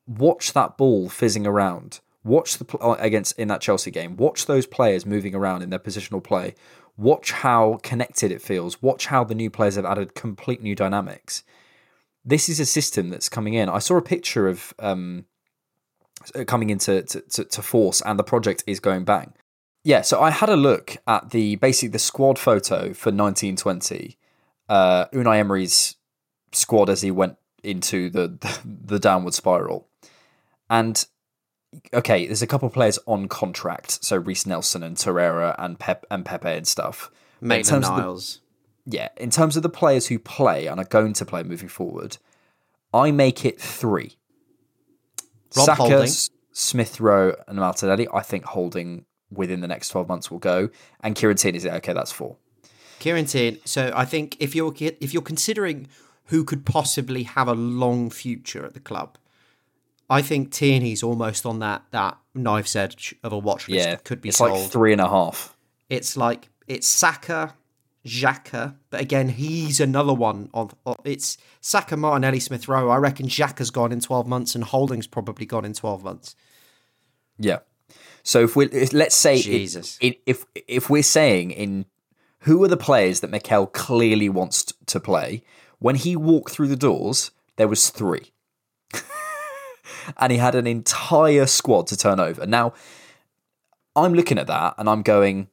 watch 0.07 0.53
that 0.53 0.77
ball 0.77 1.09
fizzing 1.09 1.47
around. 1.47 2.01
Watch 2.23 2.57
the 2.57 2.77
uh, 2.77 2.95
against 2.99 3.37
in 3.37 3.47
that 3.49 3.61
Chelsea 3.61 3.91
game. 3.91 4.15
Watch 4.17 4.45
those 4.45 4.65
players 4.65 5.05
moving 5.05 5.35
around 5.35 5.61
in 5.61 5.69
their 5.69 5.79
positional 5.79 6.23
play. 6.23 6.55
Watch 6.95 7.31
how 7.31 7.79
connected 7.83 8.31
it 8.31 8.41
feels. 8.41 8.81
Watch 8.81 9.07
how 9.07 9.23
the 9.23 9.35
new 9.35 9.49
players 9.49 9.75
have 9.75 9.85
added 9.85 10.15
complete 10.15 10.61
new 10.61 10.75
dynamics. 10.75 11.43
This 12.23 12.47
is 12.47 12.59
a 12.59 12.65
system 12.65 13.09
that's 13.09 13.27
coming 13.27 13.55
in. 13.55 13.67
I 13.67 13.79
saw 13.79 13.97
a 13.97 14.01
picture 14.01 14.47
of 14.47 14.73
um, 14.79 15.25
coming 16.47 16.69
into 16.69 17.01
to, 17.03 17.21
to, 17.21 17.43
to 17.45 17.61
force, 17.61 18.01
and 18.01 18.17
the 18.17 18.23
project 18.23 18.63
is 18.67 18.79
going 18.79 19.03
bang. 19.03 19.33
Yeah, 19.83 20.01
so 20.01 20.21
I 20.21 20.29
had 20.29 20.49
a 20.49 20.55
look 20.55 20.97
at 21.07 21.31
the 21.31 21.57
basically 21.57 21.89
the 21.89 21.99
squad 21.99 22.39
photo 22.39 22.93
for 22.93 23.11
1920. 23.11 24.17
Uh, 24.69 25.05
Unai 25.07 25.39
Emery's 25.39 25.95
squad 26.53 26.89
as 26.89 27.01
he 27.01 27.11
went 27.11 27.37
into 27.63 28.09
the, 28.09 28.27
the 28.27 28.59
the 28.85 28.99
downward 28.99 29.33
spiral, 29.33 29.87
and 30.69 31.05
okay, 31.93 32.25
there's 32.27 32.41
a 32.41 32.47
couple 32.47 32.67
of 32.67 32.73
players 32.73 32.99
on 33.05 33.27
contract, 33.27 34.03
so 34.03 34.17
Reiss 34.17 34.45
Nelson 34.45 34.83
and 34.83 34.95
Torreira 34.95 35.55
and 35.57 35.77
Pep 35.79 36.05
and 36.09 36.25
Pepe 36.25 36.49
and 36.49 36.67
stuff. 36.67 37.11
Maitland 37.41 37.83
of 37.83 37.89
the- 37.89 37.97
Niles 37.97 38.39
yeah, 38.85 39.09
in 39.17 39.29
terms 39.29 39.55
of 39.55 39.63
the 39.63 39.69
players 39.69 40.07
who 40.07 40.19
play 40.19 40.67
and 40.67 40.79
are 40.79 40.85
going 40.85 41.13
to 41.13 41.25
play 41.25 41.43
moving 41.43 41.69
forward, 41.69 42.17
I 42.93 43.11
make 43.11 43.45
it 43.45 43.59
three. 43.59 44.17
Rob 45.55 45.65
Saka, 45.65 45.83
Holding. 45.83 46.11
Smith 46.51 46.99
Rowe, 46.99 47.35
and 47.47 47.57
Martinelli. 47.57 48.07
I 48.13 48.21
think 48.21 48.45
Holding 48.45 49.05
within 49.31 49.61
the 49.61 49.67
next 49.67 49.89
twelve 49.89 50.07
months 50.07 50.29
will 50.29 50.39
go, 50.39 50.69
and 51.01 51.15
Kieran 51.15 51.37
Tierney 51.37 51.57
is 51.57 51.65
okay. 51.65 51.93
That's 51.93 52.11
four. 52.11 52.37
Kieran 52.99 53.25
Tierney. 53.25 53.59
So 53.65 53.91
I 53.95 54.05
think 54.05 54.37
if 54.39 54.55
you're 54.55 54.73
if 54.79 55.13
you're 55.13 55.23
considering 55.23 55.87
who 56.25 56.43
could 56.43 56.65
possibly 56.65 57.23
have 57.23 57.47
a 57.47 57.53
long 57.53 58.09
future 58.09 58.65
at 58.65 58.73
the 58.73 58.79
club, 58.79 59.17
I 60.09 60.21
think 60.21 60.51
Tierney's 60.51 61.03
almost 61.03 61.45
on 61.45 61.59
that 61.59 61.83
that 61.91 62.17
knife's 62.33 62.75
edge 62.75 63.15
of 63.23 63.33
a 63.33 63.37
watch 63.37 63.67
list. 63.67 63.87
Yeah, 63.87 63.95
could 63.95 64.21
be 64.21 64.29
it's 64.29 64.37
sold. 64.37 64.51
like 64.51 64.71
three 64.71 64.91
and 64.91 65.01
a 65.01 65.09
half. 65.09 65.55
It's 65.89 66.15
like 66.15 66.49
it's 66.67 66.87
Saka, 66.87 67.55
Xhaka, 68.05 68.75
but 68.89 68.99
again 68.99 69.29
he's 69.29 69.79
another 69.79 70.13
one 70.13 70.49
on. 70.53 70.71
on- 70.85 70.95
It's 71.05 71.37
Saka, 71.61 71.95
Martinelli, 71.95 72.39
Smith 72.39 72.67
Rowe. 72.67 72.89
I 72.89 72.97
reckon 72.97 73.27
Xhaka's 73.27 73.71
gone 73.71 73.91
in 73.91 73.99
twelve 74.01 74.27
months, 74.27 74.55
and 74.55 74.63
Holding's 74.63 75.07
probably 75.07 75.45
gone 75.45 75.63
in 75.65 75.73
twelve 75.73 76.03
months. 76.03 76.35
Yeah. 77.37 77.59
So 78.23 78.43
if 78.43 78.55
we 78.55 78.67
let's 78.91 79.15
say 79.15 79.37
it- 79.37 79.43
Jesus. 79.43 79.97
it- 80.01 80.21
if 80.25 80.45
if 80.67 80.89
we're 80.89 81.03
saying 81.03 81.51
in 81.51 81.85
who 82.39 82.61
are 82.63 82.67
the 82.67 82.75
players 82.77 83.21
that 83.21 83.29
Mikel 83.29 83.67
clearly 83.67 84.27
wants 84.27 84.65
t- 84.65 84.75
to 84.87 84.99
play, 84.99 85.43
when 85.79 85.95
he 85.95 86.15
walked 86.17 86.51
through 86.51 86.67
the 86.67 86.75
doors, 86.75 87.31
there 87.55 87.69
was 87.69 87.89
three. 87.89 88.33
and 90.17 90.31
he 90.31 90.37
had 90.37 90.55
an 90.55 90.67
entire 90.67 91.45
squad 91.45 91.87
to 91.87 91.95
turn 91.97 92.19
over. 92.19 92.45
Now, 92.45 92.73
I'm 93.95 94.13
looking 94.13 94.37
at 94.37 94.47
that 94.47 94.75
and 94.77 94.89
I'm 94.89 95.03
going 95.03 95.47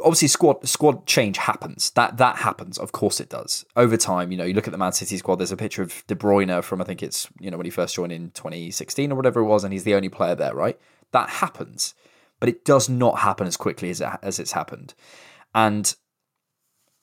obviously 0.00 0.28
squad 0.28 0.66
squad 0.68 1.06
change 1.06 1.38
happens. 1.38 1.90
That 1.92 2.16
that 2.18 2.36
happens. 2.36 2.78
Of 2.78 2.92
course 2.92 3.20
it 3.20 3.28
does. 3.28 3.64
Over 3.76 3.96
time, 3.96 4.30
you 4.30 4.38
know, 4.38 4.44
you 4.44 4.54
look 4.54 4.66
at 4.66 4.72
the 4.72 4.78
Man 4.78 4.92
City 4.92 5.16
squad, 5.16 5.36
there's 5.36 5.52
a 5.52 5.56
picture 5.56 5.82
of 5.82 6.04
De 6.06 6.14
Bruyne 6.14 6.62
from 6.62 6.80
I 6.80 6.84
think 6.84 7.02
it's, 7.02 7.28
you 7.40 7.50
know, 7.50 7.56
when 7.56 7.66
he 7.66 7.70
first 7.70 7.94
joined 7.94 8.12
in 8.12 8.30
2016 8.30 9.12
or 9.12 9.14
whatever 9.14 9.40
it 9.40 9.44
was 9.44 9.64
and 9.64 9.72
he's 9.72 9.84
the 9.84 9.94
only 9.94 10.08
player 10.08 10.34
there, 10.34 10.54
right? 10.54 10.78
That 11.12 11.28
happens. 11.28 11.94
But 12.38 12.48
it 12.48 12.64
does 12.64 12.88
not 12.88 13.18
happen 13.18 13.46
as 13.46 13.56
quickly 13.56 13.90
as 13.90 14.00
it, 14.00 14.08
as 14.22 14.38
it's 14.38 14.52
happened. 14.52 14.94
And 15.54 15.94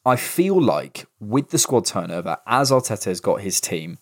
I 0.05 0.15
feel 0.15 0.59
like 0.59 1.05
with 1.19 1.49
the 1.49 1.57
squad 1.57 1.85
turnover, 1.85 2.37
as 2.47 2.71
Arteta 2.71 3.05
has 3.05 3.19
got 3.19 3.41
his 3.41 3.59
team, 3.61 3.99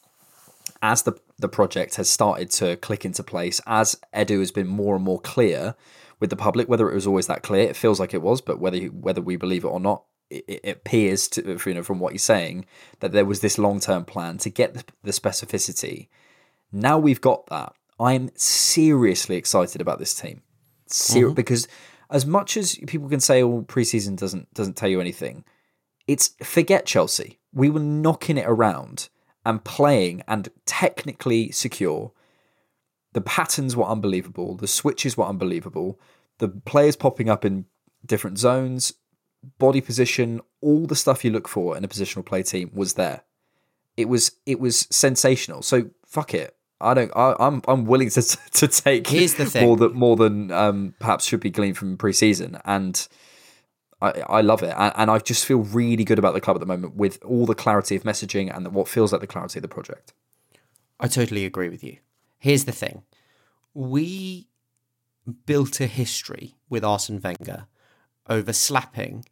as 0.82 1.04
the 1.04 1.14
the 1.38 1.50
project 1.50 1.96
has 1.96 2.10
started 2.10 2.50
to 2.50 2.78
click 2.78 3.04
into 3.04 3.24
place 3.24 3.60
as 3.68 3.98
Edu 4.14 4.40
has 4.40 4.52
been 4.52 4.68
more 4.68 4.96
and 4.96 5.04
more 5.04 5.20
clear 5.20 5.76
with 6.20 6.30
the 6.30 6.36
public. 6.36 6.68
Whether 6.70 6.90
it 6.90 6.96
was 6.96 7.08
always 7.08 7.28
that 7.28 7.44
clear, 7.44 7.68
it 7.70 7.76
feels 7.76 8.00
like 8.00 8.14
it 8.14 8.22
was, 8.22 8.42
but 8.42 8.60
whether 8.60 8.80
whether 8.88 9.22
we 9.22 9.36
believe 9.36 9.64
it 9.64 9.68
or 9.70 9.80
not, 9.80 10.04
it, 10.30 10.44
it 10.48 10.78
appears 10.78 11.28
to 11.30 11.58
you 11.66 11.74
know 11.74 11.84
from 11.84 12.00
what 12.00 12.14
you're 12.14 12.20
saying 12.20 12.66
that 13.00 13.12
there 13.12 13.26
was 13.26 13.40
this 13.42 13.58
long 13.58 13.80
term 13.80 14.06
plan 14.06 14.38
to 14.40 14.50
get 14.50 14.74
the, 15.04 15.12
specificity. 15.12 16.08
Now 16.72 16.98
we've 16.98 17.22
got 17.22 17.48
that. 17.48 17.74
I'm 18.00 18.30
seriously 18.36 19.38
excited 19.38 19.80
about 19.82 20.00
this 20.00 20.14
team, 20.14 20.42
Ser- 20.88 21.30
Mhm. 21.30 21.36
because 21.36 21.68
as 22.10 22.26
much 22.26 22.58
as 22.58 22.76
people 22.88 23.08
can 23.10 23.20
say, 23.22 23.42
"Oh, 23.42 23.64
preseason 23.68 24.18
doesn't 24.18 24.54
doesn't 24.54 24.76
tell 24.76 24.90
you 24.90 25.00
anything," 25.00 25.44
it's 26.08 26.32
forget 26.44 26.86
Chelsea. 26.86 27.40
We 27.54 27.70
were 27.70 27.80
knocking 27.80 28.38
it 28.38 28.46
around 28.48 29.10
and 29.46 29.64
playing 29.64 30.24
and 30.28 30.50
technically 30.66 31.52
secure. 31.52 32.12
The 33.16 33.22
patterns 33.22 33.78
were 33.78 33.86
unbelievable. 33.86 34.58
The 34.58 34.68
switches 34.68 35.16
were 35.16 35.24
unbelievable. 35.24 35.98
The 36.40 36.50
players 36.50 36.98
popping 36.98 37.30
up 37.30 37.46
in 37.46 37.64
different 38.06 38.38
zones, 38.38 38.92
body 39.58 39.80
position, 39.80 40.42
all 40.60 40.86
the 40.86 40.98
stuff 40.98 41.24
you 41.24 41.32
look 41.32 41.48
for 41.48 41.78
in 41.78 41.86
a 41.86 41.88
positional 41.88 42.26
play 42.26 42.44
team 42.44 42.72
was 42.74 42.96
there. 42.96 43.24
It 43.96 44.10
was 44.10 44.34
it 44.46 44.60
was 44.60 44.90
sensational. 44.92 45.62
So 45.62 45.92
fuck 46.06 46.34
it. 46.34 46.58
I 46.82 46.94
don't. 46.94 47.10
I, 47.16 47.38
I'm 47.40 47.62
I'm 47.70 47.86
willing 47.86 48.10
to 48.10 48.22
to 48.52 48.68
take 48.68 49.08
Here's 49.08 49.36
the 49.36 49.46
thing. 49.46 49.66
more 49.66 49.78
than 49.78 49.94
more 49.94 50.18
than 50.18 50.52
um, 50.52 50.94
perhaps 51.00 51.24
should 51.24 51.40
be 51.40 51.52
gleaned 51.52 51.78
from 51.78 51.98
preseason, 51.98 52.60
and 52.66 53.08
I 54.02 54.12
I 54.28 54.42
love 54.42 54.62
it, 54.62 54.76
and, 54.78 54.92
and 54.98 55.10
I 55.10 55.20
just 55.20 55.46
feel 55.46 55.60
really 55.60 56.04
good 56.04 56.20
about 56.20 56.34
the 56.34 56.42
club 56.42 56.58
at 56.58 56.60
the 56.60 56.66
moment 56.66 56.98
with 56.98 57.24
all 57.24 57.46
the 57.46 57.56
clarity 57.56 57.96
of 57.96 58.04
messaging 58.04 58.54
and 58.54 58.74
what 58.74 58.90
feels 58.90 59.14
like 59.14 59.22
the 59.22 59.28
clarity 59.28 59.60
of 59.60 59.62
the 59.62 59.70
project. 59.70 60.12
I 61.00 61.08
totally 61.08 61.46
agree 61.46 61.70
with 61.70 61.82
you. 61.82 62.00
Here's 62.46 62.66
the 62.66 62.72
thing 62.72 63.02
we 63.74 64.50
built 65.48 65.80
a 65.80 65.88
history 65.88 66.54
with 66.70 66.84
Arsene 66.84 67.20
Wenger 67.20 67.66
over 68.30 68.54
slapping 68.54 69.26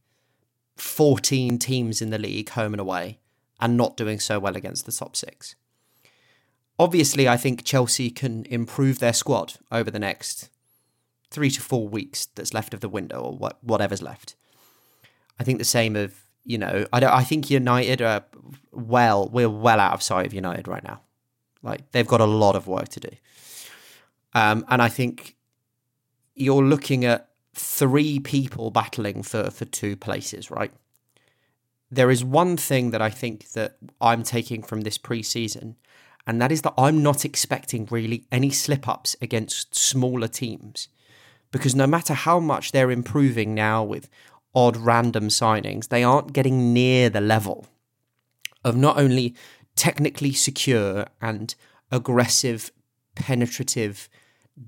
14 0.78 1.60
teams 1.60 2.02
in 2.02 2.10
the 2.10 2.18
league 2.18 2.50
home 2.50 2.74
and 2.74 2.82
away 2.82 3.20
and 3.62 3.78
not 3.78 3.96
doing 3.96 4.20
so 4.20 4.40
well 4.40 4.58
against 4.58 4.88
the 4.88 4.92
top 4.92 5.16
six. 5.16 5.54
Obviously, 6.80 7.30
I 7.30 7.38
think 7.38 7.64
Chelsea 7.64 8.10
can 8.10 8.48
improve 8.48 8.98
their 8.98 9.14
squad 9.14 9.58
over 9.72 9.92
the 9.92 10.00
next 10.00 10.50
three 11.30 11.52
to 11.52 11.62
four 11.62 11.88
weeks 11.88 12.26
that's 12.34 12.52
left 12.52 12.74
of 12.74 12.80
the 12.80 12.90
window 12.90 13.22
or 13.22 13.38
what, 13.38 13.64
whatever's 13.64 14.02
left. 14.02 14.36
I 15.40 15.44
think 15.44 15.60
the 15.60 15.66
same 15.66 15.96
of, 15.96 16.16
you 16.46 16.58
know, 16.58 16.88
I, 16.92 17.00
don't, 17.00 17.14
I 17.14 17.24
think 17.24 17.52
United 17.52 18.02
are 18.02 18.26
well, 18.72 19.30
we're 19.30 19.52
well 19.52 19.80
out 19.80 19.94
of 19.94 20.02
sight 20.02 20.26
of 20.26 20.34
United 20.34 20.68
right 20.68 20.84
now. 20.84 21.03
Like 21.64 21.92
they've 21.92 22.08
got 22.08 22.22
a 22.22 22.26
lot 22.26 22.56
of 22.56 22.68
work 22.68 22.90
to 22.90 23.00
do. 23.00 23.10
Um, 24.36 24.66
and 24.70 24.82
I 24.82 24.90
think 24.90 25.36
you're 26.36 26.64
looking 26.64 27.06
at 27.06 27.30
three 27.54 28.20
people 28.20 28.72
battling 28.72 29.24
for, 29.24 29.50
for 29.50 29.66
two 29.66 29.96
places, 29.96 30.52
right? 30.52 30.72
There 31.92 32.10
is 32.10 32.24
one 32.24 32.58
thing 32.58 32.92
that 32.92 33.02
I 33.02 33.10
think 33.10 33.52
that 33.52 33.78
I'm 34.02 34.24
taking 34.24 34.64
from 34.64 34.82
this 34.82 34.98
preseason, 34.98 35.76
and 36.26 36.42
that 36.42 36.52
is 36.52 36.64
that 36.64 36.74
I'm 36.78 37.04
not 37.04 37.24
expecting 37.24 37.88
really 37.92 38.26
any 38.32 38.50
slip 38.50 38.88
ups 38.88 39.16
against 39.22 39.76
smaller 39.76 40.28
teams. 40.28 40.88
Because 41.52 41.76
no 41.76 41.86
matter 41.86 42.16
how 42.16 42.40
much 42.40 42.72
they're 42.72 42.90
improving 42.90 43.54
now 43.54 43.84
with 43.84 44.10
odd 44.56 44.76
random 44.76 45.28
signings, 45.28 45.90
they 45.90 46.04
aren't 46.04 46.34
getting 46.34 46.74
near 46.74 47.12
the 47.12 47.22
level 47.22 47.68
of 48.64 48.76
not 48.76 48.98
only 48.98 49.36
technically 49.76 50.34
secure 50.34 51.06
and 51.22 51.56
aggressive, 51.92 52.72
penetrative, 53.16 54.10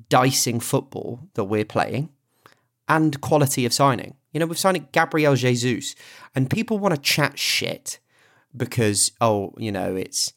dicing 0.09 0.59
football 0.59 1.19
that 1.35 1.45
we're 1.45 1.65
playing 1.65 2.09
and 2.87 3.19
quality 3.21 3.65
of 3.65 3.73
signing. 3.73 4.15
You 4.31 4.39
know, 4.39 4.45
we've 4.47 4.59
signed 4.59 4.91
Gabriel 4.91 5.35
Jesus, 5.35 5.95
and 6.35 6.49
people 6.49 6.77
want 6.77 6.93
to 6.93 7.01
chat 7.01 7.39
shit 7.39 7.99
because, 8.55 9.11
oh, 9.21 9.53
you 9.57 9.71
know, 9.71 9.95
it's 9.95 10.33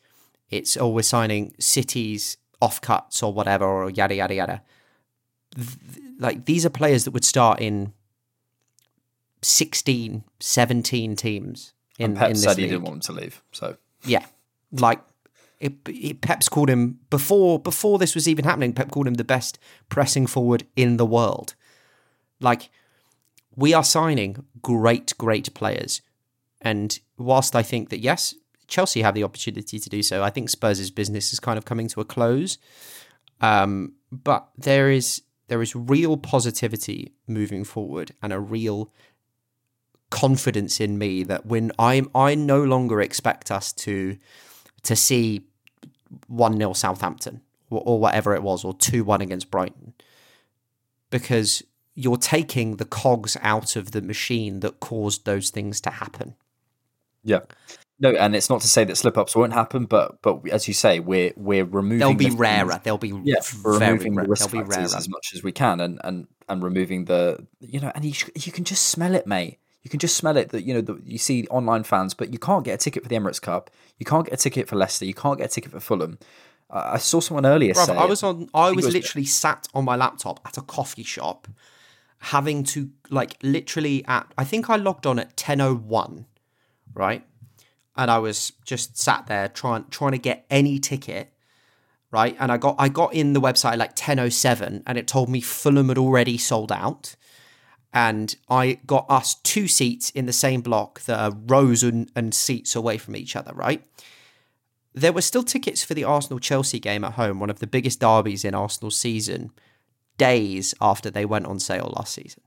it's 0.50 0.76
oh, 0.76 0.88
we're 0.88 1.02
signing 1.02 1.54
cities 1.58 2.36
off 2.60 2.80
cuts 2.80 3.22
or 3.22 3.32
whatever, 3.32 3.64
or 3.66 3.90
yada 3.90 4.14
yada 4.14 4.34
yada. 4.34 4.62
Th- 5.56 5.68
Like 6.18 6.44
these 6.46 6.64
are 6.64 6.70
players 6.70 7.04
that 7.04 7.10
would 7.12 7.24
start 7.24 7.60
in 7.60 7.92
16, 9.42 10.24
17 10.40 11.16
teams 11.16 11.72
in, 11.98 12.04
and 12.06 12.16
Pep 12.16 12.26
in 12.28 12.32
this 12.34 12.42
said 12.42 12.56
he 12.58 12.66
didn't 12.66 12.82
want 12.82 13.04
them 13.04 13.14
to 13.16 13.20
leave. 13.20 13.42
So 13.52 13.76
Yeah, 14.04 14.24
like 14.72 15.00
it, 15.60 15.74
it, 15.86 16.20
Pep's 16.20 16.48
called 16.48 16.70
him 16.70 17.00
before 17.10 17.58
before 17.58 17.98
this 17.98 18.14
was 18.14 18.28
even 18.28 18.44
happening. 18.44 18.72
Pep 18.72 18.90
called 18.90 19.06
him 19.06 19.14
the 19.14 19.24
best 19.24 19.58
pressing 19.88 20.26
forward 20.26 20.66
in 20.76 20.96
the 20.96 21.06
world. 21.06 21.54
Like 22.40 22.70
we 23.56 23.74
are 23.74 23.84
signing 23.84 24.44
great, 24.62 25.12
great 25.18 25.52
players, 25.54 26.00
and 26.60 26.98
whilst 27.16 27.56
I 27.56 27.62
think 27.62 27.88
that 27.90 27.98
yes, 27.98 28.34
Chelsea 28.68 29.02
have 29.02 29.14
the 29.14 29.24
opportunity 29.24 29.78
to 29.78 29.88
do 29.88 30.02
so, 30.02 30.22
I 30.22 30.30
think 30.30 30.50
Spurs' 30.50 30.90
business 30.90 31.32
is 31.32 31.40
kind 31.40 31.58
of 31.58 31.64
coming 31.64 31.88
to 31.88 32.00
a 32.00 32.04
close. 32.04 32.58
Um, 33.40 33.94
but 34.12 34.48
there 34.56 34.90
is 34.90 35.22
there 35.48 35.62
is 35.62 35.74
real 35.74 36.16
positivity 36.16 37.12
moving 37.26 37.64
forward 37.64 38.12
and 38.22 38.32
a 38.32 38.38
real 38.38 38.92
confidence 40.10 40.80
in 40.80 40.96
me 40.98 41.22
that 41.24 41.46
when 41.46 41.72
I'm 41.78 42.10
I 42.14 42.34
no 42.34 42.62
longer 42.62 43.00
expect 43.00 43.50
us 43.50 43.72
to 43.72 44.16
to 44.88 44.96
see 44.96 45.44
one 46.26 46.56
0 46.56 46.72
Southampton 46.72 47.40
or, 47.70 47.82
or 47.84 48.00
whatever 48.00 48.34
it 48.34 48.42
was 48.42 48.64
or 48.64 48.74
two 48.74 49.04
one 49.04 49.20
against 49.20 49.50
Brighton 49.50 49.92
because 51.10 51.62
you're 51.94 52.16
taking 52.16 52.76
the 52.76 52.84
cogs 52.84 53.36
out 53.42 53.76
of 53.76 53.90
the 53.92 54.00
machine 54.02 54.60
that 54.60 54.80
caused 54.80 55.24
those 55.24 55.50
things 55.50 55.80
to 55.82 55.90
happen. 55.90 56.34
yeah. 57.22 57.40
No, 58.00 58.10
and 58.10 58.36
it's 58.36 58.48
not 58.48 58.60
to 58.60 58.68
say 58.68 58.84
that 58.84 58.94
slip 58.96 59.18
ups 59.18 59.34
won't 59.34 59.52
happen, 59.52 59.84
but 59.84 60.22
but 60.22 60.48
as 60.50 60.68
you 60.68 60.74
say, 60.74 61.00
we're 61.00 61.32
we're 61.36 61.64
removing. 61.64 61.98
They'll 61.98 62.14
be 62.14 62.28
the- 62.28 62.36
rarer. 62.36 62.80
They'll 62.84 62.96
be 62.96 63.12
yeah, 63.24 63.40
very 63.42 63.78
removing 63.80 64.14
rare. 64.14 64.24
the 64.24 64.30
risk 64.30 64.50
They'll 64.50 64.62
be 64.62 64.70
factors 64.70 64.92
rarer. 64.92 64.98
as 64.98 65.08
much 65.08 65.32
as 65.34 65.42
we 65.42 65.50
can, 65.50 65.80
and 65.80 66.00
and 66.04 66.28
and 66.48 66.62
removing 66.62 67.06
the 67.06 67.44
you 67.58 67.80
know, 67.80 67.90
and 67.96 68.04
you 68.04 68.12
you 68.36 68.52
can 68.52 68.62
just 68.62 68.86
smell 68.86 69.16
it, 69.16 69.26
mate. 69.26 69.58
You 69.82 69.90
can 69.90 70.00
just 70.00 70.16
smell 70.16 70.36
it 70.36 70.50
that 70.50 70.62
you 70.62 70.74
know 70.74 70.80
that 70.80 71.06
you 71.06 71.18
see 71.18 71.46
online 71.48 71.84
fans, 71.84 72.12
but 72.12 72.32
you 72.32 72.38
can't 72.38 72.64
get 72.64 72.74
a 72.74 72.78
ticket 72.78 73.02
for 73.02 73.08
the 73.08 73.14
Emirates 73.14 73.40
Cup. 73.40 73.70
You 73.98 74.04
can't 74.04 74.24
get 74.24 74.34
a 74.34 74.36
ticket 74.36 74.68
for 74.68 74.76
Leicester. 74.76 75.04
You 75.04 75.14
can't 75.14 75.38
get 75.38 75.46
a 75.46 75.54
ticket 75.54 75.70
for 75.70 75.80
Fulham. 75.80 76.18
Uh, 76.70 76.90
I 76.94 76.98
saw 76.98 77.20
someone 77.20 77.46
earlier 77.46 77.74
say 77.74 77.96
I 77.96 78.04
was 78.04 78.22
on. 78.22 78.48
I 78.52 78.72
was 78.72 78.92
literally 78.92 79.24
sat 79.24 79.68
on 79.74 79.84
my 79.84 79.96
laptop 79.96 80.40
at 80.44 80.58
a 80.58 80.60
coffee 80.60 81.02
shop, 81.04 81.48
having 82.18 82.64
to 82.64 82.90
like 83.08 83.36
literally 83.42 84.04
at. 84.06 84.26
I 84.36 84.44
think 84.44 84.68
I 84.68 84.76
logged 84.76 85.06
on 85.06 85.18
at 85.18 85.36
ten 85.36 85.60
oh 85.60 85.74
one, 85.74 86.26
right, 86.92 87.24
and 87.96 88.10
I 88.10 88.18
was 88.18 88.52
just 88.64 88.98
sat 88.98 89.26
there 89.28 89.48
trying 89.48 89.86
trying 89.90 90.12
to 90.12 90.18
get 90.18 90.44
any 90.50 90.78
ticket, 90.78 91.32
right, 92.10 92.36
and 92.38 92.52
I 92.52 92.58
got 92.58 92.76
I 92.78 92.90
got 92.90 93.14
in 93.14 93.32
the 93.32 93.40
website 93.40 93.72
at 93.72 93.78
like 93.78 93.92
ten 93.94 94.18
oh 94.18 94.28
seven, 94.28 94.82
and 94.86 94.98
it 94.98 95.06
told 95.06 95.30
me 95.30 95.40
Fulham 95.40 95.88
had 95.88 95.98
already 95.98 96.36
sold 96.36 96.70
out. 96.70 97.14
And 97.92 98.36
I 98.50 98.80
got 98.86 99.06
us 99.08 99.36
two 99.36 99.66
seats 99.66 100.10
in 100.10 100.26
the 100.26 100.32
same 100.32 100.60
block 100.60 101.00
that 101.02 101.18
are 101.18 101.36
rows 101.46 101.82
and, 101.82 102.10
and 102.14 102.34
seats 102.34 102.76
away 102.76 102.98
from 102.98 103.16
each 103.16 103.34
other, 103.34 103.52
right? 103.54 103.82
there 105.00 105.12
were 105.12 105.22
still 105.22 105.42
tickets 105.42 105.82
for 105.84 105.94
the 105.94 106.04
Arsenal 106.04 106.38
Chelsea 106.38 106.78
game 106.80 107.04
at 107.04 107.14
home, 107.14 107.40
one 107.40 107.48
of 107.50 107.58
the 107.60 107.66
biggest 107.66 108.00
derbies 108.00 108.44
in 108.44 108.54
Arsenal's 108.54 108.96
season, 108.96 109.50
days 110.16 110.74
after 110.80 111.10
they 111.10 111.24
went 111.24 111.46
on 111.46 111.58
sale 111.58 111.92
last 111.96 112.14
season. 112.14 112.42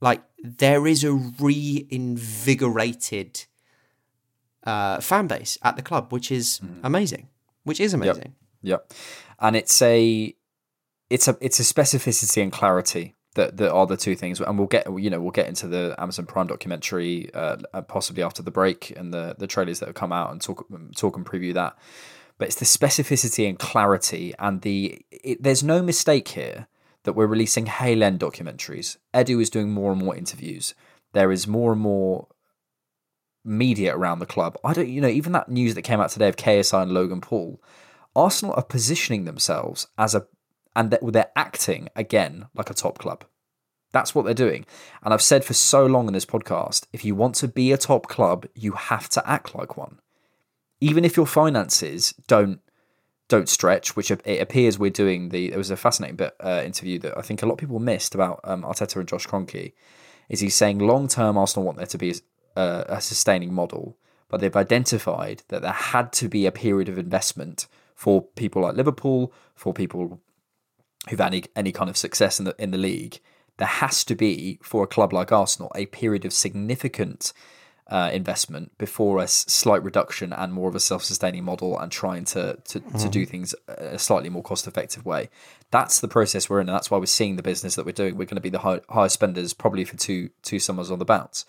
Like, 0.00 0.22
there 0.42 0.86
is 0.86 1.04
a 1.04 1.12
reinvigorated 1.12 3.44
uh, 4.64 5.00
fan 5.00 5.26
base 5.26 5.58
at 5.62 5.76
the 5.76 5.82
club, 5.82 6.10
which 6.12 6.30
is 6.30 6.60
amazing. 6.82 7.28
Which 7.64 7.80
is 7.80 7.92
amazing. 7.94 8.34
Yep. 8.62 8.92
And 9.40 9.56
it's 9.56 9.82
a 9.82 10.34
it's 11.10 11.28
a 11.28 11.36
it's 11.40 11.60
a 11.60 11.62
specificity 11.62 12.42
and 12.42 12.52
clarity 12.52 13.13
that 13.34 13.56
that 13.56 13.70
are 13.70 13.86
the 13.86 13.96
two 13.96 14.14
things. 14.14 14.40
And 14.40 14.58
we'll 14.58 14.68
get 14.68 14.86
you 14.86 15.10
know 15.10 15.20
we'll 15.20 15.30
get 15.30 15.48
into 15.48 15.66
the 15.66 15.94
Amazon 15.98 16.26
Prime 16.26 16.46
documentary 16.46 17.32
uh, 17.34 17.56
possibly 17.88 18.22
after 18.22 18.42
the 18.42 18.50
break 18.50 18.92
and 18.96 19.12
the 19.12 19.34
the 19.38 19.46
trailers 19.46 19.80
that 19.80 19.86
have 19.86 19.94
come 19.94 20.12
out 20.12 20.32
and 20.32 20.40
talk 20.40 20.66
talk 20.96 21.16
and 21.16 21.26
preview 21.26 21.54
that. 21.54 21.76
But 22.38 22.48
it's 22.48 22.56
the 22.56 22.64
specificity 22.64 23.48
and 23.48 23.58
clarity 23.58 24.34
and 24.38 24.62
the 24.62 25.04
it, 25.10 25.42
there's 25.42 25.62
no 25.62 25.82
mistake 25.82 26.28
here 26.28 26.66
that 27.04 27.12
we're 27.12 27.26
releasing 27.26 27.66
Hale 27.66 28.02
End 28.02 28.20
documentaries. 28.20 28.96
Edu 29.12 29.40
is 29.40 29.50
doing 29.50 29.70
more 29.70 29.92
and 29.92 30.00
more 30.00 30.16
interviews. 30.16 30.74
There 31.12 31.30
is 31.30 31.46
more 31.46 31.72
and 31.72 31.80
more 31.80 32.28
media 33.44 33.96
around 33.96 34.18
the 34.18 34.26
club. 34.26 34.56
I 34.64 34.72
don't, 34.72 34.88
you 34.88 35.00
know, 35.00 35.08
even 35.08 35.32
that 35.32 35.48
news 35.48 35.74
that 35.74 35.82
came 35.82 36.00
out 36.00 36.10
today 36.10 36.28
of 36.28 36.36
KSI 36.36 36.82
and 36.82 36.92
Logan 36.92 37.20
Paul, 37.20 37.62
Arsenal 38.16 38.54
are 38.56 38.64
positioning 38.64 39.24
themselves 39.24 39.86
as 39.98 40.14
a, 40.14 40.26
and 40.76 40.90
they're, 40.90 41.10
they're 41.10 41.32
acting 41.36 41.88
again 41.96 42.46
like 42.54 42.70
a 42.70 42.74
top 42.74 42.98
club. 42.98 43.24
That's 43.92 44.14
what 44.14 44.24
they're 44.24 44.34
doing. 44.34 44.66
And 45.02 45.14
I've 45.14 45.22
said 45.22 45.44
for 45.44 45.54
so 45.54 45.86
long 45.86 46.08
in 46.08 46.14
this 46.14 46.26
podcast 46.26 46.86
if 46.92 47.04
you 47.04 47.14
want 47.14 47.36
to 47.36 47.48
be 47.48 47.72
a 47.72 47.78
top 47.78 48.08
club, 48.08 48.46
you 48.54 48.72
have 48.72 49.08
to 49.10 49.28
act 49.28 49.54
like 49.54 49.76
one. 49.76 50.00
Even 50.80 51.04
if 51.04 51.16
your 51.16 51.26
finances 51.26 52.12
don't 52.26 52.60
don't 53.28 53.48
stretch, 53.48 53.96
which 53.96 54.10
it 54.10 54.40
appears 54.40 54.78
we're 54.78 54.90
doing. 54.90 55.30
The 55.30 55.50
there 55.50 55.58
was 55.58 55.70
a 55.70 55.76
fascinating 55.76 56.16
bit 56.16 56.34
uh, 56.40 56.62
interview 56.64 56.98
that 57.00 57.16
I 57.16 57.22
think 57.22 57.42
a 57.42 57.46
lot 57.46 57.52
of 57.52 57.58
people 57.58 57.78
missed 57.78 58.14
about 58.14 58.40
um, 58.44 58.62
Arteta 58.62 58.96
and 58.96 59.08
Josh 59.08 59.26
Kroenke. 59.26 59.72
Is 60.28 60.40
he's 60.40 60.54
saying 60.54 60.78
long 60.78 61.08
term 61.08 61.36
Arsenal 61.36 61.64
want 61.66 61.78
there 61.78 61.86
to 61.86 61.98
be 61.98 62.14
a, 62.56 62.84
a 62.88 63.00
sustaining 63.00 63.52
model, 63.52 63.96
but 64.28 64.40
they've 64.40 64.56
identified 64.56 65.42
that 65.48 65.62
there 65.62 65.72
had 65.72 66.12
to 66.14 66.28
be 66.28 66.46
a 66.46 66.52
period 66.52 66.88
of 66.88 66.98
investment 66.98 67.66
for 67.94 68.22
people 68.22 68.62
like 68.62 68.76
Liverpool, 68.76 69.32
for 69.54 69.72
people 69.72 70.20
who've 71.08 71.18
had 71.18 71.34
any, 71.34 71.44
any 71.54 71.72
kind 71.72 71.90
of 71.90 71.96
success 71.96 72.38
in 72.38 72.44
the 72.44 72.54
in 72.58 72.70
the 72.70 72.78
league. 72.78 73.20
There 73.56 73.68
has 73.68 74.04
to 74.04 74.14
be 74.14 74.58
for 74.62 74.82
a 74.84 74.86
club 74.86 75.12
like 75.12 75.30
Arsenal 75.30 75.70
a 75.74 75.86
period 75.86 76.24
of 76.24 76.32
significant 76.32 77.32
uh, 77.88 78.10
investment 78.12 78.76
before 78.78 79.22
a 79.22 79.28
slight 79.28 79.82
reduction 79.84 80.32
and 80.32 80.52
more 80.52 80.68
of 80.68 80.74
a 80.74 80.80
self-sustaining 80.80 81.44
model 81.44 81.78
and 81.78 81.92
trying 81.92 82.24
to 82.24 82.58
to, 82.64 82.80
mm. 82.80 83.02
to 83.02 83.08
do 83.08 83.22
mm-hmm. 83.22 83.30
things 83.30 83.54
a 83.68 83.98
slightly 83.98 84.30
more 84.30 84.42
cost-effective 84.42 85.04
way. 85.04 85.28
That's 85.70 86.00
the 86.00 86.08
process 86.08 86.48
we're 86.48 86.60
in, 86.60 86.68
and 86.68 86.74
that's 86.74 86.90
why 86.90 86.98
we're 86.98 87.06
seeing 87.06 87.36
the 87.36 87.42
business 87.42 87.74
that 87.76 87.84
we're 87.84 87.92
doing. 87.92 88.16
We're 88.16 88.24
going 88.24 88.36
to 88.36 88.40
be 88.40 88.50
the 88.50 88.60
high, 88.60 88.80
highest 88.88 89.14
spenders 89.14 89.52
probably 89.52 89.84
for 89.84 89.96
two 89.96 90.30
two 90.42 90.58
summers 90.58 90.90
on 90.90 90.98
the 90.98 91.04
bounce. 91.04 91.44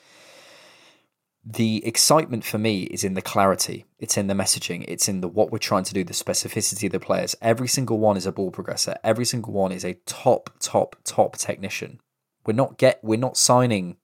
The 1.48 1.86
excitement 1.86 2.44
for 2.44 2.58
me 2.58 2.84
is 2.84 3.04
in 3.04 3.14
the 3.14 3.22
clarity. 3.22 3.86
It's 4.00 4.18
in 4.18 4.26
the 4.26 4.34
messaging. 4.34 4.84
It's 4.88 5.08
in 5.08 5.22
the 5.22 5.28
what 5.28 5.52
we're 5.52 5.60
trying 5.60 5.84
to 5.84 5.94
do, 5.94 6.04
the 6.04 6.14
specificity 6.14 6.88
of 6.88 6.92
the 6.92 7.00
players. 7.00 7.36
Every 7.40 7.68
single 7.68 8.00
one 8.00 8.18
is 8.18 8.26
a 8.26 8.32
ball 8.32 8.52
progressor. 8.52 8.96
Every 9.04 9.26
single 9.26 9.54
one 9.54 9.72
is 9.72 9.86
a 9.86 9.94
top, 10.06 10.50
top, 10.60 10.96
top 11.04 11.38
technician. 11.38 12.00
We're 12.48 12.54
not 12.54 12.80
get 12.80 13.00
we're 13.04 13.20
not 13.20 13.38
signing 13.38 13.98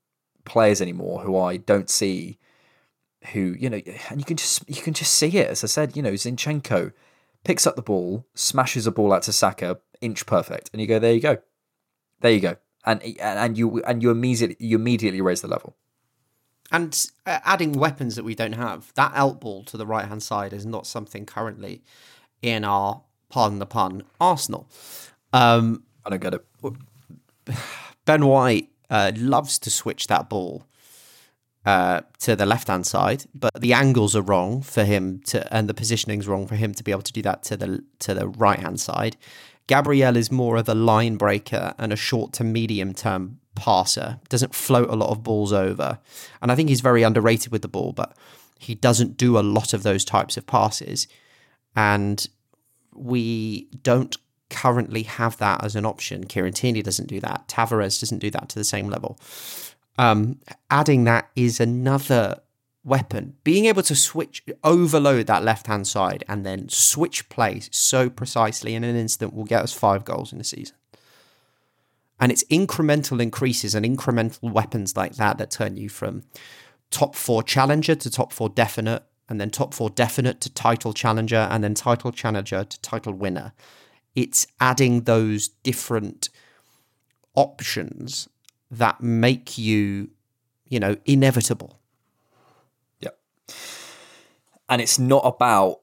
players 0.45 0.81
anymore 0.81 1.21
who 1.21 1.37
I 1.37 1.57
don't 1.57 1.89
see 1.89 2.37
who, 3.33 3.55
you 3.59 3.69
know, 3.69 3.81
and 4.09 4.19
you 4.19 4.25
can 4.25 4.37
just 4.37 4.69
you 4.69 4.81
can 4.81 4.93
just 4.93 5.13
see 5.13 5.35
it. 5.37 5.49
As 5.49 5.63
I 5.63 5.67
said, 5.67 5.95
you 5.95 6.03
know, 6.03 6.13
Zinchenko 6.13 6.93
picks 7.43 7.65
up 7.65 7.75
the 7.75 7.81
ball, 7.81 8.27
smashes 8.35 8.85
a 8.85 8.91
ball 8.91 9.13
out 9.13 9.23
to 9.23 9.33
Saka, 9.33 9.79
inch 9.99 10.27
perfect, 10.27 10.69
and 10.73 10.81
you 10.81 10.87
go, 10.87 10.99
there 10.99 11.13
you 11.13 11.21
go, 11.21 11.37
there 12.21 12.31
you 12.31 12.39
go, 12.39 12.57
and 12.85 13.01
and 13.19 13.57
you 13.57 13.81
and 13.83 14.03
you 14.03 14.11
immediately 14.11 14.57
you 14.59 14.77
immediately 14.77 15.21
raise 15.21 15.41
the 15.41 15.47
level. 15.47 15.75
And 16.71 17.07
uh, 17.25 17.39
adding 17.43 17.73
weapons 17.73 18.15
that 18.15 18.23
we 18.23 18.33
don't 18.33 18.53
have, 18.53 18.93
that 18.95 19.11
out 19.13 19.41
ball 19.41 19.63
to 19.65 19.77
the 19.77 19.85
right 19.85 20.07
hand 20.07 20.23
side 20.23 20.53
is 20.53 20.65
not 20.65 20.87
something 20.87 21.25
currently 21.25 21.83
in 22.41 22.63
our 22.63 23.01
pardon 23.29 23.59
the 23.59 23.65
pun 23.65 24.03
Arsenal. 24.19 24.69
Um, 25.33 25.83
I 26.05 26.09
don't 26.09 26.21
get 26.21 26.33
it. 26.33 26.45
Ben 28.05 28.25
White 28.25 28.69
uh, 28.89 29.11
loves 29.15 29.59
to 29.59 29.69
switch 29.69 30.07
that 30.07 30.29
ball 30.29 30.63
uh, 31.65 32.01
to 32.19 32.35
the 32.35 32.45
left 32.45 32.67
hand 32.67 32.87
side, 32.87 33.25
but 33.35 33.51
the 33.59 33.73
angles 33.73 34.15
are 34.15 34.21
wrong 34.21 34.61
for 34.61 34.83
him 34.83 35.21
to, 35.25 35.53
and 35.53 35.69
the 35.69 35.73
positioning's 35.73 36.27
wrong 36.27 36.47
for 36.47 36.55
him 36.55 36.73
to 36.73 36.83
be 36.83 36.91
able 36.91 37.03
to 37.03 37.13
do 37.13 37.21
that 37.21 37.43
to 37.43 37.57
the 37.57 37.83
to 37.99 38.13
the 38.13 38.27
right 38.27 38.59
hand 38.59 38.79
side. 38.79 39.17
Gabriel 39.67 40.17
is 40.17 40.31
more 40.31 40.57
of 40.57 40.67
a 40.67 40.73
line 40.73 41.17
breaker 41.17 41.73
and 41.77 41.93
a 41.93 41.95
short 41.95 42.33
to 42.33 42.43
medium 42.43 42.93
term 42.93 43.39
passer. 43.55 44.19
Doesn't 44.29 44.55
float 44.55 44.89
a 44.89 44.95
lot 44.95 45.09
of 45.09 45.23
balls 45.23 45.53
over, 45.53 45.99
and 46.41 46.51
I 46.51 46.55
think 46.55 46.69
he's 46.69 46.81
very 46.81 47.03
underrated 47.03 47.51
with 47.51 47.61
the 47.61 47.67
ball, 47.67 47.93
but 47.93 48.15
he 48.59 48.75
doesn't 48.75 49.17
do 49.17 49.37
a 49.37 49.41
lot 49.41 49.73
of 49.73 49.83
those 49.83 50.05
types 50.05 50.37
of 50.37 50.45
passes, 50.45 51.07
and 51.75 52.27
we 52.93 53.67
don't 53.83 54.17
currently 54.49 55.03
have 55.03 55.37
that 55.37 55.63
as 55.63 55.75
an 55.75 55.85
option. 55.85 56.25
Kieran 56.25 56.53
Tierney 56.53 56.81
doesn't 56.81 57.07
do 57.07 57.19
that. 57.21 57.47
Tavares 57.47 57.99
doesn't 57.99 58.19
do 58.19 58.29
that 58.31 58.49
to 58.49 58.55
the 58.55 58.63
same 58.63 58.89
level. 58.89 59.17
Um, 59.97 60.39
adding 60.69 61.05
that 61.05 61.29
is 61.35 61.59
another 61.59 62.41
weapon. 62.83 63.35
Being 63.43 63.65
able 63.65 63.83
to 63.83 63.95
switch, 63.95 64.43
overload 64.63 65.27
that 65.27 65.43
left 65.43 65.67
hand 65.67 65.87
side 65.87 66.23
and 66.27 66.45
then 66.45 66.69
switch 66.69 67.29
plays 67.29 67.69
so 67.71 68.09
precisely 68.09 68.75
in 68.75 68.83
an 68.83 68.95
instant 68.95 69.33
will 69.33 69.45
get 69.45 69.63
us 69.63 69.73
five 69.73 70.03
goals 70.05 70.33
in 70.33 70.41
a 70.41 70.43
season. 70.43 70.75
And 72.21 72.31
it's 72.31 72.45
incremental 72.45 73.21
increases 73.21 73.75
and 73.75 73.85
incremental 73.85 74.53
weapons 74.53 74.95
like 74.95 75.15
that 75.15 75.37
that 75.39 75.51
turn 75.51 75.75
you 75.75 75.89
from 75.89 76.23
top 76.91 77.15
four 77.15 77.43
challenger 77.43 77.95
to 77.95 78.09
top 78.09 78.31
four 78.31 78.47
definite, 78.47 79.03
and 79.27 79.41
then 79.41 79.49
top 79.49 79.73
four 79.73 79.89
definite 79.89 80.39
to 80.41 80.53
title 80.53 80.93
challenger, 80.93 81.47
and 81.51 81.63
then 81.63 81.73
title 81.73 82.11
challenger 82.11 82.63
to 82.63 82.81
title 82.81 83.13
winner 83.13 83.51
it's 84.15 84.47
adding 84.59 85.01
those 85.01 85.47
different 85.47 86.29
options 87.35 88.27
that 88.69 89.01
make 89.01 89.57
you, 89.57 90.09
you 90.65 90.79
know, 90.79 90.97
inevitable. 91.05 91.79
Yeah. 92.99 93.09
And 94.69 94.81
it's 94.81 94.99
not 94.99 95.23
about 95.25 95.80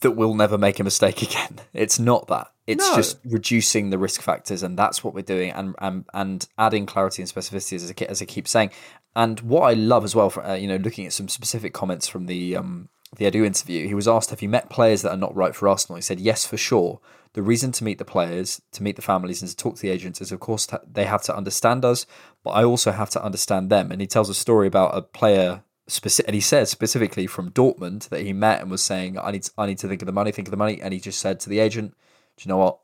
that 0.00 0.12
we'll 0.12 0.34
never 0.34 0.56
make 0.56 0.80
a 0.80 0.84
mistake 0.84 1.22
again. 1.22 1.60
It's 1.74 1.98
not 1.98 2.28
that. 2.28 2.48
It's 2.66 2.88
no. 2.88 2.96
just 2.96 3.18
reducing 3.24 3.90
the 3.90 3.98
risk 3.98 4.22
factors, 4.22 4.62
and 4.62 4.78
that's 4.78 5.04
what 5.04 5.12
we're 5.12 5.22
doing, 5.22 5.50
and 5.50 5.74
and 5.78 6.04
and 6.14 6.48
adding 6.56 6.86
clarity 6.86 7.20
and 7.20 7.30
specificity, 7.30 7.74
as 7.74 7.90
I, 7.90 8.04
as 8.04 8.22
I 8.22 8.24
keep 8.24 8.48
saying. 8.48 8.70
And 9.16 9.40
what 9.40 9.62
I 9.62 9.74
love 9.74 10.04
as 10.04 10.14
well, 10.14 10.30
for, 10.30 10.44
uh, 10.44 10.54
you 10.54 10.66
know, 10.66 10.76
looking 10.76 11.04
at 11.04 11.12
some 11.12 11.28
specific 11.28 11.74
comments 11.74 12.08
from 12.08 12.26
the 12.26 12.56
um, 12.56 12.88
the 13.16 13.30
Edu 13.30 13.44
interview, 13.44 13.86
he 13.86 13.94
was 13.94 14.08
asked, 14.08 14.30
Have 14.30 14.42
you 14.42 14.48
met 14.48 14.70
players 14.70 15.02
that 15.02 15.10
are 15.10 15.16
not 15.16 15.34
right 15.34 15.54
for 15.54 15.68
Arsenal? 15.68 15.96
He 15.96 16.02
said, 16.02 16.20
Yes, 16.20 16.44
for 16.44 16.56
sure. 16.56 17.00
The 17.34 17.42
reason 17.42 17.72
to 17.72 17.84
meet 17.84 17.98
the 17.98 18.04
players, 18.04 18.62
to 18.72 18.82
meet 18.82 18.96
the 18.96 19.02
families, 19.02 19.42
and 19.42 19.50
to 19.50 19.56
talk 19.56 19.76
to 19.76 19.82
the 19.82 19.90
agents 19.90 20.20
is, 20.20 20.30
of 20.30 20.40
course, 20.40 20.68
they 20.90 21.04
have 21.04 21.22
to 21.22 21.36
understand 21.36 21.84
us, 21.84 22.06
but 22.44 22.50
I 22.50 22.62
also 22.62 22.92
have 22.92 23.10
to 23.10 23.24
understand 23.24 23.70
them. 23.70 23.90
And 23.90 24.00
he 24.00 24.06
tells 24.06 24.28
a 24.28 24.34
story 24.34 24.68
about 24.68 24.96
a 24.96 25.02
player, 25.02 25.64
specific, 25.88 26.28
and 26.28 26.34
he 26.34 26.40
says 26.40 26.70
specifically 26.70 27.26
from 27.26 27.50
Dortmund 27.50 28.08
that 28.10 28.22
he 28.22 28.32
met 28.32 28.60
and 28.60 28.70
was 28.70 28.82
saying, 28.82 29.18
I 29.18 29.30
need, 29.32 29.42
to, 29.44 29.50
I 29.58 29.66
need 29.66 29.78
to 29.78 29.88
think 29.88 30.02
of 30.02 30.06
the 30.06 30.12
money, 30.12 30.32
think 30.32 30.48
of 30.48 30.52
the 30.52 30.56
money. 30.56 30.80
And 30.80 30.92
he 30.94 31.00
just 31.00 31.20
said 31.20 31.40
to 31.40 31.50
the 31.50 31.60
agent, 31.60 31.92
Do 32.36 32.44
you 32.44 32.48
know 32.48 32.58
what? 32.58 32.78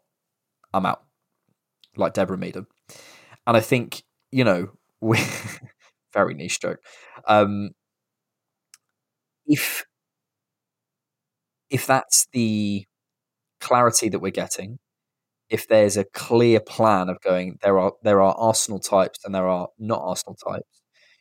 I'm 0.75 0.87
out. 0.87 1.03
Like 1.97 2.15
Deborah 2.15 2.39
Meaden. 2.39 2.67
And 3.47 3.57
I 3.57 3.61
think, 3.61 4.03
you 4.31 4.45
know, 4.45 4.71
we 5.01 5.19
very 6.13 6.35
niche 6.35 6.61
joke. 6.61 6.81
Um, 7.27 7.71
if 9.47 9.85
if 11.71 11.87
that's 11.87 12.27
the 12.33 12.85
clarity 13.61 14.09
that 14.11 14.21
we're 14.21 14.31
getting, 14.33 14.79
if 15.51 15.69
there's 15.69 15.97
a 15.97 16.05
clear 16.05 16.61
plan 16.61 17.09
of 17.09 17.21
going, 17.23 17.59
there 17.63 17.79
are 17.79 17.93
there 18.03 18.23
are 18.23 18.35
Arsenal 18.39 18.81
types 18.81 19.21
and 19.25 19.35
there 19.35 19.49
are 19.49 19.69
not 19.79 20.03
Arsenal 20.03 20.37
types. 20.37 20.80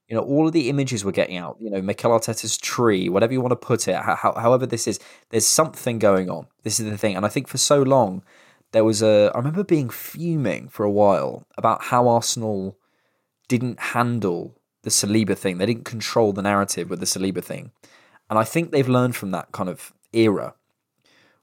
You 0.10 0.16
know, 0.16 0.24
all 0.24 0.48
of 0.48 0.54
the 0.54 0.70
images 0.70 1.06
we're 1.06 1.12
getting 1.12 1.38
out. 1.38 1.58
You 1.60 1.70
know, 1.70 1.82
Mikel 1.82 2.12
Arteta's 2.12 2.58
tree, 2.58 3.10
whatever 3.10 3.32
you 3.32 3.42
want 3.42 3.52
to 3.52 3.56
put 3.56 3.88
it, 3.88 3.96
how, 3.96 4.34
however 4.36 4.66
this 4.66 4.88
is, 4.88 5.00
there's 5.30 5.46
something 5.46 6.00
going 6.00 6.30
on. 6.30 6.48
This 6.64 6.80
is 6.80 6.90
the 6.90 6.98
thing, 6.98 7.16
and 7.16 7.26
I 7.26 7.30
think 7.30 7.48
for 7.48 7.60
so 7.60 7.82
long 7.82 8.24
there 8.72 8.84
was 8.84 9.02
a. 9.02 9.32
I 9.34 9.38
remember 9.38 9.64
being 9.64 9.90
fuming 9.90 10.68
for 10.68 10.84
a 10.84 10.92
while 10.92 11.46
about 11.58 11.84
how 11.84 12.08
Arsenal 12.08 12.78
didn't 13.48 13.80
handle 13.80 14.56
the 14.84 14.90
Saliba 14.90 15.38
thing. 15.38 15.58
They 15.58 15.66
didn't 15.66 15.86
control 15.86 16.34
the 16.34 16.42
narrative 16.42 16.90
with 16.90 17.00
the 17.00 17.06
Saliba 17.06 17.44
thing, 17.44 17.72
and 18.30 18.40
I 18.40 18.44
think 18.44 18.72
they've 18.72 18.90
learned 18.90 19.16
from 19.16 19.32
that 19.32 19.52
kind 19.52 19.70
of 19.70 19.94
era 20.12 20.56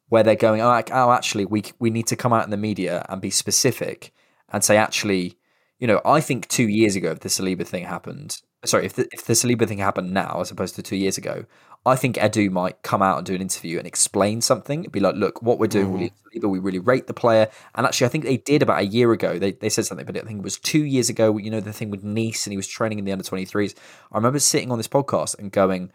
where 0.09 0.23
they're 0.23 0.37
going, 0.37 0.61
oh, 0.61 0.83
oh, 0.93 1.11
actually, 1.13 1.45
we 1.45 1.65
we 1.79 1.91
need 1.91 2.07
to 2.09 2.17
come 2.17 2.33
out 2.33 2.45
in 2.45 2.51
the 2.51 2.57
media 2.57 3.05
and 3.09 3.21
be 3.21 3.31
specific 3.31 4.13
and 4.51 4.63
say, 4.63 4.77
actually, 4.77 5.37
you 5.79 5.87
know, 5.87 6.01
I 6.05 6.21
think 6.21 6.49
two 6.49 6.69
years 6.69 6.97
ago, 6.97 7.11
if 7.11 7.21
the 7.21 7.29
Saliba 7.29 7.67
thing 7.67 7.85
happened, 7.85 8.41
sorry, 8.67 8.87
if 8.87 8.95
the 8.95 9.09
if 9.13 9.25
the 9.25 9.33
Saliba 9.33 9.67
thing 9.67 9.79
happened 9.79 10.13
now 10.13 10.41
as 10.41 10.51
opposed 10.51 10.75
to 10.77 10.83
two 10.83 10.97
years 10.97 11.19
ago, 11.19 11.45
I 11.85 11.97
think 11.97 12.17
Edu 12.17 12.51
might 12.51 12.83
come 12.83 13.03
out 13.03 13.19
and 13.19 13.27
do 13.27 13.35
an 13.35 13.41
interview 13.41 13.79
and 13.79 13.87
explain 13.87 14.41
something. 14.41 14.81
It'd 14.81 14.93
be 14.93 15.01
like, 15.01 15.15
look, 15.15 15.43
what 15.43 15.59
we're 15.59 15.67
doing, 15.67 15.93
mm. 15.93 16.13
Saliba, 16.35 16.49
we 16.49 16.59
really 16.59 16.79
rate 16.79 17.07
the 17.07 17.15
player. 17.15 17.49
And 17.75 17.87
actually, 17.87 18.07
I 18.07 18.11
think 18.11 18.25
they 18.25 18.37
did 18.37 18.63
about 18.63 18.81
a 18.81 18.87
year 18.87 19.13
ago. 19.13 19.39
They 19.39 19.53
they 19.53 19.69
said 19.69 19.87
something, 19.87 20.07
but 20.07 20.17
I 20.17 20.21
think 20.21 20.41
it 20.41 20.45
was 20.45 20.59
two 20.59 20.85
years 20.85 21.09
ago. 21.09 21.37
You 21.39 21.51
know, 21.51 21.61
the 21.61 21.73
thing 21.73 21.91
with 21.91 22.05
Nice 22.05 22.47
and 22.47 22.53
he 22.53 22.57
was 22.57 22.67
training 22.67 22.99
in 22.99 23.05
the 23.05 23.13
under 23.13 23.25
twenty 23.25 23.45
threes. 23.45 23.75
I 24.13 24.17
remember 24.17 24.39
sitting 24.39 24.71
on 24.71 24.79
this 24.79 24.89
podcast 24.89 25.39
and 25.39 25.51
going, 25.51 25.93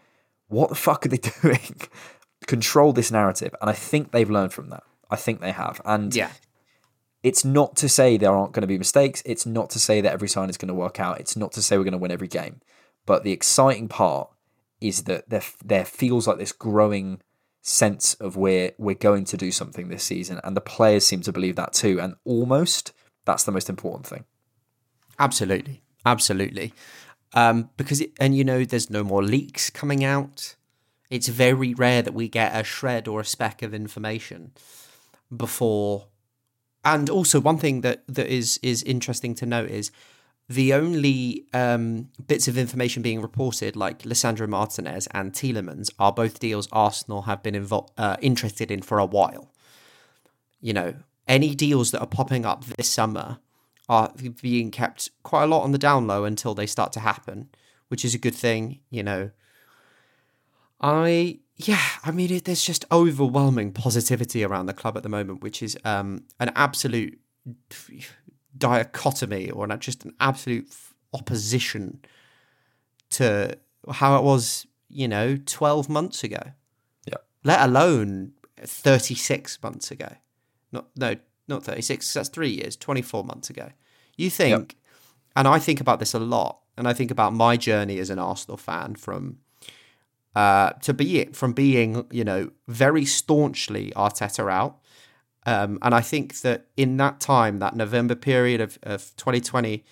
what 0.48 0.68
the 0.68 0.74
fuck 0.74 1.06
are 1.06 1.08
they 1.08 1.16
doing? 1.42 1.80
control 2.46 2.92
this 2.92 3.10
narrative. 3.10 3.54
And 3.60 3.70
I 3.70 3.72
think 3.72 4.12
they've 4.12 4.28
learned 4.30 4.52
from 4.52 4.70
that. 4.70 4.82
I 5.10 5.16
think 5.16 5.40
they 5.40 5.52
have. 5.52 5.80
And 5.84 6.14
yeah. 6.14 6.30
It's 7.22 7.44
not 7.44 7.76
to 7.76 7.88
say 7.88 8.16
there 8.16 8.34
aren't 8.34 8.52
going 8.52 8.62
to 8.62 8.66
be 8.66 8.78
mistakes. 8.78 9.22
It's 9.24 9.46
not 9.46 9.70
to 9.70 9.78
say 9.78 10.00
that 10.00 10.12
every 10.12 10.28
sign 10.28 10.50
is 10.50 10.56
going 10.56 10.68
to 10.68 10.74
work 10.74 10.98
out. 11.00 11.20
It's 11.20 11.36
not 11.36 11.52
to 11.52 11.62
say 11.62 11.76
we're 11.76 11.84
going 11.84 11.92
to 11.92 11.98
win 11.98 12.10
every 12.10 12.28
game. 12.28 12.60
But 13.06 13.24
the 13.24 13.32
exciting 13.32 13.88
part 13.88 14.30
is 14.80 15.04
that 15.04 15.28
there, 15.30 15.42
there 15.64 15.84
feels 15.84 16.26
like 16.26 16.38
this 16.38 16.52
growing 16.52 17.20
sense 17.60 18.14
of 18.14 18.36
where 18.36 18.72
we're 18.78 18.94
going 18.94 19.24
to 19.26 19.36
do 19.36 19.52
something 19.52 19.88
this 19.88 20.02
season. 20.02 20.40
And 20.42 20.56
the 20.56 20.60
players 20.60 21.06
seem 21.06 21.22
to 21.22 21.32
believe 21.32 21.56
that 21.56 21.72
too. 21.72 22.00
And 22.00 22.14
almost 22.24 22.92
that's 23.24 23.44
the 23.44 23.52
most 23.52 23.68
important 23.70 24.06
thing. 24.06 24.24
Absolutely. 25.18 25.82
Absolutely. 26.04 26.74
Um, 27.34 27.70
because, 27.76 28.00
it, 28.00 28.12
and 28.18 28.36
you 28.36 28.42
know, 28.42 28.64
there's 28.64 28.90
no 28.90 29.04
more 29.04 29.22
leaks 29.22 29.70
coming 29.70 30.04
out 30.04 30.56
it's 31.12 31.28
very 31.28 31.74
rare 31.74 32.00
that 32.00 32.14
we 32.14 32.26
get 32.26 32.58
a 32.58 32.64
shred 32.64 33.06
or 33.06 33.20
a 33.20 33.24
speck 33.24 33.60
of 33.60 33.74
information 33.74 34.52
before. 35.34 36.06
And 36.84 37.08
also, 37.08 37.40
one 37.40 37.58
thing 37.58 37.82
that, 37.82 38.02
that 38.08 38.26
is 38.26 38.58
is 38.62 38.82
interesting 38.82 39.34
to 39.36 39.46
note 39.46 39.70
is 39.70 39.92
the 40.48 40.74
only 40.74 41.46
um, 41.52 42.08
bits 42.26 42.48
of 42.48 42.58
information 42.58 43.02
being 43.02 43.22
reported, 43.22 43.76
like 43.76 44.02
Lisandro 44.02 44.48
Martinez 44.48 45.06
and 45.12 45.32
Tielemans, 45.32 45.90
are 45.98 46.12
both 46.12 46.40
deals 46.40 46.68
Arsenal 46.72 47.22
have 47.22 47.42
been 47.42 47.54
invo- 47.54 47.88
uh, 47.96 48.16
interested 48.20 48.70
in 48.70 48.82
for 48.82 48.98
a 48.98 49.06
while. 49.06 49.50
You 50.60 50.72
know, 50.72 50.94
any 51.28 51.54
deals 51.54 51.92
that 51.92 52.00
are 52.00 52.06
popping 52.06 52.44
up 52.44 52.64
this 52.64 52.88
summer 52.88 53.38
are 53.88 54.12
being 54.40 54.70
kept 54.70 55.10
quite 55.22 55.44
a 55.44 55.46
lot 55.46 55.62
on 55.62 55.72
the 55.72 55.78
down 55.78 56.06
low 56.06 56.24
until 56.24 56.54
they 56.54 56.66
start 56.66 56.92
to 56.92 57.00
happen, 57.00 57.48
which 57.88 58.04
is 58.04 58.14
a 58.14 58.18
good 58.18 58.34
thing. 58.34 58.80
You 58.90 59.02
know, 59.04 59.30
I 60.80 61.38
yeah, 61.56 61.82
I 62.04 62.10
mean, 62.10 62.32
it, 62.32 62.44
there's 62.44 62.64
just 62.64 62.84
overwhelming 62.90 63.72
positivity 63.72 64.44
around 64.44 64.66
the 64.66 64.72
club 64.72 64.96
at 64.96 65.02
the 65.02 65.08
moment, 65.08 65.42
which 65.42 65.62
is 65.62 65.76
um, 65.84 66.24
an 66.40 66.50
absolute 66.56 67.18
dichotomy 68.56 69.50
or 69.50 69.64
an, 69.64 69.78
just 69.80 70.04
an 70.04 70.14
absolute 70.20 70.72
opposition 71.12 72.00
to 73.10 73.56
how 73.90 74.16
it 74.16 74.24
was, 74.24 74.66
you 74.88 75.08
know, 75.08 75.36
12 75.44 75.88
months 75.88 76.24
ago. 76.24 76.42
Yeah. 77.06 77.16
Let 77.44 77.60
alone 77.60 78.32
36 78.58 79.62
months 79.62 79.90
ago. 79.90 80.08
Not 80.70 80.86
no, 80.96 81.16
not 81.48 81.64
36, 81.64 82.14
that's 82.14 82.28
3 82.30 82.48
years, 82.48 82.76
24 82.76 83.24
months 83.24 83.50
ago. 83.50 83.70
You 84.16 84.30
think 84.30 84.72
yep. 84.72 84.80
and 85.36 85.48
I 85.48 85.58
think 85.58 85.80
about 85.80 85.98
this 85.98 86.14
a 86.14 86.18
lot 86.18 86.60
and 86.76 86.88
I 86.88 86.94
think 86.94 87.10
about 87.10 87.34
my 87.34 87.56
journey 87.56 87.98
as 87.98 88.08
an 88.08 88.18
Arsenal 88.18 88.56
fan 88.56 88.94
from 88.94 89.38
uh, 90.34 90.70
to 90.80 90.94
be 90.94 91.18
it 91.20 91.36
from 91.36 91.52
being, 91.52 92.06
you 92.10 92.24
know, 92.24 92.50
very 92.66 93.04
staunchly 93.04 93.92
Arteta 93.94 94.50
out. 94.50 94.78
Um, 95.44 95.78
and 95.82 95.94
I 95.94 96.00
think 96.00 96.40
that 96.40 96.66
in 96.76 96.96
that 96.98 97.20
time, 97.20 97.58
that 97.58 97.76
November 97.76 98.14
period 98.14 98.60
of, 98.60 98.78
of 98.82 99.14
2020, 99.16 99.84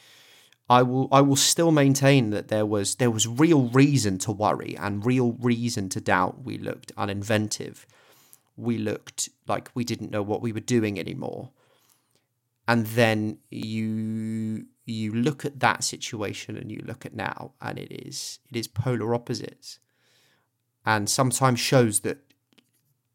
I 0.70 0.82
will 0.82 1.08
I 1.10 1.20
will 1.20 1.36
still 1.36 1.72
maintain 1.72 2.30
that 2.30 2.46
there 2.46 2.64
was 2.64 2.94
there 2.94 3.10
was 3.10 3.26
real 3.26 3.64
reason 3.70 4.18
to 4.18 4.30
worry 4.30 4.76
and 4.78 5.04
real 5.04 5.32
reason 5.32 5.88
to 5.90 6.00
doubt. 6.00 6.44
We 6.44 6.58
looked 6.58 6.94
uninventive. 6.94 7.84
We 8.56 8.78
looked 8.78 9.28
like 9.48 9.70
we 9.74 9.82
didn't 9.82 10.12
know 10.12 10.22
what 10.22 10.42
we 10.42 10.52
were 10.52 10.60
doing 10.60 10.98
anymore. 10.98 11.50
And 12.68 12.86
then 12.86 13.38
you 13.50 14.66
you 14.86 15.12
look 15.12 15.44
at 15.44 15.58
that 15.58 15.82
situation 15.82 16.56
and 16.56 16.70
you 16.70 16.82
look 16.86 17.04
at 17.04 17.14
now, 17.14 17.54
and 17.60 17.76
it 17.76 17.90
is 17.90 18.38
it 18.48 18.56
is 18.56 18.68
polar 18.68 19.12
opposites 19.12 19.80
and 20.84 21.08
sometimes 21.08 21.60
shows 21.60 22.00
that 22.00 22.18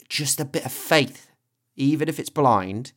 just 0.08 0.40
a 0.40 0.46
bit 0.46 0.66
of 0.66 0.72
faith, 0.72 1.30
even 1.76 2.08
if 2.08 2.20
it's 2.20 2.30
blind, 2.30 2.92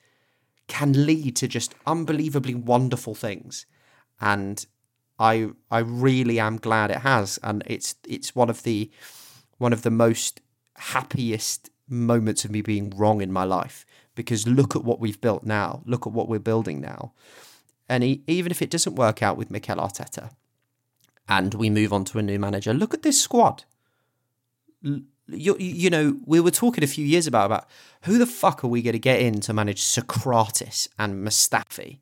can 0.66 1.06
lead 1.06 1.34
to 1.36 1.48
just 1.48 1.74
unbelievably 1.86 2.54
wonderful 2.54 3.14
things. 3.14 3.66
And 4.20 4.64
I 5.18 5.50
I 5.70 5.78
really 5.78 6.38
am 6.38 6.58
glad 6.58 6.90
it 6.90 6.98
has, 6.98 7.38
and 7.42 7.62
it's 7.66 7.94
it's 8.06 8.34
one 8.34 8.50
of 8.50 8.62
the 8.62 8.90
one 9.56 9.72
of 9.72 9.82
the 9.82 9.90
most 9.90 10.40
happiest 10.76 11.70
moments 11.88 12.44
of 12.44 12.50
me 12.50 12.60
being 12.60 12.90
wrong 12.90 13.20
in 13.20 13.32
my 13.32 13.44
life 13.44 13.84
because 14.14 14.46
look 14.46 14.76
at 14.76 14.84
what 14.84 15.00
we've 15.00 15.20
built 15.20 15.44
now. 15.44 15.82
Look 15.86 16.06
at 16.06 16.12
what 16.12 16.28
we're 16.28 16.38
building 16.38 16.80
now. 16.80 17.12
And 17.88 18.04
he, 18.04 18.22
even 18.26 18.52
if 18.52 18.60
it 18.60 18.70
doesn't 18.70 18.96
work 18.96 19.22
out 19.22 19.36
with 19.36 19.50
Mikel 19.50 19.76
Arteta 19.76 20.30
and 21.28 21.54
we 21.54 21.70
move 21.70 21.92
on 21.92 22.04
to 22.06 22.18
a 22.18 22.22
new 22.22 22.38
manager, 22.38 22.74
look 22.74 22.92
at 22.92 23.02
this 23.02 23.20
squad 23.20 23.64
you, 24.82 25.56
you 25.58 25.90
know, 25.90 26.18
we 26.24 26.40
were 26.40 26.50
talking 26.50 26.84
a 26.84 26.88
few 26.88 27.04
years 27.04 27.26
about 27.26 27.46
about 27.46 27.68
who 28.02 28.18
the 28.18 28.26
fuck 28.26 28.64
are 28.64 28.68
we 28.68 28.82
going 28.82 28.92
to 28.92 28.98
get 28.98 29.20
in 29.20 29.40
to 29.40 29.52
manage 29.52 29.82
Sokratis 29.82 30.88
and 30.98 31.26
Mustafi? 31.26 31.98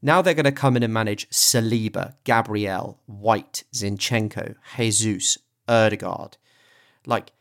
Now 0.00 0.20
they're 0.20 0.34
going 0.34 0.44
to 0.44 0.52
come 0.52 0.76
in 0.76 0.82
and 0.82 0.92
manage 0.92 1.28
Saliba, 1.30 2.14
Gabriel, 2.24 2.98
White, 3.06 3.62
Zinchenko, 3.72 4.56
Jesus, 4.76 5.38
Odegaard. 5.68 6.36
Like 7.06 7.32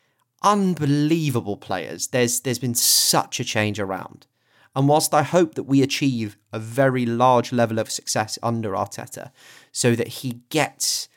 unbelievable 0.44 1.58
players. 1.58 2.08
There's 2.08 2.42
there's 2.42 2.60
been 2.60 2.76
such 2.76 3.40
a 3.40 3.44
change 3.44 3.80
around. 3.80 4.28
And 4.76 4.88
whilst 4.88 5.14
I 5.14 5.24
hope 5.24 5.56
that 5.56 5.64
we 5.64 5.82
achieve 5.82 6.38
a 6.54 6.60
very 6.60 7.06
large 7.06 7.52
level 7.52 7.78
of 7.78 7.92
success 7.92 8.40
under 8.42 8.72
Arteta, 8.72 9.32
so 9.72 9.96
that 9.96 10.08
he 10.08 10.42
gets 10.50 11.10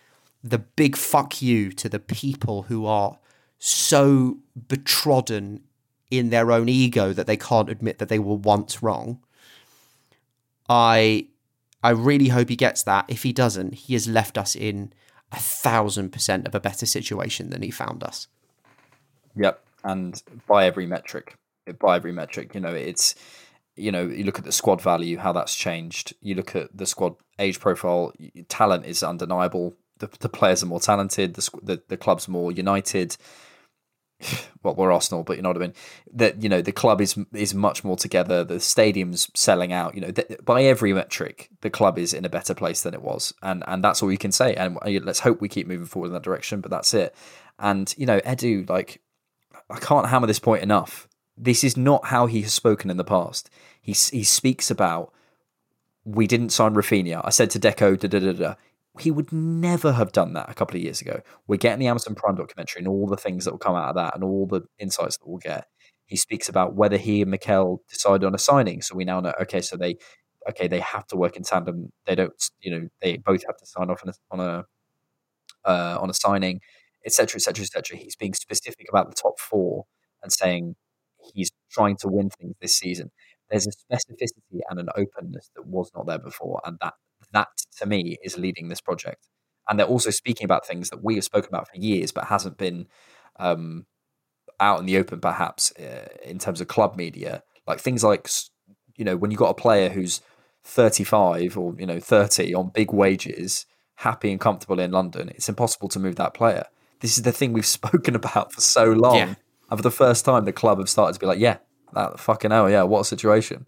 the 0.43 0.59
big 0.59 0.97
fuck 0.97 1.41
you 1.41 1.71
to 1.73 1.89
the 1.89 2.01
people 2.01 2.63
who 2.63 2.85
are 2.85 3.19
so 3.67 4.37
betrodden 4.69 5.61
in 6.11 6.29
their 6.29 6.53
own 6.53 6.69
ego 6.69 7.15
that 7.15 7.27
they 7.27 7.37
can't 7.37 7.71
admit 7.71 7.99
that 7.99 8.11
they 8.11 8.19
were 8.19 8.35
once 8.35 8.83
wrong. 8.83 9.21
I 10.69 11.29
I 11.83 11.91
really 11.91 12.29
hope 12.29 12.51
he 12.51 12.57
gets 12.57 12.83
that. 12.83 13.07
If 13.09 13.23
he 13.23 13.33
doesn't, 13.33 13.75
he 13.75 13.95
has 13.95 14.07
left 14.07 14.37
us 14.37 14.55
in 14.55 14.93
a 15.33 15.37
thousand 15.37 16.11
percent 16.11 16.47
of 16.47 16.55
a 16.55 16.61
better 16.61 16.85
situation 16.85 17.49
than 17.49 17.63
he 17.63 17.71
found 17.71 18.05
us. 18.05 18.29
Yep, 19.35 19.65
and 19.83 20.23
by 20.47 20.67
every 20.67 20.85
metric, 20.85 21.39
by 21.81 21.97
every 21.97 22.13
metric, 22.13 22.55
you 22.55 22.61
know, 22.61 22.75
it's 22.75 23.15
you 23.77 23.91
know, 23.91 24.05
you 24.07 24.25
look 24.25 24.39
at 24.39 24.45
the 24.45 24.53
squad 24.53 24.83
value, 24.83 25.17
how 25.17 25.33
that's 25.33 25.55
changed. 25.55 26.13
You 26.21 26.35
look 26.35 26.55
at 26.55 26.77
the 26.77 26.85
squad 26.85 27.15
age 27.39 27.61
profile, 27.61 28.13
talent 28.49 28.85
is 28.85 29.03
undeniable. 29.03 29.73
The, 30.01 30.11
the 30.21 30.29
players 30.29 30.63
are 30.63 30.67
more 30.67 30.81
talented. 30.81 31.33
The, 31.33 31.51
the 31.63 31.83
the 31.89 31.97
club's 31.97 32.29
more 32.29 32.53
united 32.53 33.17
well, 34.63 34.75
we're 34.75 34.93
Arsenal, 34.93 35.23
but 35.23 35.37
you 35.37 35.43
know 35.43 35.51
what 35.51 35.57
I 35.57 35.61
mean. 35.61 35.75
That 36.13 36.43
you 36.43 36.49
know 36.49 36.63
the 36.63 36.73
club 36.73 37.01
is 37.01 37.17
is 37.33 37.55
much 37.55 37.85
more 37.85 37.97
together. 37.97 38.45
The 38.45 38.61
stadium's 38.61 39.31
selling 39.35 39.73
out. 39.73 39.95
You 39.95 40.03
know, 40.03 40.11
th- 40.11 40.41
by 40.45 40.65
every 40.65 40.93
metric, 40.93 41.51
the 41.61 41.71
club 41.71 41.99
is 41.99 42.15
in 42.15 42.25
a 42.25 42.29
better 42.29 42.55
place 42.55 42.83
than 42.83 42.95
it 42.95 43.03
was, 43.03 43.35
and 43.43 43.65
and 43.67 43.83
that's 43.83 44.03
all 44.03 44.13
you 44.13 44.19
can 44.19 44.33
say. 44.33 44.55
And 44.55 44.79
uh, 44.83 45.01
let's 45.03 45.21
hope 45.21 45.41
we 45.41 45.49
keep 45.49 45.67
moving 45.67 45.87
forward 45.87 46.09
in 46.09 46.15
that 46.15 46.23
direction. 46.23 46.61
But 46.61 46.71
that's 46.71 46.95
it. 46.95 47.15
And 47.59 47.95
you 47.97 48.07
know, 48.07 48.21
Edu, 48.21 48.69
like 48.69 49.01
I 49.71 49.79
can't 49.79 50.09
hammer 50.09 50.27
this 50.27 50.39
point 50.39 50.63
enough. 50.63 51.09
This 51.37 51.65
is 51.65 51.77
not 51.77 52.07
how 52.07 52.27
he 52.27 52.43
has 52.43 52.55
spoken 52.55 52.91
in 52.91 52.97
the 52.97 53.05
past. 53.05 53.51
He 53.81 53.93
he 53.93 54.25
speaks 54.25 54.71
about 54.71 55.13
we 56.05 56.27
didn't 56.27 56.51
sign 56.51 56.75
Rafinha. 56.75 57.23
I 57.25 57.31
said 57.31 57.51
to 57.51 57.61
Deco, 57.61 57.99
da 57.99 58.09
da 58.09 58.19
da 58.19 58.33
da 58.33 58.55
he 59.01 59.11
would 59.11 59.33
never 59.33 59.93
have 59.93 60.13
done 60.13 60.35
that 60.35 60.49
a 60.49 60.55
couple 60.55 60.77
of 60.77 60.83
years 60.83 61.01
ago. 61.01 61.21
We're 61.47 61.57
getting 61.57 61.81
the 61.81 61.89
Amazon 61.89 62.15
Prime 62.15 62.37
documentary 62.37 62.81
and 62.81 62.89
all 62.89 63.07
the 63.07 63.17
things 63.17 63.45
that 63.45 63.51
will 63.51 63.59
come 63.59 63.75
out 63.75 63.89
of 63.89 63.95
that 63.97 64.15
and 64.15 64.23
all 64.23 64.47
the 64.47 64.63
insights 64.79 65.17
that 65.17 65.27
we'll 65.27 65.39
get. 65.39 65.67
He 66.07 66.17
speaks 66.17 66.49
about 66.49 66.75
whether 66.75 66.97
he 66.97 67.23
and 67.23 67.31
Mikel 67.31 67.83
decided 67.91 68.25
on 68.25 68.35
a 68.35 68.39
signing. 68.39 68.83
So 68.83 68.95
we 68.95 69.05
now 69.05 69.21
know, 69.21 69.33
okay, 69.43 69.61
so 69.61 69.77
they, 69.77 69.97
okay, 70.49 70.69
they 70.69 70.81
have 70.81 71.07
to 71.09 71.17
work 71.17 71.37
in 71.37 71.43
tandem. 71.43 71.91
They 72.07 72.15
don't, 72.15 72.33
you 72.61 72.71
know, 72.71 72.89
they 73.01 73.17
both 73.17 73.43
have 73.47 73.57
to 73.57 73.67
sign 73.67 73.91
off 73.91 74.03
on 74.05 74.11
a, 74.11 74.15
on 74.31 74.41
a, 74.41 74.65
uh, 75.69 75.99
on 76.01 76.11
a 76.11 76.15
signing, 76.15 76.61
etc., 77.05 77.37
etc., 77.37 77.63
etc. 77.63 77.97
He's 77.97 78.17
being 78.17 78.35
specific 78.35 78.87
about 78.89 79.09
the 79.09 79.17
top 79.17 79.41
four 79.41 79.87
and 80.23 80.33
saying 80.33 80.77
he's 81.33 81.51
trying 81.71 81.97
to 81.97 82.09
win 82.09 82.31
things 82.31 82.55
this 82.61 82.77
season. 82.77 83.11
There's 83.51 83.67
a 83.67 83.71
specificity 83.71 84.61
and 84.69 84.79
an 84.79 84.89
openness 84.97 85.51
that 85.57 85.67
was 85.67 85.91
not 85.95 86.07
there 86.07 86.19
before, 86.19 86.61
and 86.65 86.79
that 86.81 86.95
that 87.14 87.14
to 87.85 87.89
me 87.89 88.17
is 88.23 88.39
leading 88.39 88.69
this 88.69 88.81
project. 88.81 89.29
And 89.69 89.79
they're 89.79 89.87
also 89.87 90.11
speaking 90.11 90.45
about 90.45 90.67
things 90.67 90.91
that 90.91 91.03
we 91.03 91.15
have 91.15 91.25
spoken 91.25 91.49
about 91.49 91.69
for 91.69 91.77
years, 91.77 92.13
but 92.13 92.25
hasn't 92.25 92.59
been 92.59 92.87
um, 93.39 93.87
out 94.61 94.81
in 94.81 94.87
the 94.87 94.99
open, 94.99 95.21
perhaps 95.21 95.73
uh, 95.79 96.09
in 96.25 96.39
terms 96.39 96.61
of 96.61 96.69
club 96.69 96.97
media. 96.97 97.43
Like 97.67 97.81
things 97.81 98.05
like, 98.05 98.29
you 98.97 99.05
know, 99.05 99.17
when 99.17 99.31
you've 99.31 99.41
got 99.41 99.51
a 99.51 99.55
player 99.55 99.89
who's 99.89 100.21
35 100.65 101.57
or 101.59 101.75
you 101.79 101.87
know 101.87 102.01
30 102.01 102.55
on 102.55 102.71
big 102.75 102.93
wages, 102.93 103.65
happy 103.97 104.31
and 104.31 104.41
comfortable 104.41 104.81
in 104.81 104.91
London, 104.91 105.31
it's 105.31 105.49
impossible 105.49 105.89
to 105.89 105.99
move 105.99 106.17
that 106.17 106.35
player. 106.35 106.67
This 107.01 107.17
is 107.17 107.23
the 107.23 107.33
thing 107.33 107.53
we've 107.53 107.67
spoken 107.81 108.15
about 108.15 108.53
for 108.53 108.61
so 108.61 108.85
long. 108.85 109.17
Yeah. 109.17 109.35
And 109.71 109.79
for 109.79 109.83
the 109.83 109.91
first 109.91 110.27
time, 110.27 110.45
the 110.45 110.53
club 110.53 110.79
have 110.79 110.91
started 110.91 111.15
to 111.15 111.21
be 111.21 111.27
like, 111.27 111.39
yeah, 111.39 111.57
that 111.95 112.21
fucking 112.21 112.51
hell, 112.51 112.71
yeah, 112.71 112.83
what 112.83 113.01
a 113.01 113.05
situation 113.05 113.67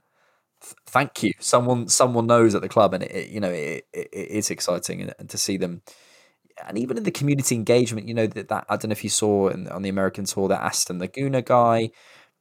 thank 0.86 1.22
you. 1.22 1.32
Someone 1.38 1.88
someone 1.88 2.26
knows 2.26 2.54
at 2.54 2.62
the 2.62 2.68
club, 2.68 2.94
and 2.94 3.02
it, 3.02 3.12
it 3.12 3.28
you 3.30 3.40
know 3.40 3.50
it, 3.50 3.86
it, 3.92 4.08
it 4.12 4.30
is 4.30 4.50
exciting, 4.50 5.02
and, 5.02 5.14
and, 5.18 5.30
to 5.30 5.38
see 5.38 5.56
them, 5.56 5.82
and 6.66 6.78
even 6.78 6.96
in 6.96 7.04
the 7.04 7.10
community 7.10 7.54
engagement, 7.54 8.08
you 8.08 8.14
know 8.14 8.26
that, 8.26 8.48
that 8.48 8.66
I 8.68 8.76
don't 8.76 8.88
know 8.90 8.92
if 8.92 9.04
you 9.04 9.10
saw 9.10 9.48
in, 9.48 9.68
on 9.68 9.82
the 9.82 9.88
American 9.88 10.24
tour 10.24 10.48
that 10.48 10.62
Aston 10.62 10.98
Laguna 10.98 11.42
guy. 11.42 11.90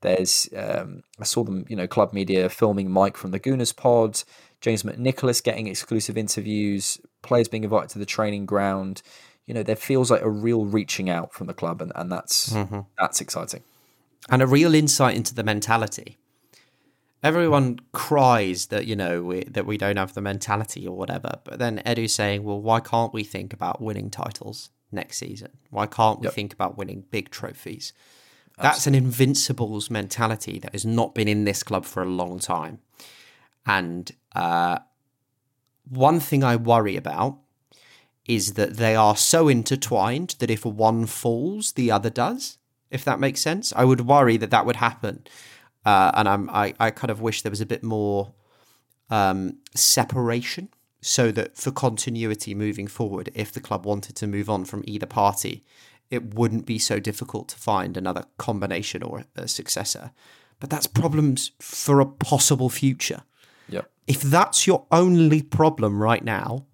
There's 0.01 0.49
um, 0.55 1.01
I 1.19 1.23
saw 1.23 1.43
them, 1.43 1.65
you 1.67 1.75
know, 1.75 1.87
club 1.87 2.13
media 2.13 2.49
filming 2.49 2.91
Mike 2.91 3.17
from 3.17 3.31
the 3.31 3.39
Gooners 3.39 3.75
pod, 3.75 4.21
James 4.61 4.83
McNicholas 4.83 5.43
getting 5.43 5.67
exclusive 5.67 6.17
interviews, 6.17 6.99
players 7.23 7.47
being 7.47 7.63
invited 7.63 7.89
to 7.91 7.99
the 7.99 8.05
training 8.05 8.45
ground. 8.45 9.01
You 9.45 9.53
know, 9.53 9.63
there 9.63 9.75
feels 9.75 10.11
like 10.11 10.21
a 10.21 10.29
real 10.29 10.65
reaching 10.65 11.09
out 11.09 11.33
from 11.33 11.47
the 11.47 11.53
club, 11.53 11.81
and, 11.81 11.91
and 11.95 12.11
that's 12.11 12.53
mm-hmm. 12.53 12.81
that's 12.99 13.21
exciting, 13.21 13.63
and 14.29 14.41
a 14.41 14.47
real 14.47 14.75
insight 14.75 15.15
into 15.15 15.33
the 15.33 15.43
mentality 15.43 16.17
everyone 17.25 17.79
cries 17.91 18.67
that 18.67 18.85
you 18.85 18.95
know 18.95 19.23
we, 19.23 19.43
that 19.45 19.65
we 19.65 19.77
don't 19.77 19.97
have 19.97 20.13
the 20.13 20.21
mentality 20.21 20.87
or 20.87 20.95
whatever. 20.95 21.39
But 21.43 21.59
then 21.59 21.81
Edu's 21.83 22.13
saying, 22.13 22.43
well, 22.43 22.61
why 22.61 22.79
can't 22.79 23.13
we 23.13 23.23
think 23.23 23.51
about 23.51 23.81
winning 23.81 24.11
titles 24.11 24.69
next 24.91 25.17
season? 25.17 25.49
Why 25.71 25.87
can't 25.87 26.19
we 26.19 26.27
yep. 26.27 26.33
think 26.33 26.53
about 26.53 26.77
winning 26.77 27.05
big 27.09 27.31
trophies? 27.31 27.91
That's 28.57 28.87
an 28.87 28.95
invincibles 28.95 29.89
mentality 29.89 30.59
that 30.59 30.71
has 30.71 30.85
not 30.85 31.13
been 31.13 31.27
in 31.27 31.43
this 31.43 31.61
club 31.61 31.83
for 31.83 32.01
a 32.01 32.05
long 32.05 32.39
time, 32.39 32.79
and 33.65 34.09
uh, 34.33 34.79
one 35.89 36.19
thing 36.21 36.43
I 36.43 36.55
worry 36.55 36.95
about 36.95 37.39
is 38.25 38.53
that 38.53 38.77
they 38.77 38.95
are 38.95 39.17
so 39.17 39.49
intertwined 39.49 40.35
that 40.39 40.49
if 40.49 40.65
one 40.65 41.05
falls, 41.05 41.73
the 41.73 41.91
other 41.91 42.09
does. 42.09 42.57
If 42.89 43.03
that 43.03 43.19
makes 43.19 43.41
sense, 43.41 43.73
I 43.75 43.83
would 43.83 44.01
worry 44.01 44.37
that 44.37 44.51
that 44.51 44.65
would 44.65 44.77
happen, 44.77 45.25
uh, 45.85 46.11
and 46.15 46.27
I'm 46.27 46.49
I, 46.49 46.73
I 46.79 46.91
kind 46.91 47.11
of 47.11 47.21
wish 47.21 47.41
there 47.41 47.49
was 47.49 47.61
a 47.61 47.65
bit 47.65 47.83
more 47.83 48.33
um, 49.09 49.57
separation 49.75 50.69
so 51.01 51.31
that 51.31 51.55
for 51.55 51.71
continuity 51.71 52.55
moving 52.55 52.87
forward, 52.87 53.29
if 53.35 53.51
the 53.51 53.59
club 53.59 53.85
wanted 53.85 54.15
to 54.15 54.27
move 54.27 54.49
on 54.49 54.65
from 54.65 54.83
either 54.87 55.05
party, 55.05 55.63
it 56.09 56.33
wouldn't 56.33 56.65
be 56.65 56.79
so 56.79 56.99
difficult 56.99 57.49
to 57.49 57.57
find 57.57 57.95
another 57.95 58.25
combination 58.37 59.03
or 59.03 59.23
a 59.35 59.47
successor. 59.47 60.11
But 60.59 60.69
that's 60.69 60.87
problems 60.87 61.51
for 61.59 61.99
a 61.99 62.05
possible 62.05 62.69
future. 62.69 63.21
Yep. 63.69 63.89
If 64.07 64.21
that's 64.21 64.65
your 64.65 64.85
only 64.91 65.41
problem 65.41 66.01
right 66.01 66.23
now, 66.23 66.65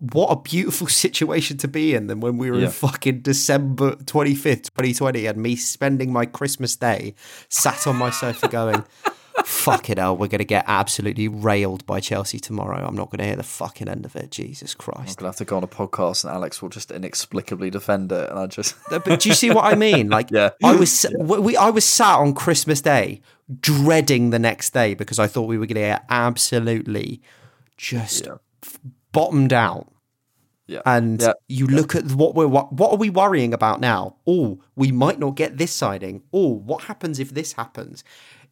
what 0.00 0.28
a 0.28 0.36
beautiful 0.36 0.86
situation 1.04 1.56
to 1.58 1.68
be 1.68 1.94
in 1.94 2.06
than 2.08 2.20
when 2.20 2.38
we 2.38 2.50
were 2.50 2.58
Yeah. 2.58 2.66
in 2.66 2.70
fucking 2.72 3.20
December 3.20 3.92
25th, 3.96 4.64
2020, 4.74 5.26
and 5.26 5.38
me 5.38 5.56
spending 5.56 6.12
my 6.12 6.26
Christmas 6.26 6.74
day 6.76 7.14
sat 7.48 7.86
on 7.86 7.96
my 7.96 8.10
sofa 8.10 8.48
going, 8.48 8.84
fuck 9.44 9.88
it 9.88 9.96
hell, 9.98 10.16
we're 10.16 10.26
going 10.28 10.38
to 10.40 10.44
get 10.44 10.64
absolutely 10.66 11.28
railed 11.28 11.84
by 11.86 12.00
Chelsea 12.00 12.38
tomorrow. 12.38 12.84
I'm 12.86 12.94
not 12.96 13.10
going 13.10 13.18
to 13.20 13.24
hear 13.24 13.36
the 13.36 13.42
fucking 13.42 13.88
end 13.88 14.04
of 14.04 14.16
it. 14.16 14.30
Jesus 14.30 14.74
Christ. 14.74 15.10
I'm 15.10 15.14
gonna 15.16 15.28
have 15.28 15.36
to 15.36 15.44
go 15.44 15.56
on 15.56 15.62
a 15.64 15.68
podcast 15.68 16.24
and 16.24 16.32
Alex 16.32 16.60
will 16.60 16.68
just 16.68 16.90
inexplicably 16.90 17.70
defend 17.70 18.10
it, 18.12 18.28
and 18.30 18.38
I 18.38 18.46
just 18.46 18.74
But 18.90 19.20
do 19.20 19.28
you 19.28 19.34
see 19.34 19.50
what 19.50 19.64
I 19.64 19.74
mean? 19.76 20.08
Like, 20.10 20.30
Yeah. 20.30 20.50
I 20.62 20.74
was 20.76 21.06
we 21.18 21.56
I 21.56 21.70
was 21.70 21.84
sat 21.84 22.16
on 22.18 22.34
Christmas 22.34 22.80
Day 22.80 23.22
dreading 23.60 24.30
the 24.30 24.38
next 24.38 24.70
day 24.72 24.94
because 24.94 25.18
I 25.18 25.26
thought 25.26 25.42
we 25.42 25.56
were 25.58 25.66
going 25.66 25.74
to 25.76 25.80
get 25.82 26.04
absolutely 26.08 27.20
just 27.76 28.26
f- 28.64 28.78
bottomed 29.12 29.52
out. 29.52 29.86
yeah. 30.66 30.82
And 30.86 31.20
Yeah. 31.20 31.32
you 31.48 31.66
look 31.66 31.94
at 31.94 32.04
what 32.12 32.34
we're 32.34 32.46
what, 32.46 32.72
what 32.72 32.92
are 32.92 32.96
we 32.96 33.10
worrying 33.10 33.52
about 33.52 33.80
now? 33.80 34.16
Oh, 34.26 34.60
we 34.76 34.92
might 34.92 35.18
not 35.18 35.34
get 35.34 35.58
this 35.58 35.72
siding. 35.72 36.22
Oh, 36.32 36.48
what 36.54 36.84
happens 36.84 37.18
if 37.18 37.30
this 37.34 37.54
happens? 37.54 38.04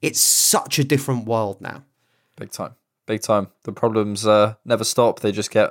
It's 0.03 0.21
such 0.21 0.79
a 0.79 0.85
different 0.85 1.27
world 1.27 1.61
now. 1.61 1.85
Big 2.37 2.51
time. 2.51 2.75
Big 3.07 3.23
time. 3.23 3.49
The 3.65 3.73
problems 3.73 4.27
uh, 4.27 4.55
never 4.65 4.85
stop. 4.85 5.21
They 5.21 5.33
just 5.33 5.51
get 5.51 5.71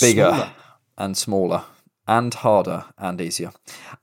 bigger 0.00 0.24
Smaller. 0.30 0.50
and 0.98 1.16
smaller 1.16 1.64
and 2.08 2.34
harder 2.34 2.84
and 2.98 3.20
easier. 3.20 3.52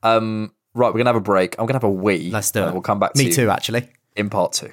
Um, 0.02 0.52
right, 0.74 0.88
we're 0.88 0.92
going 0.94 1.04
to 1.04 1.10
have 1.10 1.16
a 1.16 1.20
break. 1.20 1.54
I'm 1.58 1.66
going 1.66 1.78
to 1.78 1.84
have 1.84 1.84
a 1.84 1.90
wee. 1.90 2.30
Let's 2.30 2.50
do 2.50 2.64
it. 2.64 2.72
We'll 2.72 2.80
come 2.82 2.98
back 2.98 3.12
to 3.14 3.18
Me 3.24 3.30
too, 3.32 3.50
actually. 3.50 3.88
in 4.16 4.30
part 4.30 4.52
two. 4.52 4.72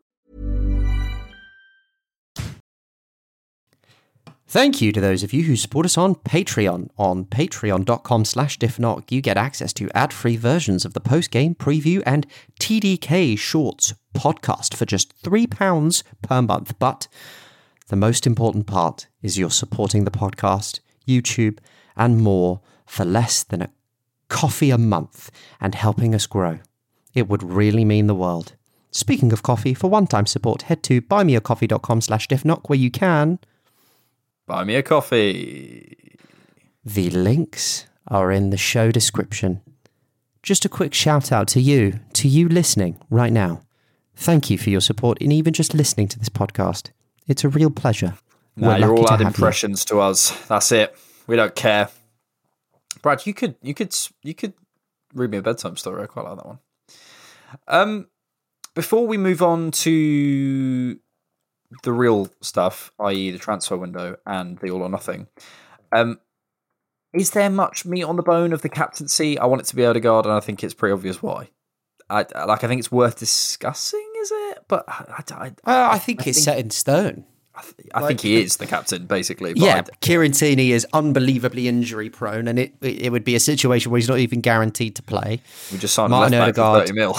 Thank 4.51 4.81
you 4.81 4.91
to 4.91 4.99
those 4.99 5.23
of 5.23 5.31
you 5.31 5.43
who 5.43 5.55
support 5.55 5.85
us 5.85 5.97
on 5.97 6.13
Patreon. 6.13 6.89
On 6.97 7.23
patreon.com 7.23 8.25
slash 8.25 8.59
diffknock, 8.59 9.09
you 9.09 9.21
get 9.21 9.37
access 9.37 9.71
to 9.71 9.89
ad-free 9.95 10.35
versions 10.35 10.83
of 10.83 10.93
the 10.93 10.99
post-game 10.99 11.55
preview 11.55 12.03
and 12.05 12.27
TDK 12.59 13.39
Shorts 13.39 13.93
podcast 14.13 14.75
for 14.75 14.85
just 14.85 15.17
£3 15.23 16.03
per 16.21 16.41
month. 16.41 16.77
But 16.79 17.07
the 17.87 17.95
most 17.95 18.27
important 18.27 18.67
part 18.67 19.07
is 19.21 19.39
you're 19.39 19.49
supporting 19.49 20.03
the 20.03 20.11
podcast, 20.11 20.81
YouTube, 21.07 21.59
and 21.95 22.17
more 22.17 22.59
for 22.85 23.05
less 23.05 23.43
than 23.43 23.61
a 23.61 23.69
coffee 24.27 24.69
a 24.69 24.77
month 24.77 25.31
and 25.61 25.75
helping 25.75 26.13
us 26.13 26.27
grow. 26.27 26.59
It 27.13 27.29
would 27.29 27.41
really 27.41 27.85
mean 27.85 28.07
the 28.07 28.15
world. 28.15 28.55
Speaking 28.91 29.31
of 29.31 29.43
coffee, 29.43 29.73
for 29.73 29.89
one-time 29.89 30.25
support, 30.25 30.63
head 30.63 30.83
to 30.83 31.01
buymeacoffee.com 31.01 32.01
slash 32.01 32.27
diffknock 32.27 32.67
where 32.67 32.77
you 32.77 32.91
can... 32.91 33.39
Buy 34.47 34.63
me 34.63 34.75
a 34.75 34.83
coffee. 34.83 36.17
The 36.83 37.09
links 37.09 37.85
are 38.07 38.31
in 38.31 38.49
the 38.49 38.57
show 38.57 38.91
description. 38.91 39.61
Just 40.43 40.65
a 40.65 40.69
quick 40.69 40.93
shout 40.93 41.31
out 41.31 41.47
to 41.49 41.61
you, 41.61 41.99
to 42.13 42.27
you 42.27 42.49
listening 42.49 42.99
right 43.09 43.31
now. 43.31 43.61
Thank 44.15 44.49
you 44.49 44.57
for 44.57 44.69
your 44.69 44.81
support 44.81 45.19
in 45.19 45.31
even 45.31 45.53
just 45.53 45.73
listening 45.73 46.07
to 46.09 46.19
this 46.19 46.29
podcast. 46.29 46.91
It's 47.27 47.43
a 47.43 47.49
real 47.49 47.69
pleasure. 47.69 48.15
Nah, 48.55 48.75
you're 48.75 48.95
all 48.95 49.05
to 49.05 49.13
add 49.13 49.19
have 49.19 49.21
you. 49.21 49.27
impressions 49.27 49.85
to 49.85 49.99
us. 49.99 50.31
That's 50.47 50.71
it. 50.71 50.95
We 51.27 51.35
don't 51.35 51.55
care. 51.55 51.89
Brad, 53.01 53.25
you 53.25 53.33
could 53.33 53.55
you 53.61 53.73
could 53.73 53.95
you 54.23 54.33
could 54.33 54.53
read 55.13 55.31
me 55.31 55.37
a 55.37 55.41
bedtime 55.41 55.77
story. 55.77 56.03
I 56.03 56.07
quite 56.07 56.25
like 56.25 56.37
that 56.37 56.45
one. 56.45 56.59
Um, 57.67 58.07
before 58.75 59.07
we 59.07 59.17
move 59.17 59.41
on 59.41 59.71
to 59.71 60.99
the 61.83 61.91
real 61.93 62.29
stuff, 62.41 62.91
i.e., 62.99 63.31
the 63.31 63.37
transfer 63.37 63.77
window 63.77 64.17
and 64.25 64.57
the 64.59 64.69
all 64.71 64.81
or 64.81 64.89
nothing, 64.89 65.27
um, 65.91 66.19
is 67.13 67.31
there 67.31 67.49
much 67.49 67.85
meat 67.85 68.03
on 68.03 68.15
the 68.15 68.23
bone 68.23 68.53
of 68.53 68.61
the 68.61 68.69
captaincy? 68.69 69.37
I 69.37 69.45
want 69.45 69.61
it 69.61 69.65
to 69.67 69.75
be 69.75 69.85
Odegaard, 69.85 70.25
and 70.25 70.33
I 70.33 70.39
think 70.39 70.63
it's 70.63 70.73
pretty 70.73 70.93
obvious 70.93 71.21
why. 71.21 71.49
I 72.09 72.25
like. 72.45 72.63
I 72.63 72.67
think 72.67 72.79
it's 72.79 72.91
worth 72.91 73.17
discussing. 73.19 74.05
Is 74.21 74.31
it? 74.33 74.59
But 74.67 74.83
I, 74.87 75.23
I, 75.31 75.47
Uh, 75.65 75.89
I 75.91 75.99
think 75.99 76.27
it's 76.27 76.41
set 76.43 76.59
in 76.59 76.69
stone. 76.69 77.25
I 77.93 78.07
think 78.07 78.21
he 78.21 78.41
is 78.41 78.57
the 78.57 78.65
captain, 78.65 79.05
basically. 79.05 79.53
But 79.53 79.61
yeah, 79.61 79.81
I- 79.85 79.95
Kieran 80.01 80.31
Tierney 80.31 80.71
is 80.71 80.87
unbelievably 80.93 81.67
injury 81.67 82.09
prone, 82.09 82.47
and 82.47 82.57
it 82.59 82.73
it 82.81 83.11
would 83.11 83.23
be 83.25 83.35
a 83.35 83.39
situation 83.39 83.91
where 83.91 83.97
he's 83.99 84.07
not 84.09 84.19
even 84.19 84.39
guaranteed 84.41 84.95
to 84.95 85.03
play. 85.03 85.41
we 85.71 85.77
just 85.77 85.93
signed 85.93 86.11
Martin 86.11 86.33
a 86.33 86.39
left 86.45 86.55
back 86.55 86.65
for 86.65 86.79
thirty 86.79 86.93
mil. 86.93 87.13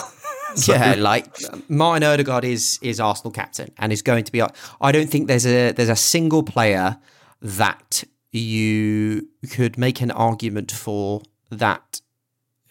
So- 0.56 0.72
yeah, 0.74 0.94
like 0.94 1.36
Martin 1.68 2.02
Odegaard 2.02 2.44
is 2.44 2.78
is 2.82 3.00
Arsenal 3.00 3.30
captain 3.32 3.70
and 3.78 3.92
is 3.92 4.02
going 4.02 4.24
to 4.24 4.32
be. 4.32 4.42
I 4.80 4.92
don't 4.92 5.08
think 5.10 5.28
there's 5.28 5.46
a 5.46 5.72
there's 5.72 5.88
a 5.88 5.96
single 5.96 6.42
player 6.42 6.98
that 7.40 8.04
you 8.32 9.28
could 9.50 9.76
make 9.78 10.00
an 10.00 10.10
argument 10.10 10.72
for 10.72 11.22
that 11.50 12.00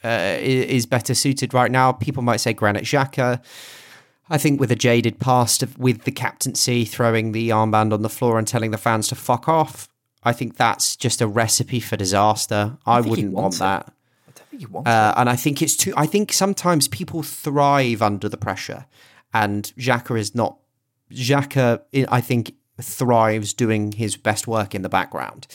uh, 0.03 0.37
is 0.39 0.85
better 0.85 1.13
suited 1.13 1.53
right 1.53 1.71
now. 1.71 1.91
People 1.91 2.23
might 2.23 2.37
say 2.37 2.53
Granit 2.53 2.83
Xhaka. 2.83 3.41
I 4.29 4.37
think 4.37 4.59
with 4.59 4.71
a 4.71 4.75
jaded 4.75 5.19
past 5.19 5.61
of, 5.61 5.77
with 5.77 6.03
the 6.05 6.11
captaincy, 6.11 6.85
throwing 6.85 7.33
the 7.33 7.49
armband 7.49 7.93
on 7.93 8.01
the 8.01 8.09
floor 8.09 8.37
and 8.39 8.47
telling 8.47 8.71
the 8.71 8.77
fans 8.77 9.09
to 9.09 9.15
fuck 9.15 9.49
off, 9.49 9.89
I 10.23 10.31
think 10.31 10.55
that's 10.55 10.95
just 10.95 11.21
a 11.21 11.27
recipe 11.27 11.79
for 11.81 11.97
disaster. 11.97 12.77
I, 12.85 13.01
he 13.01 13.09
wouldn't 13.09 13.33
want 13.33 13.55
it. 13.55 13.59
that. 13.59 13.93
You 14.57 14.67
want 14.67 14.87
Uh, 14.87 15.13
and 15.17 15.29
I 15.29 15.35
think 15.35 15.61
it's 15.61 15.75
too. 15.75 15.93
I 15.95 16.05
think 16.05 16.33
sometimes 16.33 16.87
people 16.87 17.23
thrive 17.23 18.01
under 18.01 18.29
the 18.29 18.37
pressure, 18.37 18.85
and 19.33 19.71
Xhaka 19.77 20.17
is 20.19 20.35
not. 20.35 20.57
Xhaka, 21.11 21.81
I 22.09 22.21
think, 22.21 22.53
thrives 22.81 23.53
doing 23.53 23.91
his 23.91 24.15
best 24.17 24.47
work 24.47 24.73
in 24.73 24.81
the 24.81 24.89
background. 24.89 25.47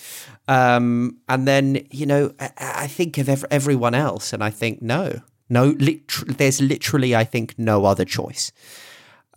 Um, 0.49 1.19
and 1.29 1.47
then 1.49 1.87
you 1.91 2.07
know, 2.07 2.33
I, 2.39 2.51
I 2.59 2.87
think 2.87 3.19
of 3.19 3.29
ev- 3.29 3.45
everyone 3.51 3.95
else, 3.95 4.33
and 4.33 4.43
I 4.43 4.51
think 4.51 4.83
no, 4.83 5.21
no. 5.49 5.73
There's 6.27 6.61
literally, 6.61 7.17
I 7.17 7.25
think, 7.25 7.59
no 7.59 7.85
other 7.85 8.05
choice. 8.05 8.53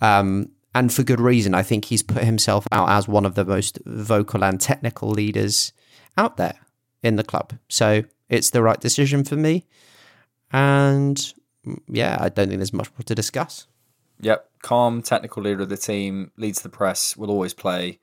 Um, 0.02 0.52
and 0.76 0.94
for 0.94 1.04
good 1.04 1.20
reason. 1.20 1.54
I 1.56 1.64
think 1.64 1.86
he's 1.86 2.04
put 2.04 2.24
himself 2.24 2.68
out 2.72 2.90
as 2.90 3.08
one 3.08 3.26
of 3.26 3.36
the 3.36 3.46
most 3.46 3.80
vocal 3.86 4.44
and 4.44 4.62
technical 4.62 5.10
leaders 5.10 5.74
out 6.18 6.38
there 6.38 6.60
in 7.02 7.16
the 7.16 7.24
club. 7.24 7.54
So 7.70 8.04
it's 8.30 8.50
the 8.52 8.62
right 8.64 8.80
decision 8.80 9.24
for 9.24 9.36
me. 9.36 9.66
And 10.52 11.34
yeah, 11.88 12.18
I 12.20 12.30
don't 12.30 12.48
think 12.48 12.60
there's 12.60 12.74
much 12.74 12.90
more 12.92 13.04
to 13.06 13.16
discuss. 13.16 13.68
Yep, 14.22 14.50
calm, 14.62 15.02
technical 15.02 15.44
leader 15.44 15.62
of 15.62 15.70
the 15.70 15.78
team, 15.78 16.32
leads 16.38 16.62
the 16.62 16.70
press, 16.70 17.16
will 17.16 17.30
always 17.32 17.54
play. 17.54 18.00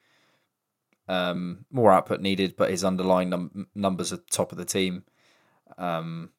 Um, 1.09 1.65
more 1.71 1.93
output 1.93 2.21
needed, 2.21 2.57
but 2.57 2.71
his 2.71 2.83
underlying 2.85 3.29
num- 3.31 3.69
numbers 3.75 4.13
are 4.13 4.19
top 4.31 4.51
of 4.53 4.59
the 4.59 4.65
team. 4.65 5.05
Um, 5.79 6.31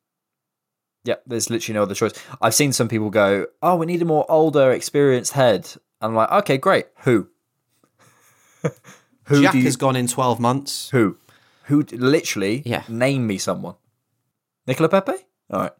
yeah, 1.05 1.15
there's 1.25 1.49
literally 1.49 1.75
no 1.75 1.83
other 1.83 1.95
choice. 1.95 2.11
I've 2.41 2.55
seen 2.55 2.73
some 2.73 2.89
people 2.89 3.09
go, 3.09 3.45
"Oh, 3.61 3.75
we 3.77 3.85
need 3.85 4.01
a 4.01 4.05
more 4.05 4.25
older, 4.29 4.71
experienced 4.71 5.33
head." 5.33 5.65
And 6.01 6.09
I'm 6.09 6.15
like, 6.15 6.31
"Okay, 6.31 6.57
great. 6.57 6.87
Who? 7.03 7.29
Who 9.25 9.41
Jack 9.41 9.51
do 9.53 9.59
you- 9.59 9.63
has 9.65 9.77
gone 9.77 9.95
in 9.95 10.07
12 10.07 10.39
months. 10.39 10.89
Who? 10.89 11.17
Who? 11.67 11.83
Literally, 11.91 12.63
Yeah. 12.65 12.83
Name 12.89 13.25
me 13.27 13.37
someone. 13.37 13.75
Nicola 14.65 14.89
Pepe. 14.89 15.13
All 15.51 15.59
right. 15.61 15.73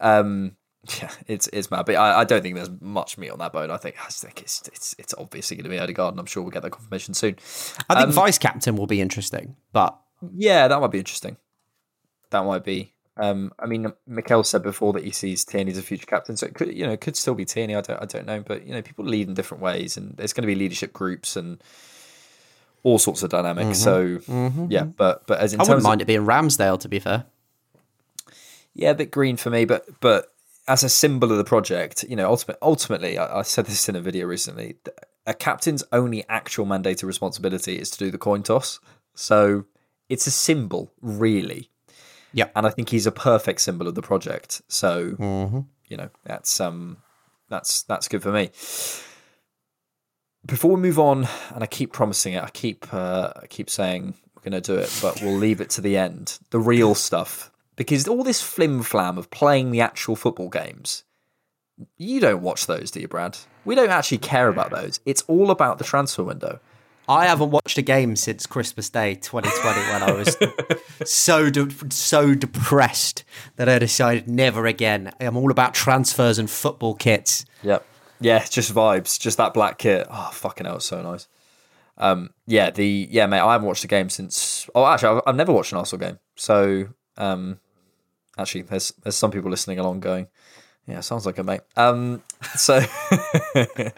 Um, 0.00 0.56
Yeah, 1.02 1.10
it's 1.26 1.46
it's 1.52 1.70
mad, 1.70 1.84
but 1.84 1.96
I, 1.96 2.20
I 2.20 2.24
don't 2.24 2.40
think 2.42 2.54
there's 2.56 2.70
much 2.80 3.18
meat 3.18 3.28
on 3.30 3.38
that 3.40 3.52
bone. 3.52 3.70
I 3.70 3.76
think 3.76 3.96
I 4.02 4.08
think 4.08 4.40
it's 4.40 4.66
it's 4.66 4.94
it's 4.98 5.14
obviously 5.18 5.56
going 5.58 5.64
to 5.64 5.70
be 5.70 5.78
Odegaard, 5.78 6.14
and 6.14 6.20
I'm 6.20 6.24
sure 6.26 6.42
we'll 6.42 6.50
get 6.52 6.62
that 6.62 6.70
confirmation 6.70 7.12
soon. 7.12 7.36
I 7.90 7.94
think 7.96 8.06
Um, 8.08 8.12
vice 8.12 8.38
captain 8.38 8.76
will 8.76 8.86
be 8.86 9.00
interesting, 9.02 9.56
but 9.74 9.98
Yeah, 10.34 10.68
that 10.68 10.80
might 10.80 10.90
be 10.90 10.98
interesting. 10.98 11.36
That 12.30 12.44
might 12.44 12.64
be. 12.64 12.94
Um, 13.18 13.52
I 13.58 13.66
mean, 13.66 13.92
Mikel 14.06 14.42
said 14.42 14.62
before 14.62 14.94
that 14.94 15.04
he 15.04 15.10
sees 15.10 15.44
Tierney 15.44 15.70
as 15.72 15.76
a 15.76 15.82
future 15.82 16.06
captain, 16.06 16.38
so 16.38 16.46
it 16.46 16.54
could, 16.54 16.74
you 16.74 16.86
know, 16.86 16.92
it 16.92 17.02
could 17.02 17.16
still 17.16 17.34
be 17.34 17.44
Tierney. 17.44 17.74
I 17.76 17.82
don't, 17.82 18.00
I 18.02 18.06
don't 18.06 18.24
know, 18.24 18.42
but 18.46 18.66
you 18.66 18.72
know, 18.72 18.80
people 18.80 19.04
lead 19.04 19.28
in 19.28 19.34
different 19.34 19.62
ways, 19.62 19.98
and 19.98 20.16
there's 20.16 20.32
going 20.32 20.42
to 20.42 20.46
be 20.46 20.54
leadership 20.54 20.94
groups 20.94 21.36
and 21.36 21.62
all 22.82 22.98
sorts 22.98 23.22
of 23.22 23.30
dynamics. 23.30 23.78
So, 23.78 24.20
yeah, 24.68 24.84
but 24.84 25.26
but 25.26 25.40
as 25.40 25.54
in 25.54 25.60
I 25.60 25.64
wouldn't 25.64 25.82
mind 25.82 26.00
of, 26.00 26.06
it 26.06 26.08
being 26.08 26.26
Ramsdale. 26.26 26.78
To 26.80 26.88
be 26.88 26.98
fair, 26.98 27.24
yeah, 28.74 28.90
a 28.90 28.94
bit 28.94 29.10
green 29.10 29.36
for 29.36 29.50
me, 29.50 29.64
but 29.64 29.86
but 30.00 30.32
as 30.68 30.84
a 30.84 30.88
symbol 30.88 31.30
of 31.32 31.38
the 31.38 31.44
project, 31.44 32.04
you 32.08 32.14
know, 32.16 32.28
ultimate, 32.28 32.58
ultimately, 32.62 33.18
I, 33.18 33.40
I 33.40 33.42
said 33.42 33.66
this 33.66 33.88
in 33.88 33.96
a 33.96 34.00
video 34.00 34.26
recently. 34.26 34.76
A 35.26 35.34
captain's 35.34 35.84
only 35.92 36.24
actual 36.28 36.64
mandated 36.64 37.04
responsibility 37.04 37.76
is 37.76 37.90
to 37.90 37.98
do 37.98 38.10
the 38.10 38.18
coin 38.18 38.42
toss. 38.42 38.80
So 39.14 39.64
it's 40.08 40.26
a 40.26 40.30
symbol, 40.30 40.92
really. 41.02 41.70
Yeah. 42.32 42.46
and 42.54 42.66
I 42.66 42.70
think 42.70 42.88
he's 42.90 43.06
a 43.06 43.12
perfect 43.12 43.60
symbol 43.60 43.88
of 43.88 43.94
the 43.96 44.02
project. 44.02 44.62
So 44.68 45.10
Mm-hmm. 45.12 45.60
you 45.88 45.96
know, 45.96 46.08
that's 46.24 46.60
um, 46.60 46.98
that's 47.48 47.82
that's 47.82 48.06
good 48.08 48.22
for 48.22 48.30
me. 48.32 48.50
Before 50.50 50.72
we 50.72 50.80
move 50.80 50.98
on, 50.98 51.28
and 51.54 51.62
I 51.62 51.66
keep 51.66 51.92
promising 51.92 52.34
it, 52.34 52.42
I 52.42 52.50
keep 52.50 52.92
uh, 52.92 53.32
I 53.36 53.46
keep 53.46 53.70
saying 53.70 54.14
we're 54.34 54.50
going 54.50 54.60
to 54.60 54.74
do 54.74 54.76
it, 54.80 54.92
but 55.00 55.22
we'll 55.22 55.36
leave 55.36 55.60
it 55.60 55.70
to 55.70 55.80
the 55.80 55.96
end. 55.96 56.40
The 56.50 56.58
real 56.58 56.96
stuff, 56.96 57.52
because 57.76 58.08
all 58.08 58.24
this 58.24 58.42
flim 58.42 58.82
flam 58.82 59.16
of 59.16 59.30
playing 59.30 59.70
the 59.70 59.80
actual 59.80 60.16
football 60.16 60.48
games, 60.48 61.04
you 61.96 62.18
don't 62.18 62.42
watch 62.42 62.66
those, 62.66 62.90
do 62.90 62.98
you, 62.98 63.06
Brad? 63.06 63.38
We 63.64 63.76
don't 63.76 63.90
actually 63.90 64.18
care 64.18 64.48
about 64.48 64.72
those. 64.72 64.98
It's 65.06 65.22
all 65.28 65.52
about 65.52 65.78
the 65.78 65.84
transfer 65.84 66.24
window. 66.24 66.58
I 67.08 67.26
haven't 67.26 67.52
watched 67.52 67.78
a 67.78 67.82
game 67.82 68.16
since 68.16 68.44
Christmas 68.46 68.90
Day 68.90 69.14
2020 69.14 69.80
when 69.92 70.02
I 70.02 70.12
was 70.12 70.36
so 71.10 71.48
de- 71.48 71.90
so 71.90 72.34
depressed 72.34 73.22
that 73.54 73.68
I 73.68 73.78
decided 73.78 74.28
never 74.28 74.66
again. 74.66 75.12
I'm 75.20 75.36
all 75.36 75.52
about 75.52 75.74
transfers 75.74 76.40
and 76.40 76.50
football 76.50 76.94
kits. 76.96 77.44
Yep. 77.62 77.86
Yeah, 78.20 78.44
just 78.44 78.74
vibes, 78.74 79.18
just 79.18 79.38
that 79.38 79.54
black 79.54 79.78
kit. 79.78 80.06
Oh, 80.10 80.30
fucking 80.32 80.66
hell, 80.66 80.76
it's 80.76 80.84
so 80.84 81.02
nice. 81.02 81.26
Um, 81.96 82.30
yeah, 82.46 82.70
the 82.70 83.08
yeah, 83.10 83.26
mate. 83.26 83.40
I 83.40 83.52
haven't 83.52 83.66
watched 83.66 83.84
a 83.84 83.88
game 83.88 84.08
since. 84.08 84.68
Oh, 84.74 84.86
actually, 84.86 85.16
I've, 85.16 85.22
I've 85.26 85.36
never 85.36 85.52
watched 85.52 85.72
an 85.72 85.78
Arsenal 85.78 86.06
game. 86.06 86.18
So, 86.36 86.88
um, 87.16 87.58
actually, 88.38 88.62
there's 88.62 88.92
there's 89.02 89.16
some 89.16 89.30
people 89.30 89.50
listening 89.50 89.78
along 89.78 90.00
going, 90.00 90.28
yeah, 90.86 91.00
sounds 91.00 91.26
like 91.26 91.38
a 91.38 91.44
mate. 91.44 91.60
Um, 91.76 92.22
so, 92.56 92.76
uh, 93.54 93.90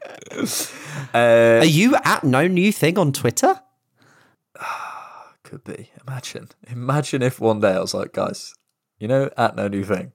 Are 1.14 1.64
you 1.64 1.97
at 2.05 2.25
no 2.25 2.47
new 2.47 2.73
thing 2.73 2.99
on 2.99 3.12
Twitter? 3.12 3.61
could 5.43 5.64
be. 5.64 5.91
Imagine, 6.07 6.49
imagine 6.68 7.23
if 7.23 7.41
one 7.41 7.61
day 7.61 7.73
I 7.73 7.81
was 7.81 7.95
like, 7.95 8.12
guys, 8.12 8.55
you 8.99 9.09
know, 9.09 9.31
at 9.37 9.57
no 9.57 9.68
new 9.68 9.85
thing. 9.85 10.12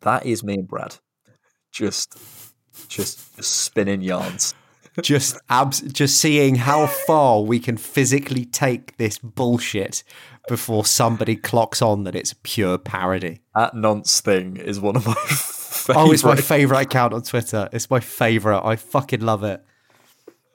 That 0.00 0.26
is 0.26 0.42
me 0.42 0.54
and 0.54 0.66
Brad, 0.66 0.96
just, 1.70 2.18
just, 2.88 3.36
just 3.36 3.50
spinning 3.50 4.02
yarns. 4.02 4.54
just 5.02 5.38
abs- 5.48 5.80
just 5.80 6.18
seeing 6.18 6.56
how 6.56 6.86
far 6.86 7.42
we 7.42 7.58
can 7.58 7.76
physically 7.76 8.44
take 8.44 8.96
this 8.98 9.18
bullshit 9.18 10.04
before 10.48 10.84
somebody 10.84 11.36
clocks 11.36 11.80
on 11.80 12.04
that 12.04 12.14
it's 12.14 12.34
pure 12.42 12.76
parody. 12.76 13.40
At 13.56 13.74
nonce 13.74 14.20
thing 14.20 14.56
is 14.56 14.80
one 14.80 14.96
of 14.96 15.06
my. 15.06 15.14
Favorite. 15.14 15.58
Oh, 15.88 16.12
it's 16.12 16.22
my 16.22 16.36
favorite 16.36 16.78
account 16.78 17.12
on 17.12 17.22
Twitter. 17.22 17.68
It's 17.72 17.90
my 17.90 17.98
favorite. 17.98 18.60
I 18.64 18.76
fucking 18.76 19.20
love 19.20 19.42
it. 19.42 19.64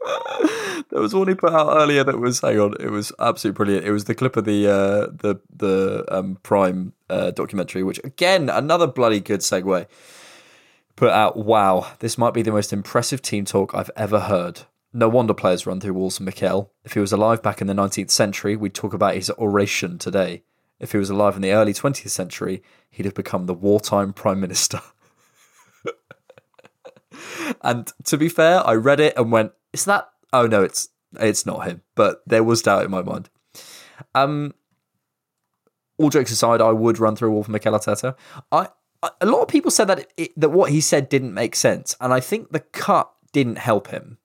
There 0.90 1.02
was 1.02 1.14
one 1.14 1.28
he 1.28 1.36
put 1.36 1.52
out 1.52 1.76
earlier 1.76 2.04
that 2.04 2.20
was 2.20 2.40
hang 2.40 2.60
on, 2.60 2.76
it 2.80 2.90
was 2.90 3.12
absolutely 3.20 3.58
brilliant. 3.58 3.86
It 3.86 3.92
was 3.92 4.06
the 4.06 4.16
clip 4.16 4.38
of 4.38 4.46
the 4.46 4.68
uh, 4.68 5.08
the 5.12 5.40
the 5.54 6.06
um, 6.10 6.38
Prime 6.44 6.94
uh, 7.10 7.32
documentary, 7.32 7.84
which 7.84 8.00
again 8.04 8.50
another 8.50 8.88
bloody 8.88 9.20
good 9.20 9.42
segue. 9.42 9.86
Put 10.98 11.12
out, 11.12 11.38
wow, 11.38 11.92
this 12.00 12.18
might 12.18 12.34
be 12.34 12.42
the 12.42 12.52
most 12.52 12.74
impressive 12.74 13.22
team 13.22 13.46
talk 13.46 13.74
I've 13.76 13.92
ever 13.96 14.22
heard. 14.22 14.62
No 14.92 15.08
wonder 15.08 15.36
players 15.36 15.68
run 15.68 15.80
through 15.80 15.94
walls. 15.94 16.20
Mikel, 16.20 16.72
if 16.84 16.94
he 16.94 17.00
was 17.00 17.12
alive 17.12 17.44
back 17.44 17.62
in 17.62 17.68
the 17.68 17.76
19th 17.76 18.10
century, 18.10 18.56
we'd 18.56 18.74
talk 18.74 18.96
about 18.96 19.14
his 19.14 19.30
oration 19.38 20.00
today. 20.00 20.42
If 20.80 20.94
he 20.94 20.98
was 20.98 21.12
alive 21.12 21.36
in 21.36 21.44
the 21.44 21.52
early 21.52 21.72
20th 21.72 22.10
century, 22.10 22.64
he'd 22.90 23.06
have 23.06 23.14
become 23.14 23.46
the 23.46 23.54
wartime 23.54 24.12
prime 24.12 24.40
minister. 24.40 24.82
and 27.62 27.94
to 28.06 28.18
be 28.18 28.28
fair, 28.28 28.66
I 28.66 28.74
read 28.74 29.00
it 29.00 29.14
and 29.16 29.32
went, 29.32 29.52
"Is 29.74 29.86
that? 29.86 30.10
Oh 30.34 30.48
no, 30.48 30.64
it's 30.64 30.90
it's 31.20 31.46
not 31.46 31.68
him." 31.68 31.84
But 31.94 32.24
there 32.26 32.44
was 32.44 32.64
doubt 32.64 32.86
in 32.86 32.92
my 32.92 33.04
mind. 33.04 33.30
Um, 34.16 34.56
all 36.00 36.10
jokes 36.10 36.32
aside, 36.32 36.62
I 36.62 36.72
would 36.72 37.00
run 37.00 37.16
through 37.16 37.30
a 37.30 37.32
wall 37.34 37.44
for 37.44 37.52
Mikel 37.52 37.74
Arteta. 37.74 38.16
I 38.52 38.70
a 39.22 39.26
lot 39.26 39.42
of 39.42 39.48
people 39.48 39.72
said 39.72 39.86
that 39.86 40.08
it, 40.18 40.32
that 40.40 40.50
what 40.50 40.72
he 40.72 40.82
said 40.82 41.10
didn't 41.10 41.34
make 41.34 41.56
sense, 41.56 41.96
and 42.02 42.14
I 42.14 42.20
think 42.20 42.52
the 42.52 42.60
cut 42.60 43.12
didn't 43.32 43.58
help 43.58 43.88
him. 43.88 44.18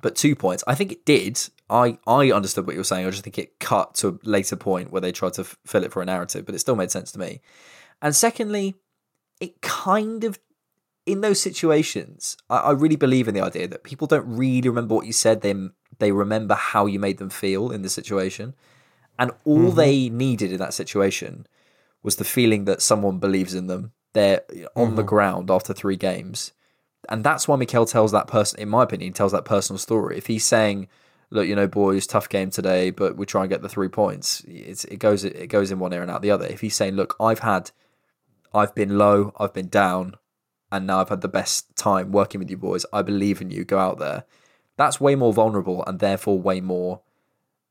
But 0.00 0.14
two 0.16 0.34
points, 0.36 0.62
I 0.66 0.74
think 0.74 0.92
it 0.92 1.04
did. 1.04 1.40
I 1.68 1.98
I 2.06 2.30
understood 2.30 2.66
what 2.66 2.74
you 2.74 2.80
were 2.80 2.84
saying. 2.84 3.06
I 3.06 3.10
just 3.10 3.24
think 3.24 3.38
it 3.38 3.58
cut 3.58 3.94
to 3.96 4.08
a 4.08 4.18
later 4.28 4.56
point 4.56 4.90
where 4.90 5.00
they 5.00 5.12
tried 5.12 5.34
to 5.34 5.42
f- 5.42 5.56
fill 5.66 5.84
it 5.84 5.92
for 5.92 6.02
a 6.02 6.06
narrative, 6.06 6.46
but 6.46 6.54
it 6.54 6.60
still 6.60 6.76
made 6.76 6.90
sense 6.90 7.12
to 7.12 7.18
me. 7.18 7.40
And 8.00 8.14
secondly, 8.14 8.76
it 9.40 9.60
kind 9.60 10.24
of 10.24 10.38
in 11.04 11.20
those 11.20 11.40
situations, 11.40 12.36
I, 12.48 12.56
I 12.58 12.70
really 12.72 12.96
believe 12.96 13.28
in 13.28 13.34
the 13.34 13.40
idea 13.40 13.66
that 13.68 13.82
people 13.82 14.06
don't 14.06 14.26
really 14.26 14.68
remember 14.68 14.94
what 14.94 15.06
you 15.06 15.12
said. 15.12 15.40
They 15.42 15.54
they 15.98 16.12
remember 16.12 16.54
how 16.54 16.86
you 16.86 16.98
made 17.00 17.18
them 17.18 17.30
feel 17.30 17.70
in 17.72 17.82
the 17.82 17.88
situation, 17.88 18.54
and 19.18 19.32
all 19.44 19.72
Mhm. 19.72 19.76
they 19.76 20.08
needed 20.08 20.52
in 20.52 20.58
that 20.58 20.74
situation 20.74 21.46
was 22.02 22.16
the 22.16 22.24
feeling 22.24 22.64
that 22.64 22.82
someone 22.82 23.18
believes 23.18 23.54
in 23.54 23.66
them. 23.66 23.92
They're 24.12 24.42
on 24.74 24.94
the 24.94 25.02
Mhm. 25.02 25.06
ground 25.06 25.50
after 25.50 25.72
three 25.72 25.96
games, 25.96 26.52
and 27.08 27.22
that's 27.22 27.46
why 27.46 27.56
Mikel 27.56 27.86
tells 27.86 28.12
that 28.12 28.26
person. 28.26 28.58
In 28.60 28.68
my 28.68 28.82
opinion, 28.82 29.12
tells 29.12 29.32
that 29.32 29.44
personal 29.44 29.78
story. 29.78 30.16
If 30.16 30.26
he's 30.26 30.44
saying, 30.44 30.88
"Look, 31.30 31.46
you 31.46 31.54
know, 31.54 31.68
boys, 31.68 32.06
tough 32.06 32.28
game 32.28 32.50
today, 32.50 32.90
but 32.90 33.16
we 33.16 33.26
try 33.26 33.42
and 33.42 33.50
get 33.50 33.62
the 33.62 33.68
three 33.68 33.88
points," 33.88 34.42
it's, 34.46 34.84
it 34.84 34.98
goes 34.98 35.24
it 35.24 35.48
goes 35.48 35.70
in 35.70 35.78
one 35.78 35.92
ear 35.92 36.02
and 36.02 36.10
out 36.10 36.22
the 36.22 36.30
other. 36.30 36.46
If 36.46 36.60
he's 36.62 36.74
saying, 36.76 36.94
"Look, 36.94 37.16
I've 37.20 37.40
had." 37.40 37.70
I've 38.54 38.74
been 38.74 38.96
low, 38.96 39.32
I've 39.38 39.52
been 39.52 39.68
down, 39.68 40.14
and 40.72 40.86
now 40.86 41.00
I've 41.00 41.10
had 41.10 41.20
the 41.20 41.28
best 41.28 41.76
time 41.76 42.12
working 42.12 42.38
with 42.38 42.48
you 42.48 42.56
boys. 42.56 42.86
I 42.94 43.02
believe 43.02 43.42
in 43.42 43.50
you. 43.50 43.64
Go 43.66 43.78
out 43.78 43.98
there. 43.98 44.24
That's 44.78 44.98
way 44.98 45.14
more 45.16 45.34
vulnerable 45.34 45.84
and 45.86 45.98
therefore 45.98 46.38
way 46.38 46.62
more 46.62 47.02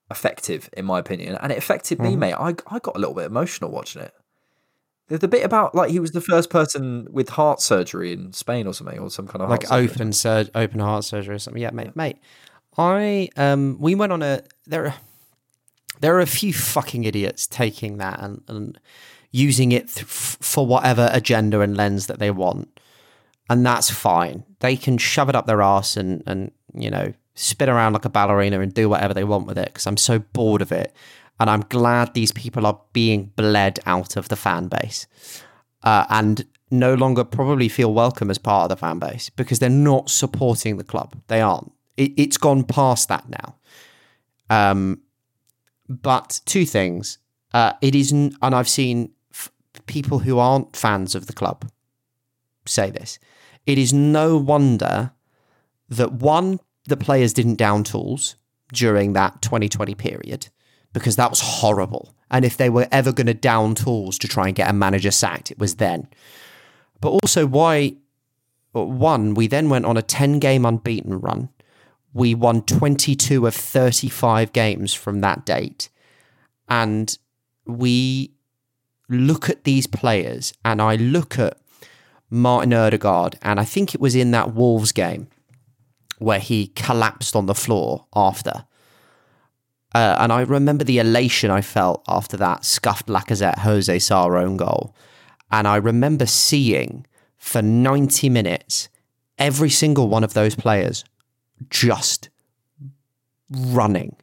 effective, 0.10 0.70
in 0.74 0.86
my 0.86 1.00
opinion. 1.00 1.38
And 1.42 1.52
it 1.52 1.58
affected 1.58 2.00
me, 2.00 2.16
Mhm. 2.16 2.18
mate. 2.20 2.34
I, 2.34 2.50
I 2.68 2.80
got 2.80 2.96
a 2.96 3.00
little 3.00 3.14
bit 3.16 3.26
emotional 3.26 3.72
watching 3.72 4.02
it. 4.04 4.14
The, 5.10 5.18
the 5.18 5.28
bit 5.28 5.44
about 5.46 5.74
like 5.74 5.90
he 5.92 6.00
was 6.00 6.12
the 6.12 6.22
first 6.22 6.50
person 6.50 7.08
with 7.12 7.30
heart 7.30 7.62
surgery 7.62 8.12
in 8.14 8.34
Spain 8.34 8.68
or 8.68 8.74
something, 8.74 9.00
or 9.00 9.10
some 9.10 9.28
kind 9.28 9.42
of 9.42 9.50
like 9.50 9.66
surgery. 9.66 9.90
open 9.90 10.14
sur- 10.14 10.50
open 10.54 10.80
heart 10.80 11.04
surgery 11.06 11.36
or 11.36 11.40
something. 11.40 11.62
Yeah, 11.62 11.72
mate, 11.72 11.96
mate. 11.96 12.18
I 12.78 13.30
um 13.38 13.78
we 13.80 13.96
went 13.96 14.12
on 14.12 14.22
a 14.22 14.42
there 14.66 14.86
are 14.88 14.96
there 16.02 16.16
are 16.16 16.20
a 16.22 16.26
few 16.28 16.54
fucking 16.54 17.06
idiots 17.06 17.48
taking 17.48 17.98
that 17.98 18.20
and, 18.22 18.44
and 18.48 18.80
using 19.32 19.72
it 19.72 19.88
th- 19.90 20.06
for 20.06 20.68
whatever 20.68 21.10
agenda 21.12 21.62
and 21.62 21.76
lens 21.76 22.08
that 22.08 22.20
they 22.20 22.30
want. 22.32 22.80
And 23.50 23.66
that's 23.66 23.90
fine. 23.90 24.44
They 24.60 24.76
can 24.76 24.98
shove 24.98 25.30
it 25.30 25.36
up 25.36 25.48
their 25.48 25.62
ass 25.62 25.96
and 25.98 26.22
and 26.28 26.52
you 26.74 26.92
know 26.92 27.14
spin 27.38 27.70
around 27.70 27.94
like 27.94 28.06
a 28.06 28.10
ballerina 28.10 28.60
and 28.60 28.74
do 28.74 28.90
whatever 28.90 29.14
they 29.14 29.24
want 29.24 29.46
with 29.46 29.58
it 29.58 29.68
because 29.68 29.86
I'm 29.86 29.98
so 29.98 30.20
bored 30.20 30.62
of 30.62 30.72
it. 30.72 30.94
And 31.40 31.50
I'm 31.50 31.62
glad 31.62 32.14
these 32.14 32.32
people 32.32 32.66
are 32.66 32.82
being 32.94 33.32
bled 33.36 33.80
out 33.86 34.18
of 34.18 34.28
the 34.28 34.36
fan 34.36 34.70
base 34.70 35.06
uh, 35.84 36.06
and 36.10 36.46
no 36.72 36.96
longer 36.96 37.24
probably 37.24 37.70
feel 37.70 37.94
welcome 37.94 38.32
as 38.32 38.40
part 38.40 38.64
of 38.64 38.70
the 38.70 38.76
fan 38.76 38.98
base 38.98 39.30
because 39.30 39.60
they're 39.60 39.70
not 39.70 40.10
supporting 40.10 40.78
the 40.78 40.84
club. 40.84 41.16
They 41.28 41.40
aren't. 41.40 41.72
It, 41.96 42.14
it's 42.18 42.38
gone 42.38 42.64
past 42.64 43.08
that 43.10 43.30
now. 43.30 43.56
Um, 44.50 45.02
but 45.88 46.42
two 46.46 46.66
things. 46.66 47.20
Uh, 47.54 47.74
it 47.82 47.96
isn't, 47.96 48.36
and 48.42 48.56
I've 48.56 48.68
seen 48.68 49.12
f- 49.32 49.52
people 49.86 50.20
who 50.20 50.40
aren't 50.40 50.76
fans 50.76 51.16
of 51.16 51.28
the 51.28 51.34
club 51.34 51.70
say 52.66 52.90
this. 52.90 53.20
It 53.66 53.78
is 53.78 53.94
no 53.94 54.38
wonder 54.38 55.12
that 55.90 56.14
one, 56.14 56.60
the 56.88 56.98
players 56.98 57.34
didn't 57.34 57.56
down 57.56 57.84
tools 57.84 58.36
during 58.74 59.14
that 59.14 59.42
2020 59.42 59.94
period 59.96 60.48
because 60.94 61.18
that 61.18 61.30
was 61.30 61.42
horrible. 61.42 62.16
And 62.32 62.44
if 62.44 62.58
they 62.58 62.70
were 62.70 62.88
ever 62.92 63.12
going 63.12 63.28
to 63.28 63.34
down 63.34 63.76
tools 63.76 64.18
to 64.20 64.28
try 64.28 64.48
and 64.48 64.56
get 64.56 64.70
a 64.70 64.74
manager 64.74 65.12
sacked, 65.12 65.52
it 65.52 65.60
was 65.60 65.76
then. 65.76 66.08
But 67.00 67.10
also, 67.10 67.46
why? 67.46 67.96
One, 68.72 69.34
we 69.34 69.48
then 69.48 69.70
went 69.70 69.86
on 69.86 69.98
a 69.98 70.02
10 70.02 70.40
game 70.40 70.66
unbeaten 70.66 71.20
run. 71.20 71.50
We 72.14 72.36
won 72.36 72.64
22 72.64 73.46
of 73.46 73.54
35 73.54 74.54
games 74.54 74.94
from 74.94 75.22
that 75.22 75.46
date. 75.46 75.90
And 76.68 77.18
we 77.66 78.32
look 79.10 79.50
at 79.50 79.64
these 79.64 79.88
players, 79.88 80.54
and 80.66 80.82
I 80.82 80.96
look 80.96 81.40
at 81.40 81.58
Martin 82.30 82.74
Odegaard, 82.74 83.38
and 83.42 83.60
I 83.60 83.66
think 83.66 83.96
it 83.96 84.02
was 84.02 84.16
in 84.16 84.32
that 84.32 84.54
Wolves 84.54 84.92
game 84.92 85.28
where 86.18 86.40
he 86.40 86.68
collapsed 86.68 87.36
on 87.36 87.46
the 87.46 87.56
floor 87.56 88.06
after. 88.16 88.66
Uh, 89.94 90.16
and 90.20 90.32
I 90.32 90.42
remember 90.42 90.84
the 90.84 91.00
elation 91.00 91.50
I 91.50 91.62
felt 91.62 92.04
after 92.08 92.38
that 92.38 92.66
scuffed 92.66 93.08
Lacazette 93.08 93.60
Jose 93.60 94.00
Sá 94.00 94.26
own 94.26 94.58
goal. 94.58 94.96
And 95.52 95.68
I 95.68 95.78
remember 95.78 96.26
seeing 96.26 97.06
for 97.38 97.62
90 97.62 98.30
minutes 98.30 98.90
every 99.38 99.70
single 99.70 100.10
one 100.10 100.24
of 100.24 100.34
those 100.34 100.56
players 100.56 101.06
just 101.70 102.30
running 103.50 104.16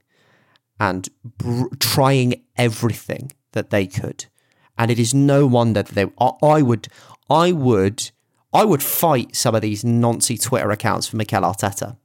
and 0.79 1.09
br- 1.25 1.75
trying 1.79 2.43
everything 2.57 3.33
that 3.53 3.71
they 3.71 3.87
could. 3.87 4.27
And 4.77 4.91
it 4.91 4.99
is 4.99 5.15
no 5.15 5.47
wonder 5.47 5.83
that 5.83 5.95
they. 5.95 6.07
I, 6.19 6.31
I 6.43 6.63
would, 6.63 6.89
I 7.31 7.53
would, 7.53 8.11
I 8.55 8.65
would 8.65 8.83
fight 8.83 9.35
some 9.35 9.55
of 9.57 9.63
these 9.63 9.85
Nancy 9.85 10.39
Twitter 10.39 10.71
accounts 10.71 11.09
for 11.09 11.17
Mikel 11.17 11.43
Arteta. 11.43 11.97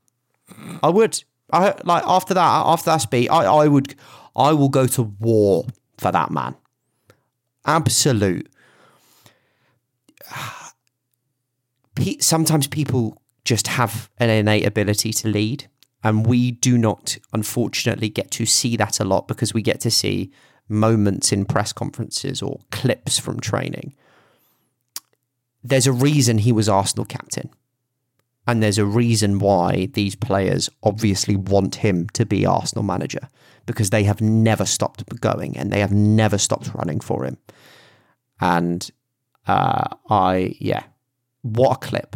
I 0.82 0.90
would. 0.90 1.24
I 1.54 1.76
like 1.84 2.04
after 2.06 2.34
that. 2.34 2.42
After 2.66 2.90
that 2.90 2.98
speech, 2.98 3.30
I, 3.30 3.46
I 3.46 3.68
would. 3.68 3.96
I 4.36 4.54
will 4.54 4.70
go 4.70 4.88
to 4.88 5.04
war 5.04 5.66
for 5.98 6.12
that 6.12 6.32
man. 6.32 6.56
Absolute. 7.66 8.50
Sometimes 12.20 12.66
people 12.68 13.22
just 13.46 13.68
have 13.68 14.10
an 14.18 14.30
innate 14.30 14.66
ability 14.66 15.12
to 15.14 15.28
lead, 15.28 15.70
and 16.04 16.26
we 16.26 16.52
do 16.52 16.78
not, 16.78 17.18
unfortunately, 17.34 18.10
get 18.10 18.32
to 18.32 18.46
see 18.46 18.78
that 18.78 19.00
a 19.00 19.04
lot 19.04 19.28
because 19.28 19.54
we 19.54 19.62
get 19.62 19.82
to 19.82 19.92
see 19.92 20.32
moments 20.68 21.32
in 21.32 21.46
press 21.46 21.74
conferences 21.74 22.42
or 22.42 22.60
clips 22.72 23.20
from 23.20 23.40
training. 23.40 23.94
There's 25.64 25.88
a 25.88 25.92
reason 25.92 26.40
he 26.40 26.52
was 26.52 26.70
Arsenal 26.70 27.06
captain. 27.06 27.50
And 28.48 28.64
there's 28.64 28.78
a 28.80 28.86
reason 28.86 29.38
why 29.40 29.90
these 29.94 30.16
players 30.16 30.70
obviously 30.82 31.36
want 31.36 31.76
him 31.76 32.08
to 32.14 32.26
be 32.26 32.46
Arsenal 32.46 32.84
manager 32.84 33.30
because 33.68 33.92
they 33.92 34.04
have 34.04 34.22
never 34.22 34.66
stopped 34.66 35.04
going 35.22 35.56
and 35.56 35.72
they 35.72 35.80
have 35.80 35.92
never 35.92 36.40
stopped 36.40 36.74
running 36.74 37.00
for 37.00 37.26
him. 37.26 37.38
And 38.42 38.90
uh, 39.48 39.96
I, 40.10 40.56
yeah, 40.60 40.84
what 41.44 41.74
a 41.74 41.88
clip. 41.88 42.16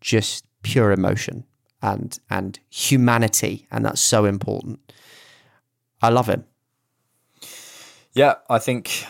Just 0.00 0.46
pure 0.62 0.92
emotion 0.92 1.44
and 1.82 2.18
and 2.30 2.58
humanity, 2.70 3.66
and 3.70 3.84
that's 3.84 4.00
so 4.00 4.24
important. 4.24 4.80
I 6.00 6.08
love 6.08 6.28
him. 6.28 6.44
Yeah, 8.12 8.36
I 8.48 8.58
think 8.58 9.04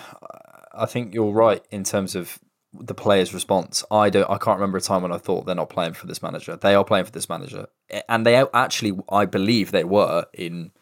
I 0.73 0.87
think 0.87 1.15
you're 1.15 1.33
right 1.33 1.63
in 1.71 1.85
terms 1.85 2.15
of 2.15 2.39
the 2.73 2.95
players' 2.95 3.35
response. 3.35 3.85
I 3.91 4.11
don't. 4.11 4.29
I 4.31 4.39
can't 4.39 4.59
remember 4.59 4.79
a 4.79 4.81
time 4.81 5.03
when 5.03 5.13
I 5.13 5.19
thought 5.19 5.47
they're 5.47 5.55
not 5.55 5.71
playing 5.71 5.95
for 5.95 6.07
this 6.07 6.23
manager. 6.23 6.57
They 6.57 6.75
are 6.75 6.85
playing 6.85 7.05
for 7.05 7.13
this 7.13 7.29
manager, 7.29 7.67
and 8.09 8.27
they 8.27 8.37
actually, 8.37 8.99
I 9.11 9.27
believe, 9.27 9.71
they 9.71 9.85
were 9.85 10.27
in 10.33 10.73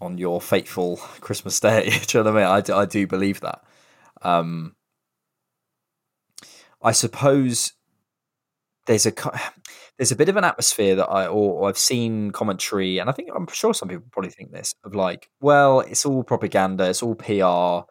on 0.00 0.18
your 0.18 0.40
fateful 0.40 0.96
Christmas 1.20 1.58
day. 1.60 1.90
do 2.06 2.18
you 2.18 2.24
know 2.24 2.32
what 2.32 2.42
I 2.42 2.44
mean? 2.44 2.52
I 2.52 2.60
do, 2.60 2.74
I 2.74 2.84
do 2.84 3.06
believe 3.06 3.40
that. 3.40 3.62
Um, 4.22 4.76
I 6.82 6.92
suppose 6.92 7.72
there's 8.86 9.06
a 9.06 9.12
there's 9.98 10.12
a 10.12 10.16
bit 10.16 10.28
of 10.28 10.36
an 10.36 10.44
atmosphere 10.44 10.96
that 10.96 11.08
I 11.08 11.26
or, 11.26 11.60
or 11.60 11.68
I've 11.68 11.78
seen 11.78 12.30
commentary, 12.30 12.98
and 12.98 13.10
I 13.10 13.12
think 13.12 13.30
I'm 13.34 13.46
sure 13.48 13.74
some 13.74 13.88
people 13.88 14.04
probably 14.10 14.30
think 14.30 14.52
this 14.52 14.74
of 14.84 14.94
like, 14.94 15.28
well, 15.40 15.80
it's 15.80 16.06
all 16.06 16.22
propaganda, 16.22 16.88
it's 16.88 17.02
all 17.02 17.14
PR, 17.14 17.88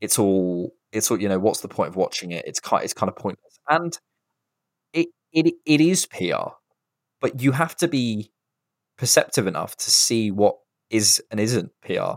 it's 0.00 0.18
all 0.18 0.72
it's 0.96 1.10
all 1.10 1.20
you 1.20 1.28
know. 1.28 1.38
What's 1.38 1.60
the 1.60 1.68
point 1.68 1.88
of 1.88 1.96
watching 1.96 2.32
it? 2.32 2.44
It's 2.46 2.60
kind 2.60 2.82
it's 2.82 2.94
kind 2.94 3.08
of 3.08 3.16
pointless, 3.16 3.58
and 3.68 3.98
it 4.92 5.08
it 5.32 5.54
it 5.64 5.80
is 5.80 6.06
PR, 6.06 6.50
but 7.20 7.40
you 7.40 7.52
have 7.52 7.76
to 7.76 7.88
be 7.88 8.30
perceptive 8.96 9.46
enough 9.46 9.76
to 9.76 9.90
see 9.90 10.30
what 10.30 10.56
is 10.90 11.22
and 11.30 11.40
isn't 11.40 11.70
PR. 11.82 12.16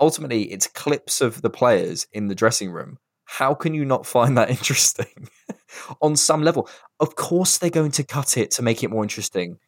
Ultimately, 0.00 0.44
it's 0.52 0.66
clips 0.66 1.20
of 1.20 1.42
the 1.42 1.50
players 1.50 2.06
in 2.12 2.28
the 2.28 2.34
dressing 2.34 2.70
room. 2.70 2.98
How 3.24 3.54
can 3.54 3.74
you 3.74 3.84
not 3.84 4.06
find 4.06 4.36
that 4.38 4.50
interesting? 4.56 5.28
on 6.00 6.16
some 6.16 6.42
level. 6.42 6.68
Of 7.00 7.16
course, 7.16 7.58
they're 7.58 7.70
going 7.70 7.92
to 7.92 8.04
cut 8.04 8.36
it 8.36 8.50
to 8.52 8.62
make 8.62 8.82
it 8.82 8.90
more 8.90 9.02
interesting. 9.02 9.58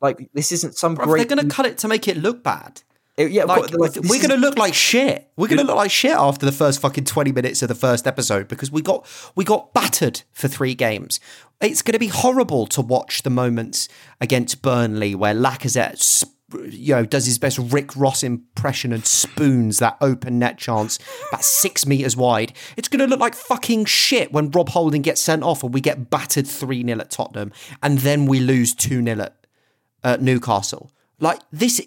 Like 0.00 0.30
this 0.32 0.52
isn't 0.52 0.76
some 0.76 0.94
great. 0.94 1.28
They're 1.28 1.36
going 1.36 1.48
to 1.48 1.54
cut 1.54 1.66
it 1.66 1.78
to 1.78 1.88
make 1.88 2.06
it 2.08 2.16
look 2.16 2.42
bad. 2.42 2.82
It, 3.18 3.32
yeah, 3.32 3.44
like, 3.44 3.72
like, 3.72 3.96
we're 3.96 4.22
going 4.22 4.30
to 4.30 4.36
look 4.36 4.56
like 4.56 4.74
shit. 4.74 5.28
We're 5.36 5.48
going 5.48 5.58
to 5.58 5.64
look 5.64 5.74
like 5.74 5.90
shit 5.90 6.12
after 6.12 6.46
the 6.46 6.52
first 6.52 6.80
fucking 6.80 7.04
twenty 7.04 7.32
minutes 7.32 7.62
of 7.62 7.68
the 7.68 7.74
first 7.74 8.06
episode 8.06 8.46
because 8.46 8.70
we 8.70 8.80
got 8.80 9.06
we 9.34 9.44
got 9.44 9.74
battered 9.74 10.22
for 10.30 10.46
three 10.46 10.76
games. 10.76 11.18
It's 11.60 11.82
going 11.82 11.94
to 11.94 11.98
be 11.98 12.06
horrible 12.06 12.68
to 12.68 12.80
watch 12.80 13.24
the 13.24 13.30
moments 13.30 13.88
against 14.20 14.62
Burnley 14.62 15.16
where 15.16 15.34
Lacazette 15.34 16.24
you 16.70 16.94
know, 16.94 17.04
does 17.04 17.26
his 17.26 17.38
best 17.38 17.58
Rick 17.58 17.94
Ross 17.96 18.22
impression 18.22 18.92
and 18.92 19.04
spoons 19.04 19.80
that 19.80 19.96
open 20.00 20.38
net 20.38 20.56
chance 20.56 20.98
about 21.28 21.44
six 21.44 21.86
meters 21.88 22.16
wide. 22.16 22.52
It's 22.76 22.88
going 22.88 23.00
to 23.00 23.06
look 23.06 23.20
like 23.20 23.34
fucking 23.34 23.86
shit 23.86 24.32
when 24.32 24.50
Rob 24.50 24.70
Holding 24.70 25.02
gets 25.02 25.20
sent 25.20 25.42
off 25.42 25.62
and 25.62 25.74
we 25.74 25.80
get 25.80 26.08
battered 26.08 26.46
3 26.46 26.84
0 26.84 27.00
at 27.00 27.10
Tottenham 27.10 27.52
and 27.82 27.98
then 27.98 28.26
we 28.26 28.40
lose 28.40 28.74
2 28.74 29.02
0 29.02 29.20
at, 29.20 29.46
at 30.02 30.22
Newcastle. 30.22 30.92
Like 31.20 31.40
this, 31.50 31.80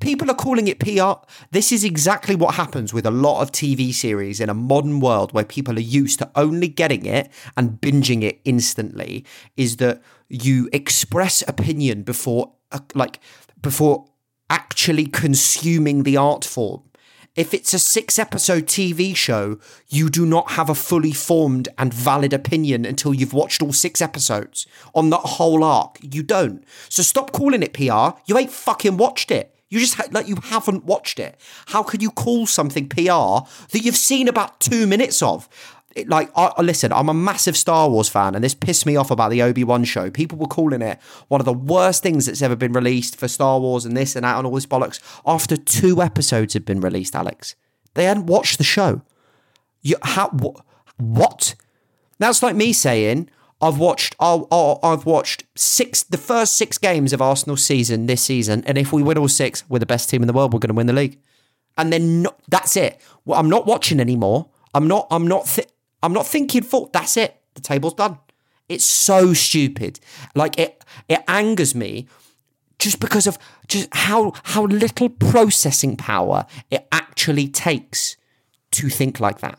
people 0.00 0.30
are 0.30 0.34
calling 0.34 0.66
it 0.66 0.80
PR. 0.80 1.24
This 1.52 1.70
is 1.70 1.84
exactly 1.84 2.34
what 2.34 2.56
happens 2.56 2.92
with 2.92 3.06
a 3.06 3.10
lot 3.10 3.40
of 3.40 3.52
TV 3.52 3.92
series 3.94 4.40
in 4.40 4.48
a 4.48 4.54
modern 4.54 5.00
world 5.00 5.32
where 5.32 5.44
people 5.44 5.76
are 5.76 5.80
used 5.80 6.18
to 6.18 6.30
only 6.34 6.68
getting 6.68 7.06
it 7.06 7.30
and 7.56 7.80
binging 7.80 8.22
it 8.22 8.40
instantly. 8.44 9.24
Is 9.56 9.76
that 9.76 10.02
you 10.28 10.68
express 10.72 11.42
opinion 11.46 12.02
before, 12.02 12.52
uh, 12.72 12.80
like, 12.94 13.20
before 13.60 14.06
actually 14.50 15.06
consuming 15.06 16.02
the 16.02 16.16
art 16.16 16.44
form. 16.44 16.82
If 17.34 17.54
it's 17.54 17.72
a 17.72 17.78
six 17.78 18.18
episode 18.18 18.66
TV 18.66 19.16
show, 19.16 19.58
you 19.88 20.10
do 20.10 20.26
not 20.26 20.50
have 20.50 20.68
a 20.68 20.74
fully 20.74 21.12
formed 21.12 21.66
and 21.78 21.92
valid 21.92 22.34
opinion 22.34 22.84
until 22.84 23.14
you've 23.14 23.32
watched 23.32 23.62
all 23.62 23.72
six 23.72 24.02
episodes 24.02 24.66
on 24.94 25.08
that 25.10 25.20
whole 25.20 25.64
arc. 25.64 25.96
You 26.02 26.22
don't. 26.22 26.62
So 26.90 27.02
stop 27.02 27.32
calling 27.32 27.62
it 27.62 27.72
PR. 27.72 28.18
You 28.26 28.36
ain't 28.36 28.50
fucking 28.50 28.98
watched 28.98 29.30
it. 29.30 29.54
You 29.70 29.80
just 29.80 29.94
ha- 29.94 30.08
like 30.10 30.28
you 30.28 30.36
haven't 30.42 30.84
watched 30.84 31.18
it. 31.18 31.40
How 31.68 31.82
can 31.82 32.02
you 32.02 32.10
call 32.10 32.46
something 32.46 32.86
PR 32.90 32.98
that 33.70 33.80
you've 33.82 33.96
seen 33.96 34.28
about 34.28 34.60
two 34.60 34.86
minutes 34.86 35.22
of? 35.22 35.48
It, 35.94 36.08
like, 36.08 36.30
I, 36.36 36.60
listen, 36.62 36.92
I'm 36.92 37.08
a 37.08 37.14
massive 37.14 37.56
Star 37.56 37.88
Wars 37.88 38.08
fan, 38.08 38.34
and 38.34 38.42
this 38.42 38.54
pissed 38.54 38.86
me 38.86 38.96
off 38.96 39.10
about 39.10 39.30
the 39.30 39.42
Obi 39.42 39.64
Wan 39.64 39.84
show. 39.84 40.10
People 40.10 40.38
were 40.38 40.46
calling 40.46 40.82
it 40.82 41.00
one 41.28 41.40
of 41.40 41.44
the 41.44 41.52
worst 41.52 42.02
things 42.02 42.26
that's 42.26 42.42
ever 42.42 42.56
been 42.56 42.72
released 42.72 43.16
for 43.16 43.28
Star 43.28 43.60
Wars, 43.60 43.84
and 43.84 43.96
this 43.96 44.16
and 44.16 44.24
that, 44.24 44.36
and 44.36 44.46
all 44.46 44.54
this 44.54 44.66
bollocks. 44.66 45.00
After 45.26 45.56
two 45.56 46.02
episodes 46.02 46.54
had 46.54 46.64
been 46.64 46.80
released, 46.80 47.14
Alex, 47.14 47.54
they 47.94 48.04
hadn't 48.04 48.26
watched 48.26 48.58
the 48.58 48.64
show. 48.64 49.02
You 49.82 49.96
how 50.02 50.28
wh- 50.28 50.60
what? 51.00 51.54
That's 52.18 52.42
like 52.42 52.54
me 52.54 52.72
saying 52.72 53.28
I've 53.60 53.78
watched 53.78 54.16
oh, 54.18 54.48
oh, 54.50 54.80
I've 54.82 55.06
watched 55.06 55.44
six 55.54 56.02
the 56.02 56.18
first 56.18 56.56
six 56.56 56.78
games 56.78 57.12
of 57.12 57.22
Arsenal 57.22 57.56
season 57.56 58.06
this 58.06 58.22
season, 58.22 58.64
and 58.66 58.76
if 58.76 58.92
we 58.92 59.02
win 59.02 59.18
all 59.18 59.28
six, 59.28 59.68
we're 59.68 59.78
the 59.78 59.86
best 59.86 60.10
team 60.10 60.22
in 60.22 60.26
the 60.26 60.32
world. 60.32 60.52
We're 60.52 60.58
going 60.58 60.68
to 60.68 60.74
win 60.74 60.88
the 60.88 60.92
league, 60.92 61.18
and 61.78 61.92
then 61.92 62.22
no, 62.22 62.34
that's 62.48 62.76
it. 62.76 63.00
Well, 63.24 63.38
I'm 63.38 63.48
not 63.48 63.66
watching 63.66 64.00
anymore. 64.00 64.48
I'm 64.74 64.88
not. 64.88 65.06
I'm 65.10 65.28
not. 65.28 65.46
Th- 65.46 65.68
I'm 66.02 66.12
not 66.12 66.26
thinking 66.26 66.62
full. 66.62 66.90
That's 66.92 67.16
it. 67.16 67.40
The 67.54 67.60
table's 67.60 67.94
done. 67.94 68.18
It's 68.68 68.84
so 68.84 69.34
stupid. 69.34 70.00
Like 70.34 70.58
it 70.58 70.84
it 71.08 71.22
angers 71.28 71.74
me 71.74 72.08
just 72.78 73.00
because 73.00 73.26
of 73.26 73.38
just 73.68 73.88
how 73.92 74.32
how 74.44 74.64
little 74.64 75.08
processing 75.08 75.96
power 75.96 76.46
it 76.70 76.86
actually 76.90 77.48
takes 77.48 78.16
to 78.72 78.88
think 78.88 79.20
like 79.20 79.40
that. 79.40 79.58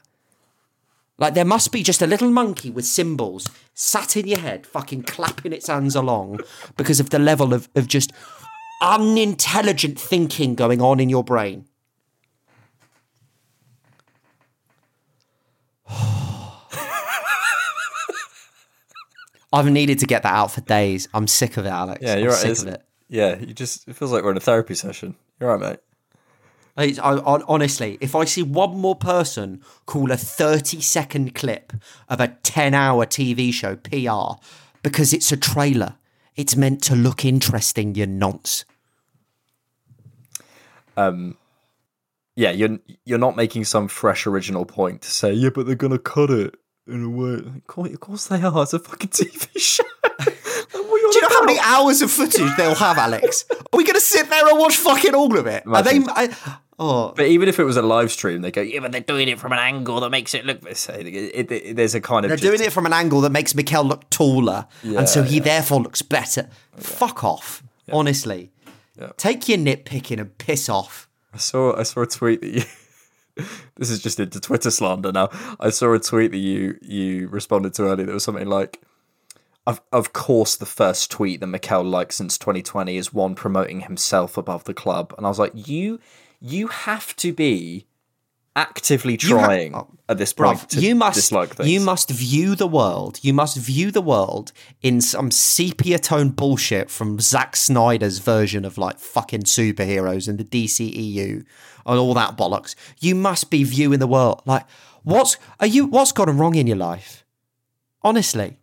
Like 1.17 1.35
there 1.35 1.45
must 1.45 1.71
be 1.71 1.83
just 1.83 2.01
a 2.01 2.07
little 2.07 2.31
monkey 2.31 2.69
with 2.69 2.85
cymbals 2.85 3.47
sat 3.75 4.17
in 4.17 4.27
your 4.27 4.39
head, 4.39 4.65
fucking 4.65 5.03
clapping 5.03 5.53
its 5.53 5.67
hands 5.67 5.95
along 5.95 6.39
because 6.75 6.99
of 6.99 7.11
the 7.11 7.19
level 7.19 7.53
of, 7.53 7.69
of 7.75 7.87
just 7.87 8.11
unintelligent 8.81 9.99
thinking 9.99 10.55
going 10.55 10.81
on 10.81 10.99
in 10.99 11.09
your 11.09 11.23
brain. 11.23 11.65
I've 19.53 19.69
needed 19.71 19.99
to 19.99 20.05
get 20.05 20.23
that 20.23 20.33
out 20.33 20.51
for 20.51 20.61
days. 20.61 21.07
I'm 21.13 21.27
sick 21.27 21.55
of 21.57 21.65
it, 21.65 21.69
Alex. 21.69 22.01
Yeah, 22.01 22.15
you're 22.15 22.29
I'm 22.29 22.33
right. 22.33 22.37
Sick 22.41 22.51
It's- 22.51 22.61
of 22.63 22.67
it. 22.69 22.85
Yeah, 23.09 23.37
you 23.39 23.53
just 23.53 23.87
it 23.87 23.95
feels 23.95 24.11
like 24.11 24.23
we're 24.23 24.31
in 24.31 24.37
a 24.37 24.41
therapy 24.41 24.73
session. 24.73 25.15
You're 25.39 25.55
right, 25.55 25.59
mate. 25.69 25.79
I, 26.75 26.99
I, 27.03 27.41
honestly, 27.47 27.99
if 28.01 28.15
I 28.15 28.25
see 28.25 28.41
one 28.41 28.75
more 28.79 28.95
person 28.95 29.61
call 29.85 30.11
a 30.11 30.17
30 30.17 30.81
second 30.81 31.35
clip 31.35 31.73
of 32.09 32.19
a 32.19 32.29
10 32.41 32.73
hour 32.73 33.05
TV 33.05 33.53
show 33.53 33.75
PR 33.75 34.41
because 34.81 35.13
it's 35.13 35.31
a 35.31 35.37
trailer, 35.37 35.97
it's 36.35 36.55
meant 36.55 36.81
to 36.85 36.95
look 36.95 37.23
interesting, 37.23 37.93
you 37.93 38.07
nonce. 38.07 38.65
Um, 40.97 41.37
yeah, 42.35 42.51
you're 42.51 42.79
you're 43.05 43.19
not 43.19 43.35
making 43.35 43.65
some 43.65 43.87
fresh 43.87 44.25
original 44.25 44.65
point 44.65 45.03
to 45.03 45.11
say, 45.11 45.33
yeah, 45.33 45.49
but 45.49 45.67
they're 45.67 45.75
gonna 45.75 45.99
cut 45.99 46.31
it. 46.31 46.55
In 46.87 47.03
a 47.03 47.09
way. 47.09 47.33
Of 47.93 47.99
course, 47.99 48.27
they 48.27 48.41
are. 48.41 48.63
It's 48.63 48.73
a 48.73 48.79
fucking 48.79 49.09
TV 49.09 49.49
show. 49.59 49.83
Do 50.73 50.81
you 51.19 51.21
know 51.21 51.29
how 51.29 51.45
many 51.45 51.59
hours 51.59 52.01
of 52.01 52.11
footage 52.11 52.49
they'll 52.57 52.75
have, 52.75 52.97
Alex? 52.97 53.45
Are 53.51 53.77
we 53.77 53.83
going 53.83 53.93
to 53.95 53.99
sit 54.01 54.29
there 54.29 54.47
and 54.47 54.57
watch 54.59 54.77
fucking 54.77 55.13
all 55.13 55.37
of 55.37 55.45
it? 55.47 55.63
Are 55.67 55.83
they? 55.83 55.99
I, 56.07 56.35
oh, 56.79 57.13
But 57.15 57.27
even 57.27 57.47
if 57.49 57.59
it 57.59 57.63
was 57.65 57.77
a 57.77 57.81
live 57.83 58.11
stream, 58.11 58.41
they 58.41 58.49
go, 58.51 58.61
yeah, 58.61 58.79
but 58.79 58.91
they're 58.91 59.01
doing 59.01 59.27
it 59.27 59.39
from 59.39 59.51
an 59.53 59.59
angle 59.59 59.99
that 59.99 60.09
makes 60.09 60.33
it 60.33 60.45
look 60.45 60.61
this. 60.61 60.85
There's 60.87 61.93
a 61.95 62.01
kind 62.01 62.25
of. 62.25 62.29
they're 62.29 62.37
just- 62.37 62.41
doing 62.57 62.61
it 62.61 62.73
from 62.73 62.85
an 62.85 62.93
angle 62.93 63.21
that 63.21 63.31
makes 63.31 63.53
Mikel 63.53 63.83
look 63.83 64.09
taller, 64.09 64.65
and 64.81 65.07
so 65.07 65.21
Yeah, 65.21 65.27
he 65.27 65.39
therefore 65.39 65.81
looks 65.81 66.01
better. 66.01 66.49
Fuck 66.77 67.23
off, 67.23 67.63
honestly. 67.91 68.51
Take 69.17 69.47
your 69.49 69.57
nitpicking 69.59 70.19
and 70.19 70.35
piss 70.37 70.67
off. 70.69 71.07
I 71.33 71.37
saw 71.37 71.77
I 71.77 71.83
saw 71.83 72.01
a 72.01 72.07
tweet 72.07 72.41
that 72.41 72.49
you. 72.53 72.63
this 73.75 73.89
is 73.89 74.01
just 74.01 74.19
into 74.19 74.39
Twitter 74.39 74.71
slander 74.71 75.11
now. 75.11 75.29
I 75.59 75.69
saw 75.69 75.93
a 75.93 75.99
tweet 75.99 76.31
that 76.31 76.37
you 76.37 76.77
you 76.81 77.27
responded 77.27 77.73
to 77.75 77.83
earlier. 77.83 78.05
That 78.05 78.13
was 78.13 78.23
something 78.23 78.47
like, 78.47 78.81
"Of 79.65 79.81
of 79.91 80.13
course, 80.13 80.55
the 80.55 80.65
first 80.65 81.09
tweet 81.09 81.39
that 81.39 81.47
Mikel 81.47 81.83
liked 81.83 82.13
since 82.13 82.37
2020 82.37 82.97
is 82.97 83.13
one 83.13 83.35
promoting 83.35 83.81
himself 83.81 84.37
above 84.37 84.65
the 84.65 84.73
club." 84.73 85.13
And 85.17 85.25
I 85.25 85.29
was 85.29 85.39
like, 85.39 85.53
"You 85.55 85.99
you 86.39 86.67
have 86.67 87.15
to 87.17 87.33
be 87.33 87.87
actively 88.55 89.17
trying 89.17 89.73
oh, 89.73 89.87
at 90.07 90.19
this 90.19 90.31
point 90.31 90.59
Bruv, 90.59 90.79
you 90.79 90.93
must 90.93 91.15
dislike 91.15 91.55
things." 91.55 91.67
you 91.67 91.79
must 91.79 92.11
view 92.11 92.53
the 92.53 92.67
world. 92.67 93.19
You 93.23 93.33
must 93.33 93.57
view 93.57 93.89
the 93.89 94.01
world 94.01 94.51
in 94.83 95.01
some 95.01 95.31
sepia 95.31 95.97
tone 95.97 96.29
bullshit 96.29 96.91
from 96.91 97.19
Zack 97.19 97.55
Snyder's 97.55 98.19
version 98.19 98.63
of 98.63 98.77
like 98.77 98.99
fucking 98.99 99.43
superheroes 99.43 100.27
in 100.27 100.37
the 100.37 100.43
DCEU 100.43 101.45
and 101.85 101.99
all 101.99 102.13
that 102.13 102.37
bollocks. 102.37 102.75
You 102.99 103.15
must 103.15 103.49
be 103.49 103.63
viewing 103.63 103.99
the 103.99 104.07
world 104.07 104.41
like 104.45 104.65
what's 105.03 105.37
are 105.59 105.67
you 105.67 105.85
what's 105.85 106.11
gone 106.11 106.37
wrong 106.37 106.55
in 106.55 106.67
your 106.67 106.77
life? 106.77 107.23
Honestly. 108.03 108.57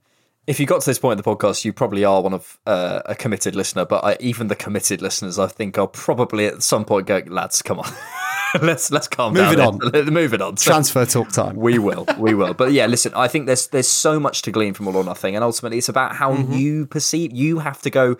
if 0.47 0.59
you 0.59 0.66
got 0.66 0.81
to 0.81 0.87
this 0.91 0.99
point 0.99 1.12
in 1.18 1.23
the 1.23 1.37
podcast, 1.37 1.64
you 1.64 1.73
probably 1.73 2.05
are 2.05 2.21
one 2.23 2.35
of 2.35 2.59
uh, 2.66 3.03
a 3.07 3.14
committed 3.14 3.55
listener. 3.55 3.85
But 3.85 4.05
I, 4.05 4.16
even 4.21 4.49
the 4.49 4.57
committed 4.57 5.01
listeners, 5.01 5.39
I 5.39 5.47
think, 5.47 5.79
are 5.79 5.87
probably 5.87 6.47
at 6.47 6.62
some 6.62 6.85
point 6.85 7.07
going, 7.07 7.27
"Lads, 7.31 7.62
come 7.62 7.79
on, 7.79 7.91
let's 8.62 8.91
let's 8.91 9.07
calm 9.09 9.33
Moving 9.35 9.59
down. 9.59 9.79
on. 9.95 10.05
Moving 10.12 10.43
on. 10.43 10.57
So- 10.57 10.71
Transfer 10.73 11.07
talk 11.07 11.31
time. 11.31 11.57
we 11.57 11.79
will, 11.79 12.05
we 12.18 12.35
will. 12.35 12.53
But 12.55 12.73
yeah, 12.73 12.87
listen, 12.87 13.12
I 13.14 13.29
think 13.29 13.47
there's 13.47 13.68
there's 13.68 13.89
so 13.89 14.18
much 14.21 14.43
to 14.43 14.51
glean 14.51 14.75
from 14.75 14.89
All 14.89 14.97
or 14.97 15.05
Nothing, 15.05 15.37
and 15.37 15.45
ultimately, 15.45 15.79
it's 15.79 15.89
about 15.89 16.16
how 16.16 16.35
Mm-hmm. 16.35 16.53
you 16.55 16.87
perceive. 16.87 17.33
You 17.33 17.61
have 17.61 17.81
to 17.83 17.91
go. 17.91 18.16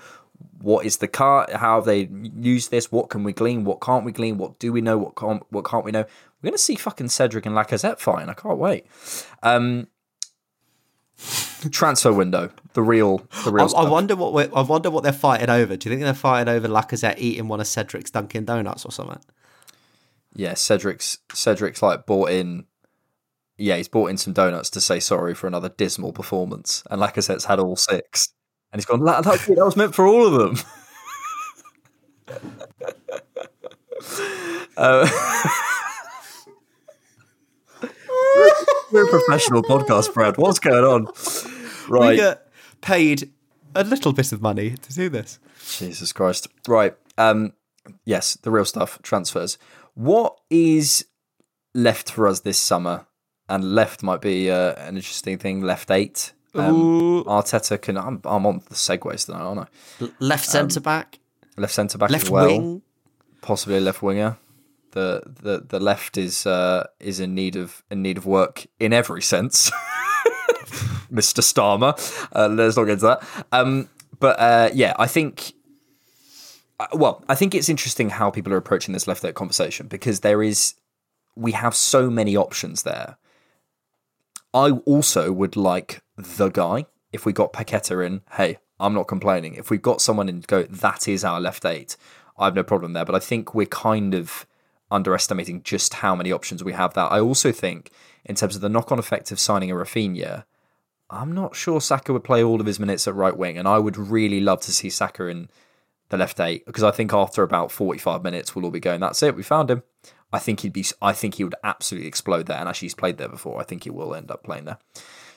What 0.61 0.85
is 0.85 0.99
the 0.99 1.09
car? 1.09 1.47
How 1.53 1.77
have 1.77 1.85
they 1.85 2.09
use 2.11 2.69
this? 2.69 2.93
What 2.93 3.09
can 3.09 3.25
we 3.25 3.33
glean? 3.33 3.65
What 3.65 3.81
can't 3.81 4.05
we 4.05 4.13
glean? 4.13 4.39
What 4.39 4.59
do 4.59 4.73
we 4.73 4.81
know? 4.81 4.99
What 4.99 5.17
can't 5.17 5.43
what 5.51 5.65
can't 5.65 5.85
we 5.85 5.91
know? 5.93 6.05
We're 6.41 6.49
going 6.49 6.55
to 6.55 6.59
see 6.59 6.75
fucking 6.75 7.09
Cedric 7.09 7.47
and 7.47 7.55
Lacazette 7.55 7.99
fine. 7.99 8.29
I 8.29 8.35
can't 8.35 8.59
wait. 8.59 8.87
Um, 9.43 9.89
transfer 11.71 12.13
window, 12.13 12.51
the 12.73 12.83
real, 12.83 13.19
the 13.45 13.53
real. 13.53 13.65
I 13.65 13.69
stuff. 13.69 13.91
wonder 13.91 14.17
what 14.17 14.33
we're, 14.33 14.51
I 14.55 14.63
wonder 14.63 14.91
what 14.91 15.03
they're 15.03 15.13
fighting 15.13 15.51
over. 15.51 15.77
Do 15.77 15.89
you 15.89 15.95
think 15.95 16.05
they're 16.05 16.15
fighting 16.15 16.53
over 16.53 16.69
Lacazette 16.69 17.19
eating 17.19 17.49
one 17.49 17.61
of 17.61 17.67
Cedric's 17.67 18.11
Dunkin' 18.11 18.47
Donuts 18.47 18.85
or 18.85 18.93
something? 18.93 19.21
yeah, 20.35 20.55
Cedric's 20.55 21.19
Cedric's 21.33 21.83
like 21.83 22.07
bought 22.07 22.31
in. 22.31 22.65
Yeah, 23.57 23.77
he's 23.77 23.89
bought 23.89 24.09
in 24.09 24.17
some 24.17 24.33
donuts 24.33 24.71
to 24.71 24.81
say 24.81 25.01
sorry 25.01 25.35
for 25.35 25.47
another 25.47 25.69
dismal 25.69 26.13
performance, 26.13 26.83
and 26.91 27.01
Lacazette's 27.01 27.45
had 27.45 27.59
all 27.59 27.77
six, 27.77 28.33
and 28.73 28.81
he's 28.81 28.85
gone. 28.87 29.01
"La- 29.01 29.21
That, 29.21 29.39
that 29.41 29.65
was 29.65 29.77
meant 29.77 29.95
for 29.95 30.07
all 30.07 30.27
of 30.27 30.33
them. 30.35 30.57
uh, 34.77 35.09
we're 38.93 39.05
a 39.07 39.09
professional 39.11 39.63
podcast, 39.63 40.13
Brad. 40.15 40.37
What's 40.37 40.59
going 40.59 40.85
on? 40.85 41.07
Right. 41.89 42.11
We 42.11 42.17
get 42.17 42.49
paid 42.81 43.31
a 43.75 43.85
little 43.85 44.13
bit 44.13 44.33
of 44.33 44.43
money 44.43 44.71
to 44.71 44.93
do 44.95 45.09
this. 45.09 45.39
Jesus 45.79 46.13
Christ. 46.13 46.49
Right. 46.69 46.95
Um 47.19 47.53
yes, 48.05 48.37
the 48.43 48.51
real 48.51 48.65
stuff, 48.65 48.99
transfers. 49.03 49.59
What 49.95 50.37
is 50.51 51.05
left 51.75 52.11
for 52.11 52.27
us 52.27 52.41
this 52.41 52.59
summer? 52.59 53.07
And 53.49 53.75
left 53.75 54.03
might 54.05 54.21
be 54.21 54.49
uh, 54.51 54.75
an 54.77 54.95
interesting 54.97 55.37
thing. 55.37 55.61
Left 55.61 55.91
eight. 55.91 56.33
Um, 56.55 57.25
Arteta 57.25 57.81
can. 57.81 57.97
I'm, 57.97 58.21
I'm 58.25 58.45
on 58.47 58.59
the 58.69 58.75
segues 58.75 59.27
tonight, 59.27 59.41
aren't 59.41 59.61
I? 60.01 60.09
Left 60.19 60.45
centre 60.45 60.81
back, 60.81 61.19
Left 61.57 61.73
centre 61.75 61.99
back 61.99 62.11
left 62.11 62.25
as 62.25 62.31
well. 62.31 62.47
wing. 62.47 62.83
Possibly 63.41 63.77
a 63.77 63.81
left 63.81 64.03
winger. 64.03 64.37
The 64.93 65.23
the 65.43 65.65
the 65.69 65.79
left 65.79 66.19
is 66.19 66.47
uh, 66.47 66.87
is 66.99 67.21
in 67.21 67.35
need 67.35 67.55
of 67.57 67.83
in 67.91 68.03
need 68.03 68.19
of 68.19 68.27
work 68.27 68.67
in 68.81 68.93
every 68.93 69.23
sense. 69.23 69.71
Mr. 71.13 71.41
Starmer. 71.43 71.95
Uh, 72.35 72.49
let's 72.49 72.77
not 72.77 72.85
get 72.85 72.93
into 72.95 73.07
that. 73.07 73.23
Um, 73.53 73.89
but 74.19 74.39
uh, 74.39 74.71
yeah, 74.75 74.95
I 74.99 75.07
think. 75.07 75.55
uh, 76.79 76.87
Well, 76.93 77.25
I 77.29 77.35
think 77.35 77.55
it's 77.55 77.69
interesting 77.69 78.11
how 78.11 78.31
people 78.31 78.53
are 78.53 78.57
approaching 78.57 78.93
this 78.93 79.07
left 79.09 79.25
eight 79.25 79.35
conversation 79.35 79.87
because 79.89 80.21
there 80.21 80.43
is, 80.43 80.75
we 81.37 81.53
have 81.53 81.75
so 81.75 82.11
many 82.11 82.37
options 82.37 82.83
there. 82.85 83.17
I 84.53 84.71
also 84.71 85.33
would 85.33 85.57
like 85.57 86.03
the 86.17 86.49
guy. 86.49 86.87
If 87.13 87.25
we 87.25 87.33
got 87.33 87.53
Paqueta 87.53 88.05
in, 88.05 88.23
hey, 88.33 88.59
I'm 88.79 88.95
not 88.95 89.09
complaining. 89.09 89.55
If 89.55 89.71
we've 89.71 89.83
got 89.83 90.01
someone 90.01 90.29
in, 90.29 90.41
go, 90.41 90.63
that 90.63 91.09
is 91.09 91.25
our 91.25 91.41
left 91.41 91.65
eight. 91.65 91.97
I 92.39 92.47
have 92.47 92.55
no 92.55 92.63
problem 92.63 92.93
there. 92.93 93.05
But 93.05 93.15
I 93.15 93.19
think 93.19 93.55
we're 93.55 93.67
kind 93.67 94.15
of 94.15 94.47
underestimating 94.91 95.63
just 95.63 95.95
how 95.95 96.15
many 96.15 96.33
options 96.33 96.65
we 96.65 96.73
have. 96.73 96.95
That 96.95 97.13
I 97.13 97.21
also 97.21 97.53
think, 97.53 97.91
in 98.25 98.35
terms 98.35 98.57
of 98.57 98.63
the 98.63 98.69
knock-on 98.69 98.99
effect 98.99 99.31
of 99.31 99.39
signing 99.39 99.71
a 99.71 99.75
Rafinha, 99.75 100.45
I'm 101.11 101.33
not 101.33 101.57
sure 101.57 101.81
Saka 101.81 102.13
would 102.13 102.25
play 102.25 102.43
all 102.43 102.61
of 102.61 102.67
his 102.67 102.81
minutes 102.81 103.07
at 103.09 103.15
right 103.15 103.37
wing, 103.37 103.59
and 103.59 103.67
I 103.69 103.79
would 103.79 103.97
really 103.97 104.41
love 104.41 104.61
to 104.63 104.73
see 104.73 104.91
Saka 104.91 105.27
in 105.27 105.49
the 106.09 106.17
left 106.17 106.41
eight 106.41 106.67
because 106.67 106.83
I 106.83 106.91
think 106.91 107.13
after 107.13 107.43
about 107.43 107.71
45 107.71 108.23
minutes 108.23 108.55
we'll 108.55 108.65
all 108.65 108.71
be 108.71 108.81
going, 108.81 109.01
"That's 109.01 109.23
it, 109.23 109.37
we 109.37 109.43
found 109.43 109.71
him." 109.71 109.83
I 110.33 110.39
think 110.39 110.61
he'd 110.61 110.73
be. 110.73 110.85
I 111.03 111.13
think 111.13 111.35
he 111.35 111.45
would 111.45 111.55
absolutely 111.65 112.09
explode 112.09 112.47
there, 112.47 112.59
and 112.59 112.69
actually 112.69 112.87
he's 112.87 112.95
played 112.95 113.19
there 113.19 113.29
before. 113.29 113.61
I 113.61 113.65
think 113.65 113.85
he 113.85 113.91
will 113.91 114.15
end 114.15 114.31
up 114.31 114.45
playing 114.45 114.65
there. 114.67 114.79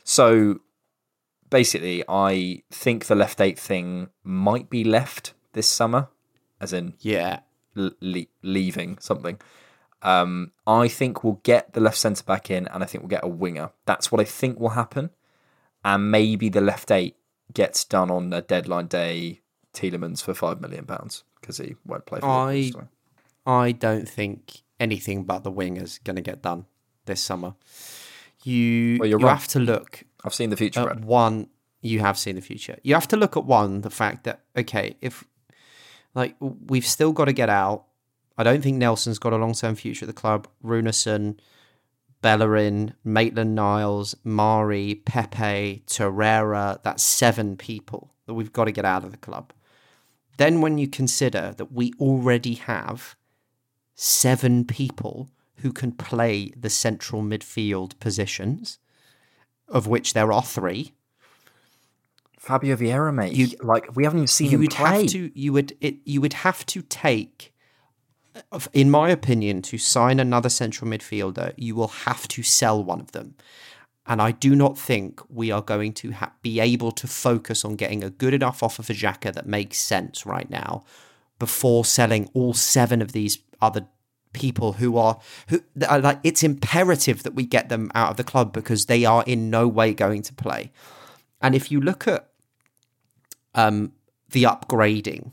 So 0.03 0.59
basically, 1.49 2.03
I 2.07 2.63
think 2.71 3.05
the 3.05 3.15
left 3.15 3.41
eight 3.41 3.57
thing 3.59 4.09
might 4.23 4.69
be 4.69 4.83
left 4.83 5.33
this 5.53 5.67
summer, 5.67 6.09
as 6.59 6.73
in 6.73 6.93
Yeah. 6.99 7.39
le- 7.75 8.25
leaving 8.41 8.97
something. 8.99 9.39
Um, 10.01 10.51
I 10.67 10.87
think 10.89 11.23
we'll 11.23 11.39
get 11.43 11.73
the 11.73 11.79
left 11.79 11.97
centre 11.97 12.23
back 12.23 12.51
in, 12.51 12.67
and 12.67 12.83
I 12.83 12.85
think 12.85 13.03
we'll 13.03 13.09
get 13.09 13.23
a 13.23 13.27
winger. 13.29 13.71
That's 13.85 14.11
what 14.11 14.19
I 14.21 14.25
think 14.25 14.59
will 14.59 14.69
happen. 14.69 15.11
And 15.85 16.11
maybe 16.11 16.49
the 16.49 16.61
left 16.61 16.91
eight 16.91 17.15
gets 17.53 17.83
done 17.85 18.11
on 18.11 18.31
a 18.33 18.41
deadline 18.41 18.87
day. 18.87 19.39
Tielemans 19.73 20.21
for 20.21 20.33
five 20.35 20.61
million 20.61 20.85
pounds 20.85 21.23
because 21.41 21.57
he 21.57 21.75
won't 21.83 22.05
play 22.05 22.19
for. 22.19 22.27
I. 22.27 22.71
I 23.45 23.71
don't 23.71 24.07
think 24.07 24.61
anything 24.83 25.23
but 25.23 25.43
the 25.43 25.51
wing 25.51 25.77
is 25.77 25.99
going 26.03 26.17
to 26.17 26.21
get 26.21 26.41
done 26.41 26.65
this 27.05 27.21
summer. 27.21 27.55
You 28.43 28.97
Well, 28.99 29.09
you 29.09 29.17
have 29.19 29.47
to 29.49 29.59
look 29.59 30.03
I've 30.23 30.33
seen 30.33 30.49
the 30.49 30.57
future. 30.57 30.83
Brad. 30.83 31.05
one. 31.05 31.47
You 31.81 31.99
have 31.99 32.17
seen 32.17 32.35
the 32.35 32.41
future. 32.41 32.77
You 32.83 32.93
have 32.93 33.07
to 33.09 33.17
look 33.17 33.35
at 33.35 33.45
one 33.45 33.81
the 33.81 33.89
fact 33.89 34.23
that 34.23 34.41
okay, 34.55 34.95
if 35.01 35.23
like 36.15 36.35
we've 36.39 36.85
still 36.85 37.11
got 37.11 37.25
to 37.25 37.33
get 37.33 37.49
out. 37.49 37.85
I 38.37 38.43
don't 38.43 38.63
think 38.63 38.77
Nelson's 38.77 39.19
got 39.19 39.33
a 39.33 39.37
long 39.37 39.53
term 39.53 39.75
future 39.75 40.05
at 40.05 40.07
the 40.07 40.13
club. 40.13 40.47
Runarsson, 40.63 41.39
Bellerin, 42.21 42.95
Maitland 43.03 43.53
Niles, 43.53 44.15
Mari, 44.23 44.95
Pepe, 45.05 45.83
Torreira. 45.87 46.81
That's 46.83 47.03
seven 47.03 47.57
people 47.57 48.13
that 48.25 48.33
we've 48.33 48.53
got 48.53 48.65
to 48.65 48.71
get 48.71 48.85
out 48.85 49.03
of 49.03 49.11
the 49.11 49.17
club. 49.17 49.53
Then, 50.37 50.61
when 50.61 50.77
you 50.77 50.87
consider 50.87 51.53
that 51.57 51.71
we 51.71 51.93
already 51.99 52.55
have 52.55 53.15
seven 53.95 54.65
people 54.65 55.29
who 55.57 55.71
can 55.71 55.91
play 55.91 56.51
the 56.57 56.69
central 56.69 57.21
midfield 57.21 57.97
positions, 57.99 58.79
of 59.67 59.87
which 59.87 60.13
there 60.13 60.31
are 60.31 60.43
three, 60.43 60.93
Fabio 62.37 62.75
Vieira, 62.75 63.13
mate. 63.13 63.33
You'd- 63.33 63.55
like 63.61 63.95
we 63.95 64.03
haven't 64.03 64.19
even 64.19 64.27
seen 64.27 64.47
you 64.51 64.57
him 64.57 64.61
would 64.61 64.71
play. 64.71 65.01
have 65.03 65.07
to 65.11 65.31
you 65.39 65.53
would 65.53 65.77
it 65.79 65.95
you 66.03 66.19
would 66.19 66.33
have 66.33 66.65
to 66.67 66.81
take 66.81 67.53
in 68.73 68.89
my 68.91 69.09
opinion 69.09 69.61
to 69.61 69.77
sign 69.77 70.19
another 70.19 70.49
central 70.49 70.89
midfielder 70.89 71.53
you 71.55 71.73
will 71.75 71.87
have 71.87 72.27
to 72.27 72.43
sell 72.43 72.83
one 72.83 72.99
of 72.99 73.11
them 73.13 73.35
and 74.05 74.21
I 74.21 74.31
do 74.31 74.55
not 74.55 74.77
think 74.77 75.21
we 75.29 75.51
are 75.51 75.61
going 75.61 75.93
to 75.93 76.11
ha- 76.11 76.33
be 76.41 76.59
able 76.59 76.91
to 76.91 77.07
focus 77.07 77.63
on 77.63 77.75
getting 77.77 78.03
a 78.03 78.09
good 78.09 78.33
enough 78.33 78.61
offer 78.61 78.83
for 78.83 78.91
Xhaka 78.93 79.31
that 79.33 79.45
makes 79.45 79.77
sense 79.77 80.25
right 80.25 80.49
now 80.49 80.83
before 81.39 81.85
selling 81.85 82.29
all 82.33 82.53
seven 82.53 83.01
of 83.01 83.11
these 83.11 83.39
other 83.61 83.87
people 84.33 84.73
who 84.73 84.97
are 84.97 85.19
who 85.47 85.61
are 85.87 85.99
like 85.99 86.19
it's 86.23 86.43
imperative 86.43 87.23
that 87.23 87.35
we 87.35 87.45
get 87.45 87.69
them 87.69 87.91
out 87.95 88.09
of 88.09 88.17
the 88.17 88.23
club 88.23 88.51
because 88.51 88.87
they 88.87 89.05
are 89.05 89.23
in 89.25 89.49
no 89.49 89.67
way 89.67 89.93
going 89.93 90.21
to 90.23 90.33
play. 90.33 90.71
And 91.41 91.55
if 91.55 91.71
you 91.71 91.79
look 91.79 92.07
at 92.07 92.29
um, 93.53 93.93
the 94.31 94.43
upgrading, 94.43 95.31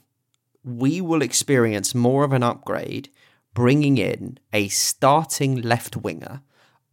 we 0.64 1.01
will 1.01 1.22
experience 1.22 1.94
more 1.94 2.24
of 2.24 2.32
an 2.32 2.42
upgrade 2.42 3.09
bringing 3.55 3.98
in 3.98 4.38
a 4.53 4.68
starting 4.68 5.61
left 5.62 5.96
winger 5.96 6.42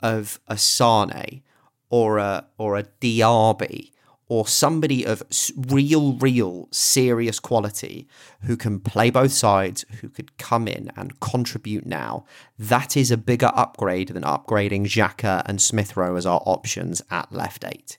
of 0.01 0.39
a 0.47 0.57
Sane 0.57 1.41
or 1.89 2.17
a 2.17 2.45
or 2.57 2.77
a 2.77 2.83
Diaby 2.83 3.91
or 4.29 4.45
somebody 4.45 5.05
of 5.05 5.23
real, 5.55 6.13
real, 6.13 6.67
serious 6.71 7.39
quality 7.39 8.07
who 8.41 8.57
can 8.57 8.79
play 8.79 9.09
both 9.09 9.31
sides, 9.31 9.85
who 10.01 10.09
could 10.09 10.37
come 10.37 10.67
in 10.67 10.91
and 10.97 11.19
contribute 11.21 11.85
now, 11.85 12.25
that 12.59 12.97
is 12.97 13.09
a 13.09 13.17
bigger 13.17 13.51
upgrade 13.53 14.09
than 14.09 14.23
upgrading 14.23 14.85
Xhaka 14.85 15.43
and 15.45 15.61
Smith 15.61 15.95
Rowe 15.95 16.17
as 16.17 16.25
our 16.25 16.41
options 16.45 17.01
at 17.09 17.31
left 17.31 17.63
eight. 17.63 17.97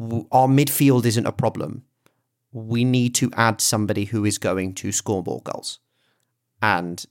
Our 0.00 0.46
midfield 0.46 1.04
isn't 1.04 1.26
a 1.26 1.32
problem. 1.32 1.82
We 2.52 2.84
need 2.84 3.14
to 3.16 3.30
add 3.34 3.60
somebody 3.60 4.06
who 4.06 4.24
is 4.24 4.38
going 4.38 4.74
to 4.74 4.92
score 4.92 5.24
more 5.24 5.42
goals. 5.42 5.80
And 6.62 7.04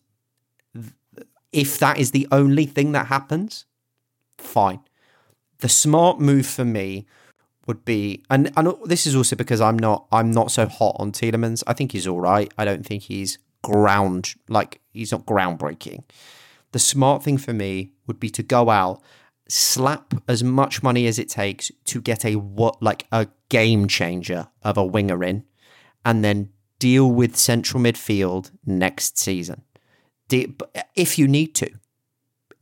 if 1.51 1.77
that 1.79 1.97
is 1.97 2.11
the 2.11 2.27
only 2.31 2.65
thing 2.65 2.93
that 2.93 3.07
happens, 3.07 3.65
fine. 4.37 4.79
The 5.59 5.69
smart 5.69 6.19
move 6.19 6.45
for 6.45 6.63
me 6.63 7.05
would 7.67 7.85
be, 7.85 8.23
and 8.29 8.51
and 8.57 8.73
this 8.85 9.05
is 9.05 9.15
also 9.15 9.35
because 9.35 9.61
I'm 9.61 9.77
not 9.77 10.07
I'm 10.11 10.31
not 10.31 10.51
so 10.51 10.65
hot 10.65 10.95
on 10.99 11.11
Tielemans. 11.11 11.63
I 11.67 11.73
think 11.73 11.91
he's 11.91 12.07
all 12.07 12.19
right. 12.19 12.51
I 12.57 12.65
don't 12.65 12.85
think 12.85 13.03
he's 13.03 13.37
ground 13.61 14.35
like 14.47 14.81
he's 14.91 15.11
not 15.11 15.25
groundbreaking. 15.25 16.03
The 16.71 16.79
smart 16.79 17.23
thing 17.23 17.37
for 17.37 17.53
me 17.53 17.93
would 18.07 18.19
be 18.19 18.29
to 18.31 18.43
go 18.43 18.69
out, 18.69 19.01
slap 19.47 20.13
as 20.27 20.43
much 20.43 20.83
money 20.83 21.07
as 21.07 21.19
it 21.19 21.29
takes 21.29 21.71
to 21.85 22.01
get 22.01 22.25
a 22.25 22.35
what 22.35 22.81
like 22.81 23.05
a 23.11 23.27
game 23.49 23.87
changer 23.87 24.47
of 24.63 24.77
a 24.77 24.85
winger 24.85 25.23
in, 25.23 25.43
and 26.05 26.23
then 26.23 26.49
deal 26.79 27.11
with 27.11 27.35
central 27.35 27.81
midfield 27.81 28.51
next 28.65 29.17
season, 29.17 29.63
if 30.29 31.17
you 31.19 31.27
need 31.27 31.55
to. 31.55 31.69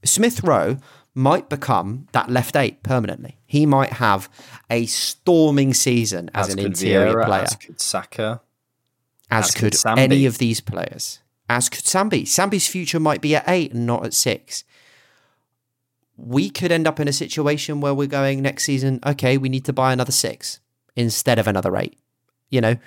Smith 0.03 0.43
Rowe 0.43 0.77
might 1.15 1.47
become 1.49 2.07
that 2.11 2.29
left 2.29 2.57
eight 2.57 2.83
permanently. 2.83 3.37
He 3.45 3.65
might 3.65 3.93
have 3.93 4.29
a 4.69 4.85
storming 4.85 5.73
season 5.73 6.29
as, 6.33 6.53
an 6.53 6.59
interior 6.59 7.13
Vieira, 7.13 7.25
player, 7.25 7.41
As 7.43 7.55
could 7.55 7.81
Saka. 7.81 8.41
as, 9.31 9.45
as 9.45 9.51
could, 9.53 9.73
could 9.73 9.97
any 9.97 10.25
of 10.25 10.37
these 10.37 10.59
players. 10.59 11.19
As 11.47 11.69
could 11.69 11.85
Sambi. 11.85 12.23
Sambi's 12.23 12.67
future 12.67 12.99
might 12.99 13.21
be 13.21 13.35
at 13.35 13.45
eight 13.47 13.73
and 13.73 13.85
not 13.85 14.05
at 14.05 14.13
six. 14.13 14.65
We 16.17 16.49
could 16.49 16.71
end 16.71 16.87
up 16.87 16.99
in 16.99 17.07
a 17.07 17.13
situation 17.13 17.81
where 17.81 17.93
we're 17.93 18.07
going 18.07 18.41
next 18.41 18.65
season, 18.65 18.99
okay, 19.05 19.37
we 19.37 19.49
need 19.49 19.65
to 19.65 19.73
buy 19.73 19.93
another 19.93 20.11
six 20.11 20.59
instead 20.95 21.39
of 21.39 21.47
another 21.47 21.75
eight. 21.77 21.97
You 22.49 22.61
know, 22.61 22.77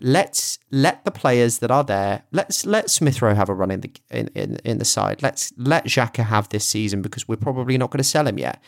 let's 0.00 0.58
let 0.70 1.04
the 1.04 1.10
players 1.10 1.58
that 1.58 1.70
are 1.70 1.84
there. 1.84 2.22
Let's 2.30 2.64
let 2.64 2.90
Smith 2.90 3.20
Rowe 3.20 3.34
have 3.34 3.48
a 3.48 3.54
run 3.54 3.70
in 3.70 3.80
the 3.80 3.92
in, 4.10 4.28
in, 4.34 4.56
in 4.64 4.78
the 4.78 4.84
side. 4.84 5.22
Let's 5.22 5.52
let 5.56 5.86
Xhaka 5.86 6.24
have 6.24 6.48
this 6.48 6.64
season 6.64 7.02
because 7.02 7.26
we're 7.26 7.36
probably 7.36 7.78
not 7.78 7.90
going 7.90 7.98
to 7.98 8.04
sell 8.04 8.26
him 8.26 8.38
yet. 8.38 8.62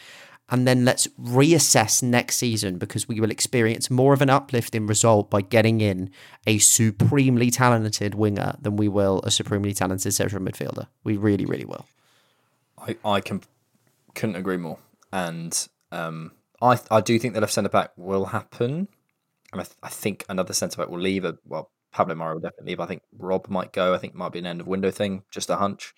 And 0.52 0.66
then 0.66 0.84
let's 0.84 1.06
reassess 1.18 2.02
next 2.02 2.36
season 2.36 2.78
because 2.78 3.06
we 3.06 3.20
will 3.20 3.30
experience 3.30 3.88
more 3.88 4.12
of 4.12 4.20
an 4.20 4.30
uplift 4.30 4.74
in 4.74 4.88
result 4.88 5.30
by 5.30 5.42
getting 5.42 5.80
in 5.80 6.10
a 6.44 6.58
supremely 6.58 7.52
talented 7.52 8.16
winger 8.16 8.56
than 8.60 8.74
we 8.76 8.88
will 8.88 9.20
a 9.22 9.30
supremely 9.30 9.72
talented 9.72 10.12
central 10.12 10.42
midfielder. 10.42 10.88
We 11.04 11.16
really, 11.16 11.46
really 11.46 11.64
will. 11.64 11.86
I, 12.76 12.96
I 13.04 13.20
can, 13.20 13.42
couldn't 14.16 14.34
agree 14.34 14.56
more. 14.56 14.78
And 15.12 15.68
um, 15.92 16.32
I 16.60 16.78
I 16.90 17.00
do 17.00 17.18
think 17.18 17.34
the 17.34 17.40
left 17.40 17.52
centre 17.52 17.68
back 17.68 17.92
will 17.96 18.26
happen. 18.26 18.88
And 19.52 19.60
I, 19.60 19.64
th- 19.64 19.76
I 19.82 19.88
think 19.88 20.24
another 20.28 20.52
centre 20.52 20.76
back 20.76 20.88
will 20.88 21.00
leave. 21.00 21.26
Well, 21.44 21.70
Pablo 21.92 22.14
Marí 22.14 22.34
will 22.34 22.40
definitely 22.40 22.72
leave. 22.72 22.80
I 22.80 22.86
think 22.86 23.02
Rob 23.18 23.48
might 23.48 23.72
go. 23.72 23.94
I 23.94 23.98
think 23.98 24.14
might 24.14 24.32
be 24.32 24.38
an 24.38 24.46
end 24.46 24.60
of 24.60 24.66
window 24.66 24.90
thing, 24.90 25.22
just 25.30 25.50
a 25.50 25.56
hunch. 25.56 25.92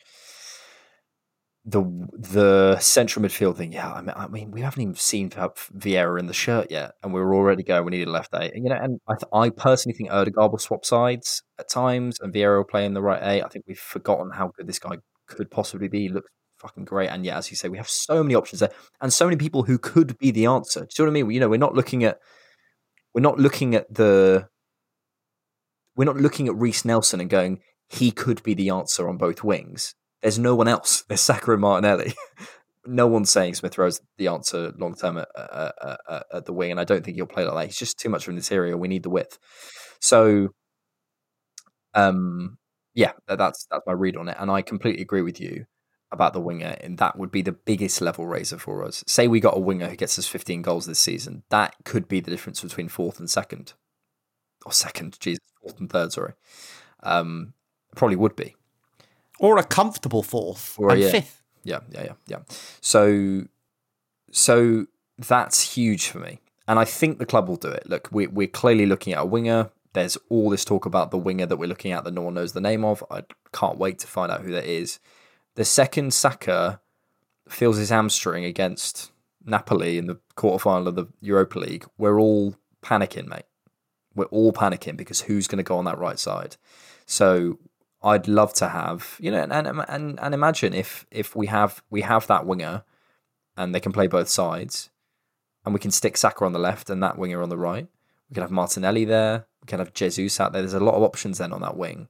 The 1.65 1.83
the 2.13 2.79
central 2.81 3.25
midfield 3.25 3.57
thing, 3.57 3.73
yeah. 3.73 3.93
I 3.93 4.01
mean, 4.01 4.15
I 4.17 4.27
mean, 4.27 4.51
we 4.51 4.63
haven't 4.63 4.83
even 4.83 4.95
seen 4.97 5.31
Vieira 5.31 6.19
in 6.19 6.27
the 6.27 6.33
shirt 6.33 6.73
yet, 6.73 6.95
and 7.03 7.13
we 7.15 7.21
were 7.21 7.35
already 7.37 7.63
going. 7.63 7.85
We 7.85 7.93
need 7.93 8.09
a 8.09 8.11
left 8.11 8.35
eight, 8.35 8.53
you 8.57 8.65
know. 8.65 8.75
And 8.75 8.99
I, 9.07 9.15
th- 9.15 9.31
I 9.33 9.51
personally 9.51 9.95
think 9.97 10.11
Odegaard 10.11 10.51
will 10.51 10.59
swap 10.59 10.85
sides 10.85 11.43
at 11.61 11.69
times, 11.69 12.19
and 12.21 12.35
Vieira 12.35 12.57
will 12.57 12.65
play 12.65 12.85
in 12.85 12.95
the 12.95 13.03
right 13.03 13.23
eight. 13.23 13.43
I 13.43 13.49
think 13.49 13.67
we've 13.69 13.79
forgotten 13.79 14.33
how 14.33 14.51
good 14.57 14.67
this 14.67 14.81
guy 14.81 14.97
could 15.29 15.53
possibly 15.53 15.87
be. 15.87 16.01
He 16.01 16.09
looks 16.09 16.31
fucking 16.59 16.85
great, 16.85 17.11
and 17.11 17.25
yeah, 17.25 17.39
as 17.39 17.49
you 17.49 17.57
say, 17.57 17.69
we 17.69 17.77
have 17.77 17.89
so 17.89 18.25
many 18.25 18.35
options 18.35 18.59
there, 18.59 18.73
and 19.01 19.13
so 19.13 19.27
many 19.27 19.37
people 19.37 19.63
who 19.63 19.79
could 19.79 20.19
be 20.19 20.33
the 20.33 20.47
answer. 20.47 20.81
Do 20.81 20.87
you 20.99 21.05
know 21.05 21.13
what 21.13 21.19
I 21.19 21.23
mean? 21.23 21.31
You 21.31 21.41
know, 21.41 21.49
we're 21.49 21.59
not 21.59 21.75
looking 21.75 22.03
at 22.03 22.19
we're 23.15 23.21
not 23.21 23.39
looking 23.39 23.75
at 23.75 23.93
the 23.93 24.49
we're 25.97 26.05
not 26.05 26.17
looking 26.17 26.49
at 26.49 26.57
Reiss 26.57 26.85
Nelson 26.85 27.21
and 27.21 27.29
going 27.29 27.61
he 27.89 28.11
could 28.11 28.43
be 28.43 28.55
the 28.55 28.71
answer 28.71 29.09
on 29.09 29.19
both 29.19 29.45
wings. 29.45 29.95
There's 30.23 30.39
no 30.39 30.55
one 30.55 30.69
else. 30.69 31.03
There's 31.09 31.21
Saka 31.21 31.53
and 31.53 31.61
Martinelli. 31.61 32.15
no 32.87 33.07
one's 33.07 33.31
saying 33.31 33.55
Smith 33.55 33.77
Rowe's 33.77 34.01
the 34.17 34.29
answer 34.29 34.73
long 34.79 34.95
term 34.95 35.19
at, 35.19 35.29
at, 35.37 35.75
at, 36.09 36.27
at, 36.33 36.45
the 36.47 36.53
wing, 36.53 36.71
and 36.71 36.81
I 36.81 36.85
don't 36.85 37.05
think 37.05 37.17
he'll 37.17 37.27
play 37.27 37.45
like 37.45 37.55
that. 37.55 37.67
He's 37.67 37.79
just 37.79 37.99
too 37.99 38.09
much 38.09 38.25
of 38.25 38.31
an 38.31 38.37
interior. 38.37 38.77
We 38.77 38.89
need 38.89 39.03
the 39.03 39.11
width. 39.11 39.39
So, 40.01 40.49
um, 41.95 42.57
yeah, 42.95 43.13
that's 43.29 43.67
that's 43.71 43.87
my 43.87 43.93
read 43.93 44.17
on 44.17 44.29
it, 44.29 44.37
and 44.39 44.51
I 44.51 44.63
completely 44.63 45.03
agree 45.03 45.23
with 45.23 45.41
you 45.41 45.67
about 46.13 46.33
the 46.33 46.41
winger, 46.41 46.77
and 46.81 46.99
that 46.99 47.19
would 47.19 47.31
be 47.31 47.43
the 47.43 47.53
biggest 47.53 48.01
level 48.01 48.27
raiser 48.27 48.59
for 48.59 48.85
us. 48.85 49.03
Say 49.07 49.29
we 49.29 49.41
got 49.41 49.57
a 49.57 49.61
winger 49.61 49.89
who 49.89 49.97
gets 49.97 50.19
us 50.19 50.27
15 50.27 50.63
goals 50.63 50.87
this 50.87 50.99
season, 50.99 51.43
that 51.49 51.75
could 51.85 52.09
be 52.09 52.21
the 52.21 52.31
difference 52.31 52.61
between 52.61 52.89
fourth 52.89 53.19
and 53.19 53.31
second, 53.31 53.73
or 54.67 54.73
second, 54.73 55.19
Jesus, 55.21 55.45
fourth 55.61 55.81
and 55.81 55.91
third. 55.91 56.13
Sorry, 56.13 56.35
um, 57.03 57.55
probably 57.97 58.17
would 58.17 58.37
be, 58.37 58.57
or 59.41 59.59
a 59.59 59.65
comfortable 59.65 60.23
fourth 60.23 60.79
or 60.79 60.91
and 60.91 61.01
yeah, 61.01 61.11
fifth. 61.11 61.43
Yeah, 61.65 61.81
yeah, 61.91 62.03
yeah, 62.05 62.13
yeah. 62.27 62.39
So, 62.81 63.45
so 64.31 64.87
that's 65.19 65.75
huge 65.75 66.09
for 66.09 66.19
me, 66.19 66.41
and 66.69 66.79
I 66.79 66.85
think 66.85 67.19
the 67.19 67.27
club 67.27 67.49
will 67.49 67.57
do 67.57 67.69
it. 67.69 67.89
Look, 67.89 68.09
we, 68.13 68.27
we're 68.27 68.49
clearly 68.49 68.87
looking 68.87 69.13
at 69.13 69.23
a 69.23 69.27
winger. 69.27 69.71
There's 69.95 70.17
all 70.31 70.49
this 70.49 70.65
talk 70.65 70.87
about 70.87 71.11
the 71.11 71.19
winger 71.19 71.45
that 71.47 71.59
we're 71.59 71.69
looking 71.69 71.93
at 71.93 72.05
that 72.05 72.15
no 72.15 72.23
one 72.23 72.35
knows 72.35 72.53
the 72.53 72.63
name 72.63 72.85
of. 72.85 73.05
I 73.11 73.25
can't 73.53 73.77
wait 73.77 73.99
to 74.01 74.07
find 74.07 74.33
out 74.33 74.41
who 74.41 74.53
that 74.53 74.65
is. 74.65 74.99
The 75.55 75.65
second 75.65 76.15
Saka 76.15 76.81
feels 77.49 77.77
his 77.77 77.91
hamstring 77.91 78.45
against 78.45 79.13
Napoli 79.45 79.99
in 79.99 80.07
the 80.07 80.19
quarterfinal 80.37 80.89
of 80.89 80.95
the 80.95 81.07
Europa 81.21 81.59
League, 81.59 81.87
we're 81.99 82.19
all 82.19 82.57
panicking, 82.83 83.27
mate. 83.27 83.45
We're 84.15 84.27
all 84.27 84.53
panicking 84.53 84.97
because 84.97 85.23
who's 85.23 85.47
going 85.47 85.59
to 85.59 85.63
go 85.63 85.79
on 85.79 85.85
that 85.87 85.99
right 85.99 86.19
side? 86.19 86.57
So 87.07 87.59
I'd 88.03 88.29
love 88.29 88.53
to 88.55 88.69
have, 88.69 89.17
you 89.21 89.31
know, 89.31 89.43
and 89.43 89.67
and 89.67 90.21
and 90.21 90.35
imagine 90.35 90.75
if 90.75 91.07
if 91.11 91.35
we 91.35 91.47
have 91.47 91.83
we 91.91 92.03
have 92.03 92.27
that 92.27 92.47
winger, 92.47 92.85
and 93.57 93.75
they 93.75 93.81
can 93.81 93.93
play 93.93 94.07
both 94.07 94.29
sides, 94.29 94.91
and 95.65 95.73
we 95.73 95.81
can 95.81 95.91
stick 95.91 96.17
Saka 96.17 96.45
on 96.45 96.53
the 96.53 96.59
left 96.59 96.91
and 96.91 97.03
that 97.03 97.19
winger 97.19 97.43
on 97.43 97.49
the 97.49 97.57
right. 97.57 97.87
We 98.29 98.35
can 98.35 98.43
have 98.43 98.51
Martinelli 98.51 99.05
there. 99.05 99.47
We 99.63 99.67
can 99.67 99.79
have 99.79 99.95
Jesus 99.95 100.41
out 100.41 100.53
there. 100.53 100.63
There's 100.63 100.75
a 100.75 100.81
lot 100.81 100.95
of 100.95 101.03
options 101.03 101.39
then 101.39 101.53
on 101.53 101.61
that 101.63 101.77
wing 101.77 102.09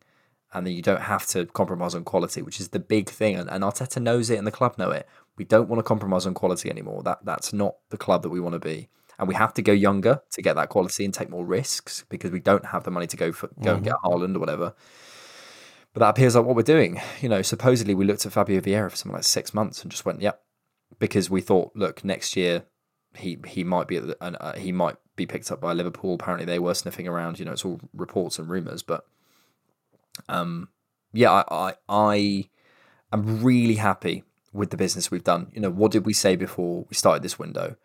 and 0.54 0.66
then 0.66 0.74
you 0.74 0.82
don't 0.82 1.02
have 1.02 1.26
to 1.28 1.46
compromise 1.46 1.94
on 1.94 2.04
quality, 2.04 2.42
which 2.42 2.60
is 2.60 2.68
the 2.68 2.78
big 2.78 3.08
thing. 3.08 3.36
And, 3.36 3.50
and 3.50 3.64
Arteta 3.64 4.00
knows 4.00 4.30
it, 4.30 4.38
and 4.38 4.46
the 4.46 4.52
club 4.52 4.78
know 4.78 4.90
it. 4.90 5.08
We 5.36 5.44
don't 5.44 5.68
want 5.68 5.78
to 5.78 5.84
compromise 5.84 6.26
on 6.26 6.34
quality 6.34 6.70
anymore. 6.70 7.02
That 7.02 7.24
that's 7.24 7.52
not 7.52 7.76
the 7.90 7.96
club 7.96 8.22
that 8.22 8.30
we 8.30 8.40
want 8.40 8.54
to 8.54 8.58
be. 8.58 8.88
And 9.18 9.28
we 9.28 9.34
have 9.34 9.54
to 9.54 9.62
go 9.62 9.72
younger 9.72 10.22
to 10.30 10.42
get 10.42 10.56
that 10.56 10.68
quality 10.68 11.04
and 11.04 11.14
take 11.14 11.30
more 11.30 11.44
risks 11.44 12.04
because 12.08 12.30
we 12.30 12.40
don't 12.40 12.66
have 12.66 12.84
the 12.84 12.90
money 12.90 13.06
to 13.06 13.16
go 13.16 13.32
for 13.32 13.48
go 13.48 13.54
mm-hmm. 13.54 13.68
and 13.76 13.84
get 13.84 13.94
Haaland 14.04 14.36
or 14.36 14.40
whatever. 14.40 14.74
But 15.94 16.00
that 16.00 16.10
appears 16.10 16.34
like 16.34 16.44
what 16.44 16.56
we're 16.56 16.62
doing. 16.62 17.00
You 17.20 17.28
know, 17.28 17.42
supposedly 17.42 17.94
we 17.94 18.04
looked 18.04 18.26
at 18.26 18.32
Fabio 18.32 18.60
Vieira 18.60 18.90
for 18.90 18.96
something 18.96 19.14
like 19.14 19.24
six 19.24 19.52
months 19.54 19.82
and 19.82 19.90
just 19.90 20.04
went, 20.04 20.22
"Yep," 20.22 20.42
because 20.98 21.30
we 21.30 21.40
thought, 21.40 21.72
look, 21.74 22.04
next 22.04 22.36
year 22.36 22.64
he 23.14 23.38
he 23.46 23.64
might 23.64 23.88
be 23.88 23.98
uh, 23.98 24.52
he 24.54 24.72
might 24.72 24.96
be 25.16 25.26
picked 25.26 25.52
up 25.52 25.60
by 25.60 25.72
Liverpool. 25.72 26.14
Apparently, 26.14 26.46
they 26.46 26.58
were 26.58 26.74
sniffing 26.74 27.08
around. 27.08 27.38
You 27.38 27.44
know, 27.44 27.52
it's 27.52 27.64
all 27.64 27.80
reports 27.94 28.38
and 28.38 28.48
rumors, 28.48 28.82
but 28.82 29.06
um, 30.28 30.68
yeah, 31.12 31.30
I, 31.30 31.44
I, 31.50 31.74
I 31.88 32.48
am 33.12 33.42
really 33.42 33.76
happy 33.76 34.24
with 34.52 34.70
the 34.70 34.76
business 34.76 35.10
we've 35.10 35.24
done. 35.24 35.50
You 35.52 35.60
know, 35.60 35.70
what 35.70 35.92
did 35.92 36.06
we 36.06 36.12
say 36.12 36.36
before 36.36 36.86
we 36.88 36.94
started 36.94 37.22
this 37.22 37.38
window? 37.38 37.76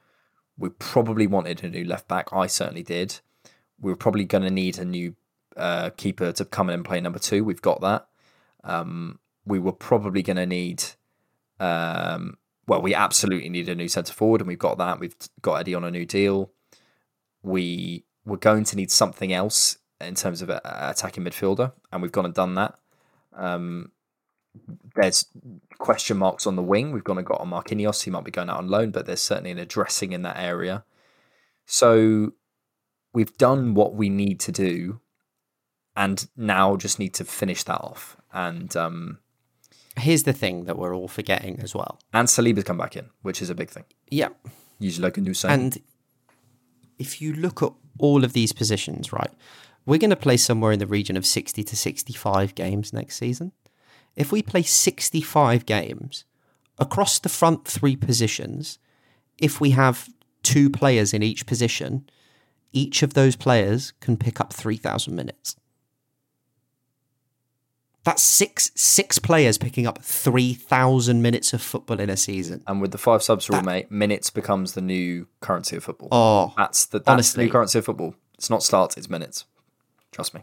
We 0.57 0.69
probably 0.69 1.27
wanted 1.27 1.63
a 1.63 1.69
new 1.69 1.85
left 1.85 2.07
back. 2.07 2.33
I 2.33 2.47
certainly 2.47 2.83
did. 2.83 3.19
We 3.79 3.91
were 3.91 3.97
probably 3.97 4.25
going 4.25 4.43
to 4.43 4.51
need 4.51 4.77
a 4.77 4.85
new 4.85 5.15
uh, 5.55 5.91
keeper 5.91 6.31
to 6.31 6.45
come 6.45 6.69
in 6.69 6.75
and 6.75 6.85
play 6.85 6.99
number 6.99 7.19
two. 7.19 7.43
We've 7.43 7.61
got 7.61 7.81
that. 7.81 8.07
Um, 8.63 9.19
we 9.45 9.59
were 9.59 9.71
probably 9.71 10.23
going 10.23 10.37
to 10.37 10.45
need. 10.45 10.83
Um, 11.59 12.37
well, 12.67 12.81
we 12.81 12.93
absolutely 12.93 13.49
need 13.49 13.69
a 13.69 13.75
new 13.75 13.87
centre 13.87 14.13
forward, 14.13 14.41
and 14.41 14.47
we've 14.47 14.59
got 14.59 14.77
that. 14.77 14.99
We've 14.99 15.15
got 15.41 15.55
Eddie 15.55 15.75
on 15.75 15.83
a 15.83 15.91
new 15.91 16.05
deal. 16.05 16.51
We 17.41 18.03
were 18.25 18.37
going 18.37 18.65
to 18.65 18.75
need 18.75 18.91
something 18.91 19.31
else 19.31 19.77
in 19.99 20.15
terms 20.15 20.41
of 20.41 20.49
attacking 20.49 21.23
midfielder, 21.23 21.71
and 21.91 22.01
we've 22.01 22.11
gone 22.11 22.25
and 22.25 22.33
done 22.33 22.55
that. 22.55 22.75
Um, 23.35 23.91
there's 24.95 25.25
question 25.77 26.17
marks 26.17 26.47
on 26.47 26.55
the 26.55 26.63
wing. 26.63 26.91
We've 26.91 27.03
gone 27.03 27.17
and 27.17 27.27
got 27.27 27.41
on 27.41 27.49
Marquinhos. 27.49 28.03
He 28.03 28.11
might 28.11 28.23
be 28.23 28.31
going 28.31 28.49
out 28.49 28.57
on 28.57 28.67
loan, 28.67 28.91
but 28.91 29.05
there's 29.05 29.21
certainly 29.21 29.51
an 29.51 29.59
addressing 29.59 30.11
in 30.13 30.23
that 30.23 30.37
area. 30.37 30.83
So 31.65 32.33
we've 33.13 33.37
done 33.37 33.73
what 33.73 33.93
we 33.93 34.09
need 34.09 34.39
to 34.41 34.51
do, 34.51 34.99
and 35.95 36.27
now 36.35 36.75
just 36.75 36.99
need 36.99 37.13
to 37.15 37.25
finish 37.25 37.63
that 37.63 37.81
off. 37.81 38.17
And 38.33 38.75
um, 38.75 39.19
here's 39.97 40.23
the 40.23 40.33
thing 40.33 40.65
that 40.65 40.77
we're 40.77 40.95
all 40.95 41.07
forgetting 41.07 41.59
as 41.59 41.73
well. 41.75 41.99
And 42.13 42.27
Saliba's 42.27 42.63
come 42.63 42.77
back 42.77 42.95
in, 42.95 43.09
which 43.21 43.41
is 43.41 43.49
a 43.49 43.55
big 43.55 43.69
thing. 43.69 43.85
Yeah. 44.09 44.29
Usually 44.79 45.03
like 45.03 45.17
a 45.17 45.21
new 45.21 45.33
sign. 45.33 45.51
And 45.51 45.77
if 46.99 47.21
you 47.21 47.33
look 47.33 47.61
at 47.63 47.71
all 47.99 48.23
of 48.23 48.33
these 48.33 48.53
positions, 48.53 49.11
right, 49.11 49.31
we're 49.87 49.97
going 49.97 50.11
to 50.11 50.17
play 50.17 50.37
somewhere 50.37 50.73
in 50.73 50.79
the 50.79 50.85
region 50.85 51.15
of 51.15 51.25
60 51.25 51.63
to 51.63 51.75
65 51.75 52.53
games 52.53 52.91
next 52.91 53.15
season. 53.15 53.53
If 54.17 54.31
we 54.33 54.43
play 54.43 54.61
65 54.61 55.65
games 55.65 56.25
across 56.77 57.17
the 57.19 57.29
front 57.29 57.65
three 57.65 57.95
positions, 57.95 58.79
if 59.39 59.61
we 59.61 59.71
have 59.71 60.09
two 60.43 60.69
players 60.69 61.13
in 61.13 61.23
each 61.23 61.45
position, 61.45 62.07
each 62.73 63.01
of 63.01 63.13
those 63.13 63.37
players 63.37 63.93
can 64.01 64.17
pick 64.17 64.41
up 64.41 64.51
3,000 64.51 65.15
minutes. 65.15 65.55
That's 68.03 68.23
six 68.23 68.71
six 68.73 69.19
players 69.19 69.57
picking 69.57 69.85
up 69.85 70.01
3,000 70.01 71.21
minutes 71.21 71.51
of 71.51 71.61
football 71.61 71.99
in 71.99 72.09
a 72.09 72.15
season. 72.15 72.63
And 72.65 72.79
with 72.81 72.91
the 72.91 72.97
five 72.97 73.21
subs 73.21 73.49
rule, 73.49 73.61
mate, 73.61 73.91
minutes 73.91 74.29
becomes 74.29 74.73
the 74.73 74.81
new 74.81 75.27
currency 75.41 75.75
of 75.75 75.83
football. 75.83 76.07
Oh, 76.13 76.53
that's 76.55 76.85
the 76.85 76.99
that's 76.99 77.09
honestly. 77.09 77.43
the 77.43 77.45
new 77.47 77.51
currency 77.51 77.79
of 77.79 77.85
football. 77.85 78.15
It's 78.35 78.49
not 78.49 78.63
starts, 78.63 78.95
it's 78.95 79.09
minutes. 79.09 79.43
Trust 80.17 80.33
me. 80.33 80.41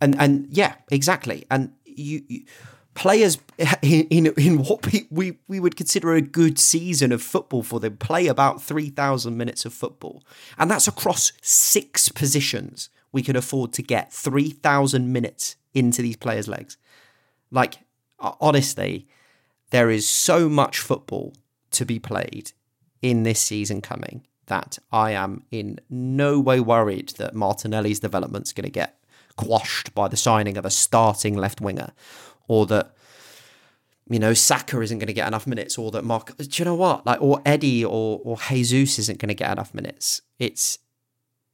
And 0.00 0.20
and 0.20 0.48
yeah, 0.50 0.74
exactly. 0.90 1.46
And 1.48 1.72
you, 1.84 2.22
you 2.26 2.44
players 2.94 3.38
in, 3.82 4.08
in 4.08 4.26
in 4.36 4.64
what 4.64 4.84
we, 4.90 5.06
we 5.12 5.38
we 5.46 5.60
would 5.60 5.76
consider 5.76 6.12
a 6.12 6.20
good 6.20 6.58
season 6.58 7.12
of 7.12 7.22
football 7.22 7.62
for 7.62 7.78
them 7.78 7.98
play 7.98 8.26
about 8.26 8.60
3000 8.60 9.36
minutes 9.36 9.64
of 9.64 9.72
football. 9.72 10.24
And 10.58 10.68
that's 10.68 10.88
across 10.88 11.30
six 11.40 12.08
positions. 12.08 12.88
We 13.12 13.22
can 13.22 13.36
afford 13.36 13.72
to 13.74 13.82
get 13.82 14.12
3000 14.12 15.12
minutes 15.12 15.54
into 15.72 16.02
these 16.02 16.16
players' 16.16 16.48
legs. 16.48 16.76
Like 17.52 17.76
honestly, 18.18 19.06
there 19.70 19.88
is 19.88 20.08
so 20.08 20.48
much 20.48 20.80
football 20.80 21.32
to 21.70 21.84
be 21.86 22.00
played 22.00 22.50
in 23.02 23.22
this 23.22 23.38
season 23.38 23.82
coming 23.82 24.26
that 24.50 24.78
I 24.92 25.12
am 25.12 25.44
in 25.50 25.78
no 25.88 26.40
way 26.40 26.58
worried 26.58 27.10
that 27.18 27.34
Martinelli's 27.34 28.00
development's 28.00 28.52
going 28.52 28.64
to 28.64 28.70
get 28.70 28.98
quashed 29.36 29.94
by 29.94 30.08
the 30.08 30.16
signing 30.16 30.56
of 30.58 30.64
a 30.64 30.70
starting 30.70 31.36
left 31.36 31.60
winger, 31.60 31.92
or 32.48 32.66
that 32.66 32.94
you 34.08 34.18
know 34.18 34.34
Saka 34.34 34.80
isn't 34.80 34.98
going 34.98 35.06
to 35.06 35.14
get 35.14 35.28
enough 35.28 35.46
minutes, 35.46 35.78
or 35.78 35.92
that 35.92 36.04
Mark, 36.04 36.36
do 36.36 36.48
you 36.50 36.64
know 36.64 36.74
what, 36.74 37.06
like, 37.06 37.22
or 37.22 37.40
Eddie 37.46 37.84
or 37.84 38.20
or 38.24 38.36
Jesus 38.36 38.98
isn't 38.98 39.18
going 39.18 39.28
to 39.28 39.34
get 39.34 39.52
enough 39.52 39.72
minutes. 39.72 40.20
It's 40.40 40.80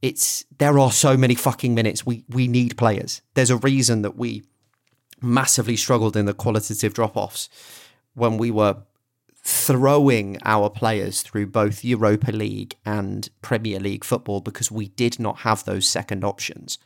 it's 0.01 0.47
there 0.57 0.79
are 0.79 0.91
so 0.91 1.19
many 1.19 1.35
fucking 1.35 1.75
minutes. 1.75 2.07
We 2.07 2.25
we 2.31 2.49
need 2.49 2.79
players. 2.79 3.21
There's 3.35 3.51
a 3.51 3.59
reason 3.59 4.03
that 4.03 4.17
we 4.17 4.43
massively 5.21 5.77
struggled 5.77 6.17
in 6.17 6.25
the 6.25 6.35
qualitative 6.35 6.95
drop 6.95 7.17
offs 7.17 7.51
when 8.15 8.39
we 8.39 8.51
were 8.51 8.79
throwing 9.47 10.37
our 10.45 10.69
players 10.69 11.23
through 11.23 11.47
both 11.47 11.85
Europa 11.85 12.33
League 12.33 12.75
and 12.85 13.29
Premier 13.43 13.79
League 13.79 14.03
football 14.03 14.41
because 14.41 14.73
we 14.73 14.89
did 14.89 15.21
not 15.21 15.39
have 15.39 15.65
those 15.65 15.89
second 15.89 16.25
options. 16.25 16.79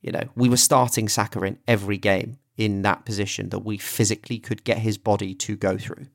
You 0.00 0.12
know, 0.12 0.22
we 0.36 0.48
were 0.48 0.58
starting 0.58 1.08
Saka 1.08 1.42
in 1.42 1.58
every 1.66 1.98
game 1.98 2.38
in 2.56 2.82
that 2.82 3.04
position 3.04 3.48
that 3.48 3.64
we 3.64 3.78
physically 3.78 4.38
could 4.38 4.62
get 4.62 4.78
his 4.78 4.96
body 4.96 5.34
to 5.34 5.56
go 5.56 5.76
through. 5.76 6.06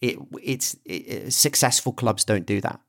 It, 0.00 0.18
it's 0.42 0.76
it, 0.84 1.32
successful 1.32 1.92
clubs 1.92 2.24
don't 2.24 2.44
do 2.44 2.60
that. 2.60 2.80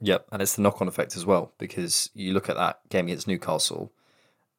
Yep, 0.00 0.28
and 0.32 0.40
it's 0.40 0.56
the 0.56 0.62
knock-on 0.62 0.88
effect 0.88 1.14
as 1.14 1.26
well 1.26 1.52
because 1.58 2.08
you 2.14 2.32
look 2.32 2.48
at 2.48 2.56
that 2.56 2.80
game 2.88 3.06
against 3.06 3.28
Newcastle, 3.28 3.92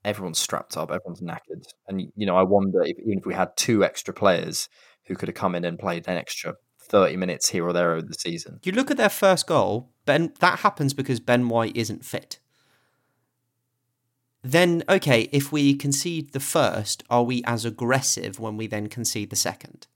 everyone's 0.04 0.38
strapped 0.38 0.78
up, 0.78 0.92
everyone's 0.92 1.22
knackered, 1.22 1.66
and 1.88 2.12
you 2.16 2.28
know 2.28 2.36
I 2.36 2.44
wonder 2.44 2.84
if 2.84 3.00
even 3.00 3.18
if 3.18 3.26
we 3.26 3.34
had 3.34 3.58
two 3.58 3.84
extra 3.84 4.14
players 4.14 4.70
who 5.06 5.16
could 5.16 5.28
have 5.30 5.36
come 5.36 5.56
in 5.56 5.66
and 5.66 5.80
played 5.80 6.08
an 6.08 6.18
extra 6.18 6.56
thirty 6.80 7.18
minutes 7.18 7.50
here 7.50 7.66
or 7.66 7.74
there 7.74 7.94
over 7.94 8.08
the 8.08 8.14
season. 8.14 8.60
You 8.64 8.72
look 8.72 8.92
at 8.92 8.98
their 8.98 9.10
first 9.10 9.48
goal, 9.48 9.92
Ben. 10.06 10.34
That 10.40 10.60
happens 10.60 10.94
because 10.94 11.20
Ben 11.20 11.50
White 11.50 11.76
isn't 11.76 12.06
fit. 12.06 12.40
Then 14.44 14.84
okay, 14.88 15.28
if 15.32 15.52
we 15.52 15.74
concede 15.74 16.34
the 16.34 16.40
first, 16.40 17.04
are 17.10 17.24
we 17.24 17.44
as 17.46 17.66
aggressive 17.66 18.40
when 18.40 18.58
we 18.58 18.68
then 18.68 18.88
concede 18.88 19.32
the 19.32 19.36
second? 19.36 19.88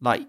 Like 0.00 0.26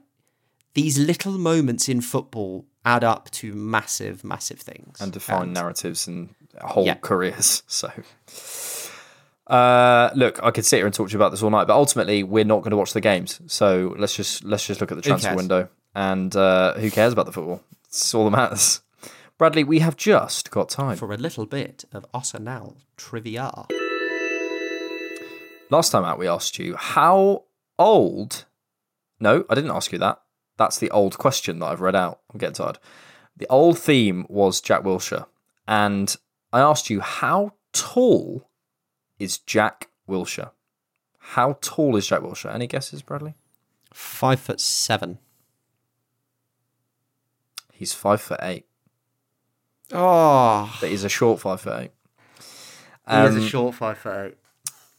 these 0.73 0.97
little 0.97 1.37
moments 1.37 1.89
in 1.89 2.01
football 2.01 2.65
add 2.85 3.03
up 3.03 3.29
to 3.31 3.53
massive, 3.53 4.23
massive 4.23 4.59
things 4.59 5.01
and 5.01 5.11
define 5.11 5.43
and, 5.43 5.53
narratives 5.53 6.07
and 6.07 6.33
whole 6.61 6.85
yeah. 6.85 6.95
careers. 6.95 7.63
So, 7.67 7.91
uh, 9.49 10.11
look, 10.15 10.39
I 10.43 10.51
could 10.51 10.65
sit 10.65 10.77
here 10.77 10.85
and 10.85 10.93
talk 10.93 11.09
to 11.09 11.13
you 11.13 11.17
about 11.17 11.31
this 11.31 11.41
all 11.41 11.49
night, 11.49 11.67
but 11.67 11.75
ultimately, 11.75 12.23
we're 12.23 12.45
not 12.45 12.59
going 12.59 12.71
to 12.71 12.77
watch 12.77 12.93
the 12.93 13.01
games. 13.01 13.41
So 13.47 13.95
let's 13.97 14.15
just 14.15 14.43
let's 14.43 14.65
just 14.65 14.79
look 14.79 14.91
at 14.91 14.95
the 14.95 15.01
transfer 15.01 15.35
window 15.35 15.69
and 15.95 16.35
uh, 16.35 16.73
who 16.75 16.91
cares 16.91 17.13
about 17.13 17.25
the 17.25 17.31
football? 17.31 17.61
It's 17.87 18.13
all 18.13 18.25
that 18.25 18.31
matters. 18.31 18.81
Bradley, 19.37 19.63
we 19.63 19.79
have 19.79 19.95
just 19.95 20.51
got 20.51 20.69
time 20.69 20.97
for 20.97 21.13
a 21.13 21.17
little 21.17 21.45
bit 21.45 21.85
of 21.93 22.05
Arsenal 22.13 22.77
trivia. 22.97 23.65
Last 25.71 25.91
time 25.91 26.03
out, 26.03 26.19
we 26.19 26.27
asked 26.27 26.59
you 26.59 26.75
how 26.75 27.45
old. 27.77 28.45
No, 29.19 29.45
I 29.49 29.55
didn't 29.55 29.71
ask 29.71 29.91
you 29.91 29.99
that. 29.99 30.21
That's 30.57 30.77
the 30.77 30.91
old 30.91 31.17
question 31.17 31.59
that 31.59 31.67
I've 31.67 31.81
read 31.81 31.95
out. 31.95 32.19
I'm 32.33 32.39
getting 32.39 32.55
tired. 32.55 32.79
The 33.37 33.47
old 33.47 33.79
theme 33.79 34.25
was 34.27 34.59
Jack 34.59 34.83
Wilshere. 34.83 35.25
And 35.67 36.13
I 36.51 36.59
asked 36.59 36.89
you, 36.89 36.99
how 36.99 37.53
tall 37.71 38.48
is 39.19 39.37
Jack 39.37 39.89
Wilshere? 40.07 40.51
How 41.19 41.57
tall 41.61 41.95
is 41.95 42.07
Jack 42.07 42.21
Wilshere? 42.21 42.53
Any 42.53 42.67
guesses, 42.67 43.01
Bradley? 43.01 43.35
Five 43.93 44.39
foot 44.39 44.59
seven. 44.59 45.19
He's 47.73 47.93
five 47.93 48.21
foot 48.21 48.39
eight. 48.41 48.65
Oh. 49.91 50.75
But 50.79 50.89
he's 50.89 51.03
a 51.03 51.09
short 51.09 51.39
five 51.39 51.61
foot 51.61 51.81
eight. 51.81 51.91
Um, 53.05 53.23
he 53.23 53.29
is 53.29 53.35
a 53.35 53.39
um, 53.39 53.47
short 53.47 53.75
five 53.75 53.97
foot 53.97 54.25
eight. 54.25 54.37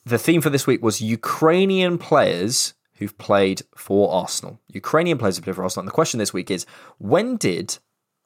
The 0.04 0.18
theme 0.18 0.40
for 0.40 0.50
this 0.50 0.66
week 0.66 0.82
was 0.82 1.00
Ukrainian 1.00 1.98
players 1.98 2.74
who've 2.94 3.16
played 3.18 3.62
for 3.76 4.12
Arsenal. 4.12 4.60
Ukrainian 4.68 5.18
players 5.18 5.36
who 5.36 5.42
played 5.42 5.56
for 5.56 5.62
Arsenal. 5.62 5.82
And 5.82 5.88
the 5.88 5.94
question 5.94 6.18
this 6.18 6.32
week 6.32 6.50
is 6.50 6.66
when 6.98 7.36
did 7.36 7.78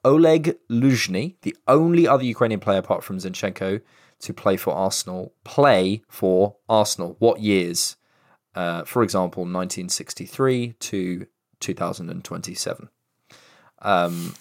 Oleg 0.03 0.55
Luzhny, 0.69 1.35
the 1.41 1.55
only 1.67 2.07
other 2.07 2.23
Ukrainian 2.23 2.59
player 2.59 2.79
apart 2.79 3.03
from 3.03 3.17
Zinchenko 3.17 3.81
to 4.19 4.33
play 4.33 4.57
for 4.57 4.73
Arsenal, 4.73 5.33
play 5.43 6.03
for 6.07 6.55
Arsenal? 6.69 7.15
What 7.19 7.39
years? 7.39 7.97
Uh, 8.53 8.83
for 8.83 9.03
example, 9.03 9.41
1963 9.41 10.73
to 10.79 11.27
2027. 11.59 12.89
Um, 13.81 14.35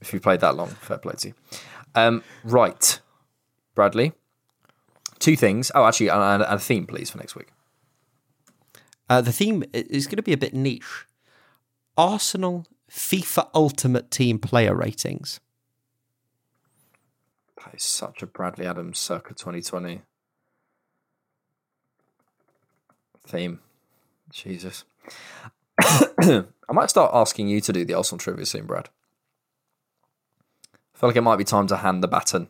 if 0.00 0.12
you 0.12 0.20
played 0.20 0.40
that 0.40 0.56
long, 0.56 0.68
fair 0.68 0.98
play 0.98 1.14
to 1.18 1.28
you. 1.28 1.34
Um, 1.94 2.22
right, 2.44 3.00
Bradley. 3.74 4.12
Two 5.18 5.36
things. 5.36 5.72
Oh, 5.74 5.86
actually, 5.86 6.08
and 6.08 6.42
a 6.42 6.58
theme, 6.58 6.86
please, 6.86 7.10
for 7.10 7.18
next 7.18 7.34
week. 7.34 7.48
Uh, 9.08 9.20
the 9.20 9.32
theme 9.32 9.64
is 9.72 10.06
going 10.06 10.16
to 10.16 10.22
be 10.22 10.32
a 10.32 10.36
bit 10.36 10.52
niche. 10.52 11.06
Arsenal 11.96 12.66
FIFA 12.90 13.48
Ultimate 13.54 14.10
Team 14.10 14.38
player 14.38 14.74
ratings. 14.74 15.40
That 17.64 17.74
is 17.74 17.82
such 17.82 18.22
a 18.22 18.26
Bradley 18.26 18.66
Adams 18.66 18.98
circa 18.98 19.34
2020 19.34 20.02
theme. 23.26 23.60
Jesus. 24.30 24.84
I 25.80 26.44
might 26.70 26.90
start 26.90 27.12
asking 27.14 27.48
you 27.48 27.60
to 27.60 27.72
do 27.72 27.84
the 27.84 27.94
Arsenal 27.94 28.18
trivia 28.18 28.46
soon, 28.46 28.66
Brad. 28.66 28.88
I 30.94 30.98
feel 30.98 31.08
like 31.10 31.16
it 31.16 31.22
might 31.22 31.36
be 31.36 31.44
time 31.44 31.66
to 31.68 31.76
hand 31.76 32.02
the 32.02 32.08
baton. 32.08 32.48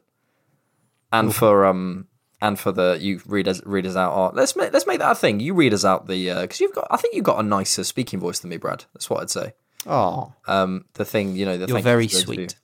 And 1.12 1.34
for 1.34 1.64
um 1.64 2.08
and 2.40 2.58
for 2.58 2.72
the 2.72 2.98
you 3.00 3.20
read 3.26 3.48
us 3.48 3.60
read 3.64 3.86
us 3.86 3.96
out 3.96 4.12
art. 4.12 4.34
Let's 4.34 4.54
make 4.54 4.72
let's 4.72 4.86
make 4.86 4.98
that 4.98 5.12
a 5.12 5.14
thing. 5.14 5.40
You 5.40 5.54
read 5.54 5.74
us 5.74 5.84
out 5.84 6.06
the 6.06 6.40
because 6.42 6.60
uh, 6.60 6.64
you've 6.64 6.74
got 6.74 6.86
I 6.90 6.96
think 6.96 7.14
you've 7.14 7.24
got 7.24 7.40
a 7.40 7.42
nicer 7.42 7.84
speaking 7.84 8.20
voice 8.20 8.38
than 8.38 8.50
me, 8.50 8.56
Brad. 8.56 8.84
That's 8.92 9.08
what 9.08 9.22
I'd 9.22 9.30
say. 9.30 9.54
Oh, 9.86 10.34
um, 10.46 10.84
the 10.94 11.04
thing 11.04 11.36
you 11.36 11.44
know, 11.44 11.56
the 11.56 11.66
you're 11.66 11.80
very 11.80 12.08
sweet. 12.08 12.56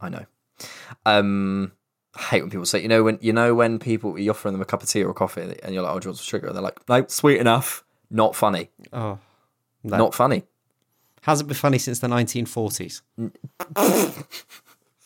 I 0.00 0.08
know. 0.08 0.24
Um, 1.06 1.72
I 2.14 2.22
hate 2.22 2.42
when 2.42 2.50
people 2.50 2.66
say, 2.66 2.82
you 2.82 2.88
know, 2.88 3.02
when 3.04 3.18
you 3.20 3.32
know 3.32 3.54
when 3.54 3.78
people 3.78 4.18
you 4.18 4.30
offering 4.30 4.52
them 4.52 4.62
a 4.62 4.64
cup 4.64 4.82
of 4.82 4.88
tea 4.88 5.04
or 5.04 5.10
a 5.10 5.14
coffee, 5.14 5.54
and 5.62 5.74
you're 5.74 5.82
like, 5.82 5.94
"Oh, 5.94 6.00
do 6.00 6.06
you 6.06 6.10
want 6.10 6.18
some 6.18 6.24
sugar?" 6.24 6.48
And 6.48 6.56
they're 6.56 6.62
like, 6.62 6.88
"No, 6.88 7.06
sweet 7.06 7.38
enough." 7.38 7.84
Not 8.10 8.34
funny. 8.34 8.70
Oh, 8.92 9.18
not 9.84 10.14
funny. 10.14 10.44
Hasn't 11.22 11.48
been 11.48 11.56
funny 11.56 11.78
since 11.78 12.00
the 12.00 12.08
1940s. 12.08 13.02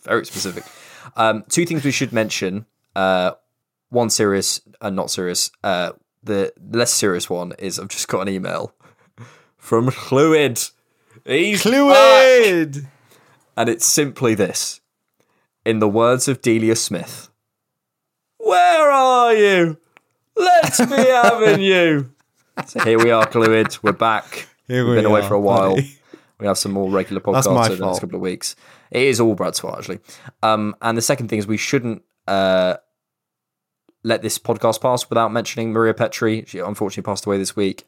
Very 0.04 0.24
specific. 0.24 0.64
Um, 1.16 1.44
two 1.48 1.66
things 1.66 1.84
we 1.84 1.90
should 1.90 2.12
mention. 2.12 2.66
Uh, 2.96 3.32
one 3.90 4.10
serious 4.10 4.60
and 4.80 4.96
not 4.96 5.10
serious. 5.10 5.50
Uh, 5.62 5.92
the 6.22 6.52
less 6.70 6.92
serious 6.92 7.28
one 7.28 7.52
is 7.58 7.78
I've 7.78 7.88
just 7.88 8.08
got 8.08 8.22
an 8.22 8.28
email 8.28 8.72
from 9.58 9.90
Fluid. 9.90 10.60
He's 11.26 11.62
Fluid, 11.62 12.86
and 13.56 13.68
it's 13.68 13.86
simply 13.86 14.34
this. 14.34 14.80
In 15.64 15.78
the 15.78 15.88
words 15.88 16.28
of 16.28 16.42
Delia 16.42 16.76
Smith, 16.76 17.30
"Where 18.38 18.90
are 18.90 19.34
you? 19.34 19.78
Let's 20.36 20.78
be 20.78 20.94
having 20.94 21.60
you." 21.72 22.12
So 22.66 22.80
here 22.80 23.02
we 23.02 23.10
are, 23.10 23.26
Fluid. 23.30 23.78
We're 23.82 23.92
back. 23.92 24.46
Here 24.68 24.84
We've 24.84 24.96
been 24.96 25.04
we 25.04 25.10
away 25.10 25.20
are, 25.20 25.28
for 25.28 25.34
a 25.34 25.40
while. 25.40 25.76
We 26.38 26.46
have 26.46 26.58
some 26.58 26.72
more 26.72 26.90
regular 26.90 27.20
podcasts 27.20 27.46
over 27.46 27.76
the 27.76 27.86
next 27.86 28.00
couple 28.00 28.16
of 28.16 28.20
weeks. 28.20 28.56
It 28.90 29.02
is 29.02 29.20
all 29.20 29.34
Brad's 29.34 29.60
fault, 29.60 29.78
actually. 29.78 30.00
Um, 30.42 30.74
and 30.82 30.98
the 30.98 31.02
second 31.02 31.28
thing 31.28 31.38
is 31.38 31.46
we 31.46 31.56
shouldn't 31.56 32.02
uh, 32.26 32.76
let 34.02 34.22
this 34.22 34.38
podcast 34.38 34.80
pass 34.80 35.08
without 35.08 35.32
mentioning 35.32 35.72
Maria 35.72 35.94
Petri. 35.94 36.44
She 36.46 36.58
unfortunately 36.58 37.08
passed 37.08 37.24
away 37.26 37.38
this 37.38 37.56
week. 37.56 37.84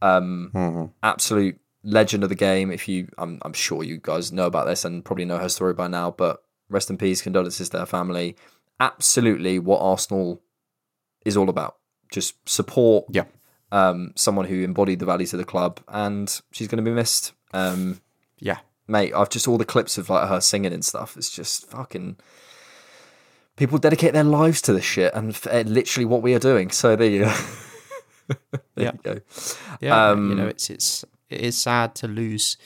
Um, 0.00 0.90
Absolute 1.02 1.58
legend 1.84 2.22
of 2.24 2.28
the 2.28 2.34
game. 2.34 2.70
If 2.70 2.88
you, 2.88 3.08
I'm, 3.18 3.40
I'm 3.42 3.52
sure 3.52 3.82
you 3.84 3.98
guys 4.02 4.32
know 4.32 4.46
about 4.46 4.66
this 4.66 4.84
and 4.84 5.04
probably 5.04 5.24
know 5.24 5.38
her 5.38 5.48
story 5.48 5.74
by 5.74 5.86
now. 5.86 6.10
But 6.10 6.42
rest 6.72 6.90
in 6.90 6.98
peace, 6.98 7.22
condolences 7.22 7.68
to 7.70 7.78
her 7.78 7.86
family. 7.86 8.36
Absolutely, 8.80 9.58
what 9.58 9.78
Arsenal 9.80 10.42
is 11.24 11.36
all 11.36 11.48
about. 11.48 11.76
Just 12.10 12.34
support. 12.48 13.04
Yeah. 13.10 13.24
Um, 13.70 14.12
someone 14.16 14.46
who 14.46 14.62
embodied 14.62 14.98
the 14.98 15.06
values 15.06 15.32
of 15.32 15.38
the 15.38 15.44
club, 15.44 15.80
and 15.88 16.28
she's 16.50 16.68
going 16.68 16.84
to 16.84 16.90
be 16.90 16.94
missed. 16.94 17.32
Um, 17.54 18.00
Yeah. 18.38 18.58
mate, 18.88 19.12
I've 19.14 19.30
just 19.30 19.46
all 19.48 19.56
the 19.58 19.64
clips 19.64 19.96
of 19.98 20.10
like 20.10 20.28
her 20.28 20.40
singing 20.40 20.72
and 20.72 20.84
stuff. 20.84 21.16
It's 21.16 21.30
just 21.30 21.70
fucking. 21.70 22.16
People 23.56 23.78
dedicate 23.78 24.14
their 24.14 24.24
lives 24.24 24.60
to 24.62 24.72
this 24.72 24.84
shit, 24.84 25.12
and 25.14 25.30
f- 25.30 25.46
uh, 25.46 25.60
literally 25.66 26.06
what 26.06 26.22
we 26.22 26.34
are 26.34 26.38
doing. 26.38 26.70
So 26.70 26.96
there 26.96 27.08
you 27.10 27.20
go. 27.24 27.34
there 28.28 28.60
Yeah. 28.76 28.92
you 28.94 29.00
go. 29.02 29.20
Yeah, 29.80 30.10
Um, 30.10 30.30
you 30.30 30.34
know, 30.36 30.46
it's 30.48 30.70
it's 30.70 31.04
it 31.30 31.40
is 31.40 31.56
sad 31.56 31.94
to 31.96 32.08
lose 32.08 32.56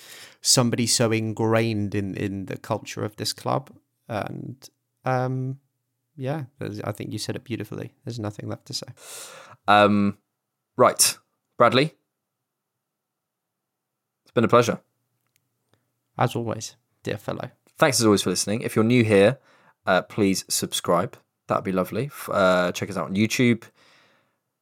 somebody 0.41 0.87
so 0.87 1.11
ingrained 1.13 1.95
in 1.95 2.15
in 2.17 2.47
the 2.47 2.57
culture 2.57 3.05
of 3.05 3.17
this 3.17 3.33
club, 3.33 3.71
and 4.09 4.69
um, 5.05 5.59
yeah, 6.17 6.45
I 6.85 6.93
think 6.93 7.13
you 7.13 7.19
said 7.19 7.37
it 7.37 7.45
beautifully. 7.45 7.93
There's 8.05 8.19
nothing 8.19 8.49
left 8.49 8.67
to 8.67 8.75
say. 8.75 8.87
Um, 9.69 10.19
right, 10.77 11.19
Bradley. 11.57 11.95
It's 14.25 14.33
been 14.33 14.45
a 14.45 14.49
pleasure. 14.49 14.81
As 16.19 16.35
always, 16.35 16.77
dear 17.03 17.19
fellow. 17.19 17.51
Thanks 17.79 18.01
as 18.01 18.07
always 18.07 18.23
for 18.23 18.31
listening. 18.31 18.63
If 18.63 18.75
you're 18.75 18.85
new 18.85 19.05
here, 19.05 19.39
uh, 19.87 20.03
please 20.03 20.45
subscribe. 20.49 21.17
That'd 21.47 21.65
be 21.65 21.73
lovely. 21.73 22.11
Uh, 22.29 22.73
check 22.73 22.91
us 22.91 22.97
out 22.97 23.07
on 23.07 23.15
YouTube. 23.15 23.65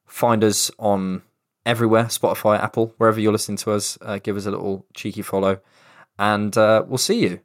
Find 0.07 0.42
us 0.42 0.70
on 0.78 1.22
everywhere 1.64 2.05
Spotify, 2.05 2.59
Apple, 2.61 2.95
wherever 2.99 3.20
you're 3.20 3.32
listening 3.32 3.57
to 3.59 3.72
us. 3.72 3.97
Uh, 4.03 4.18
give 4.22 4.36
us 4.36 4.47
a 4.47 4.51
little 4.51 4.86
cheeky 4.95 5.22
follow. 5.22 5.61
And 6.18 6.57
uh, 6.59 6.84
we'll 6.86 6.99
see 6.99 7.20
you. 7.20 7.40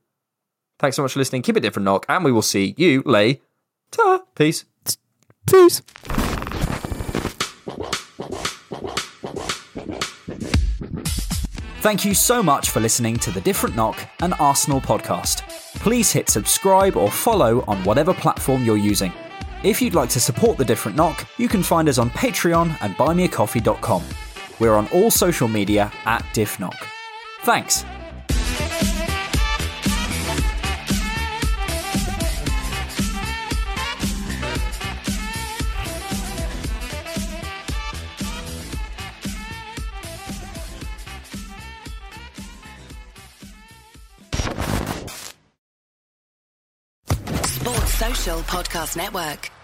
Thanks 0.80 0.96
so 0.96 1.04
much 1.04 1.14
for 1.14 1.20
listening. 1.20 1.42
Keep 1.42 1.58
it 1.58 1.60
different, 1.60 1.84
knock. 1.86 2.06
And 2.10 2.24
we 2.24 2.32
will 2.32 2.42
see 2.42 2.74
you 2.78 3.04
later. 3.06 3.42
Peace. 4.36 4.66
Peace. 5.46 5.82
Thank 11.82 12.04
you 12.04 12.14
so 12.14 12.44
much 12.44 12.72
for 12.72 12.82
listening 12.82 13.18
to 13.20 13.32
the 13.32 13.40
Different 13.42 13.76
Knock 13.76 13.98
and 14.22 14.34
Arsenal 14.40 14.82
podcast. 14.82 15.48
Please 15.76 16.12
hit 16.12 16.30
subscribe 16.30 16.98
or 16.98 17.10
follow 17.10 17.64
on 17.68 17.84
whatever 17.86 18.14
platform 18.14 18.66
you're 18.66 18.78
using. 18.78 19.14
If 19.64 19.82
you'd 19.82 19.96
like 19.96 20.10
to 20.10 20.20
support 20.20 20.58
the 20.58 20.66
Different 20.66 20.98
Knock, 20.98 21.26
you 21.38 21.48
can 21.48 21.64
find 21.64 21.88
us 21.88 21.98
on 21.98 22.10
Patreon 22.10 22.78
and 22.82 22.96
buymeacoffee.com. 22.96 24.04
We're 24.60 24.76
on 24.76 24.88
all 24.90 25.10
social 25.10 25.48
media 25.48 25.92
at 26.06 26.22
DiffKnock. 26.34 26.76
Thanks. 27.44 27.86
Podcast 48.50 48.96
Network. 48.98 49.59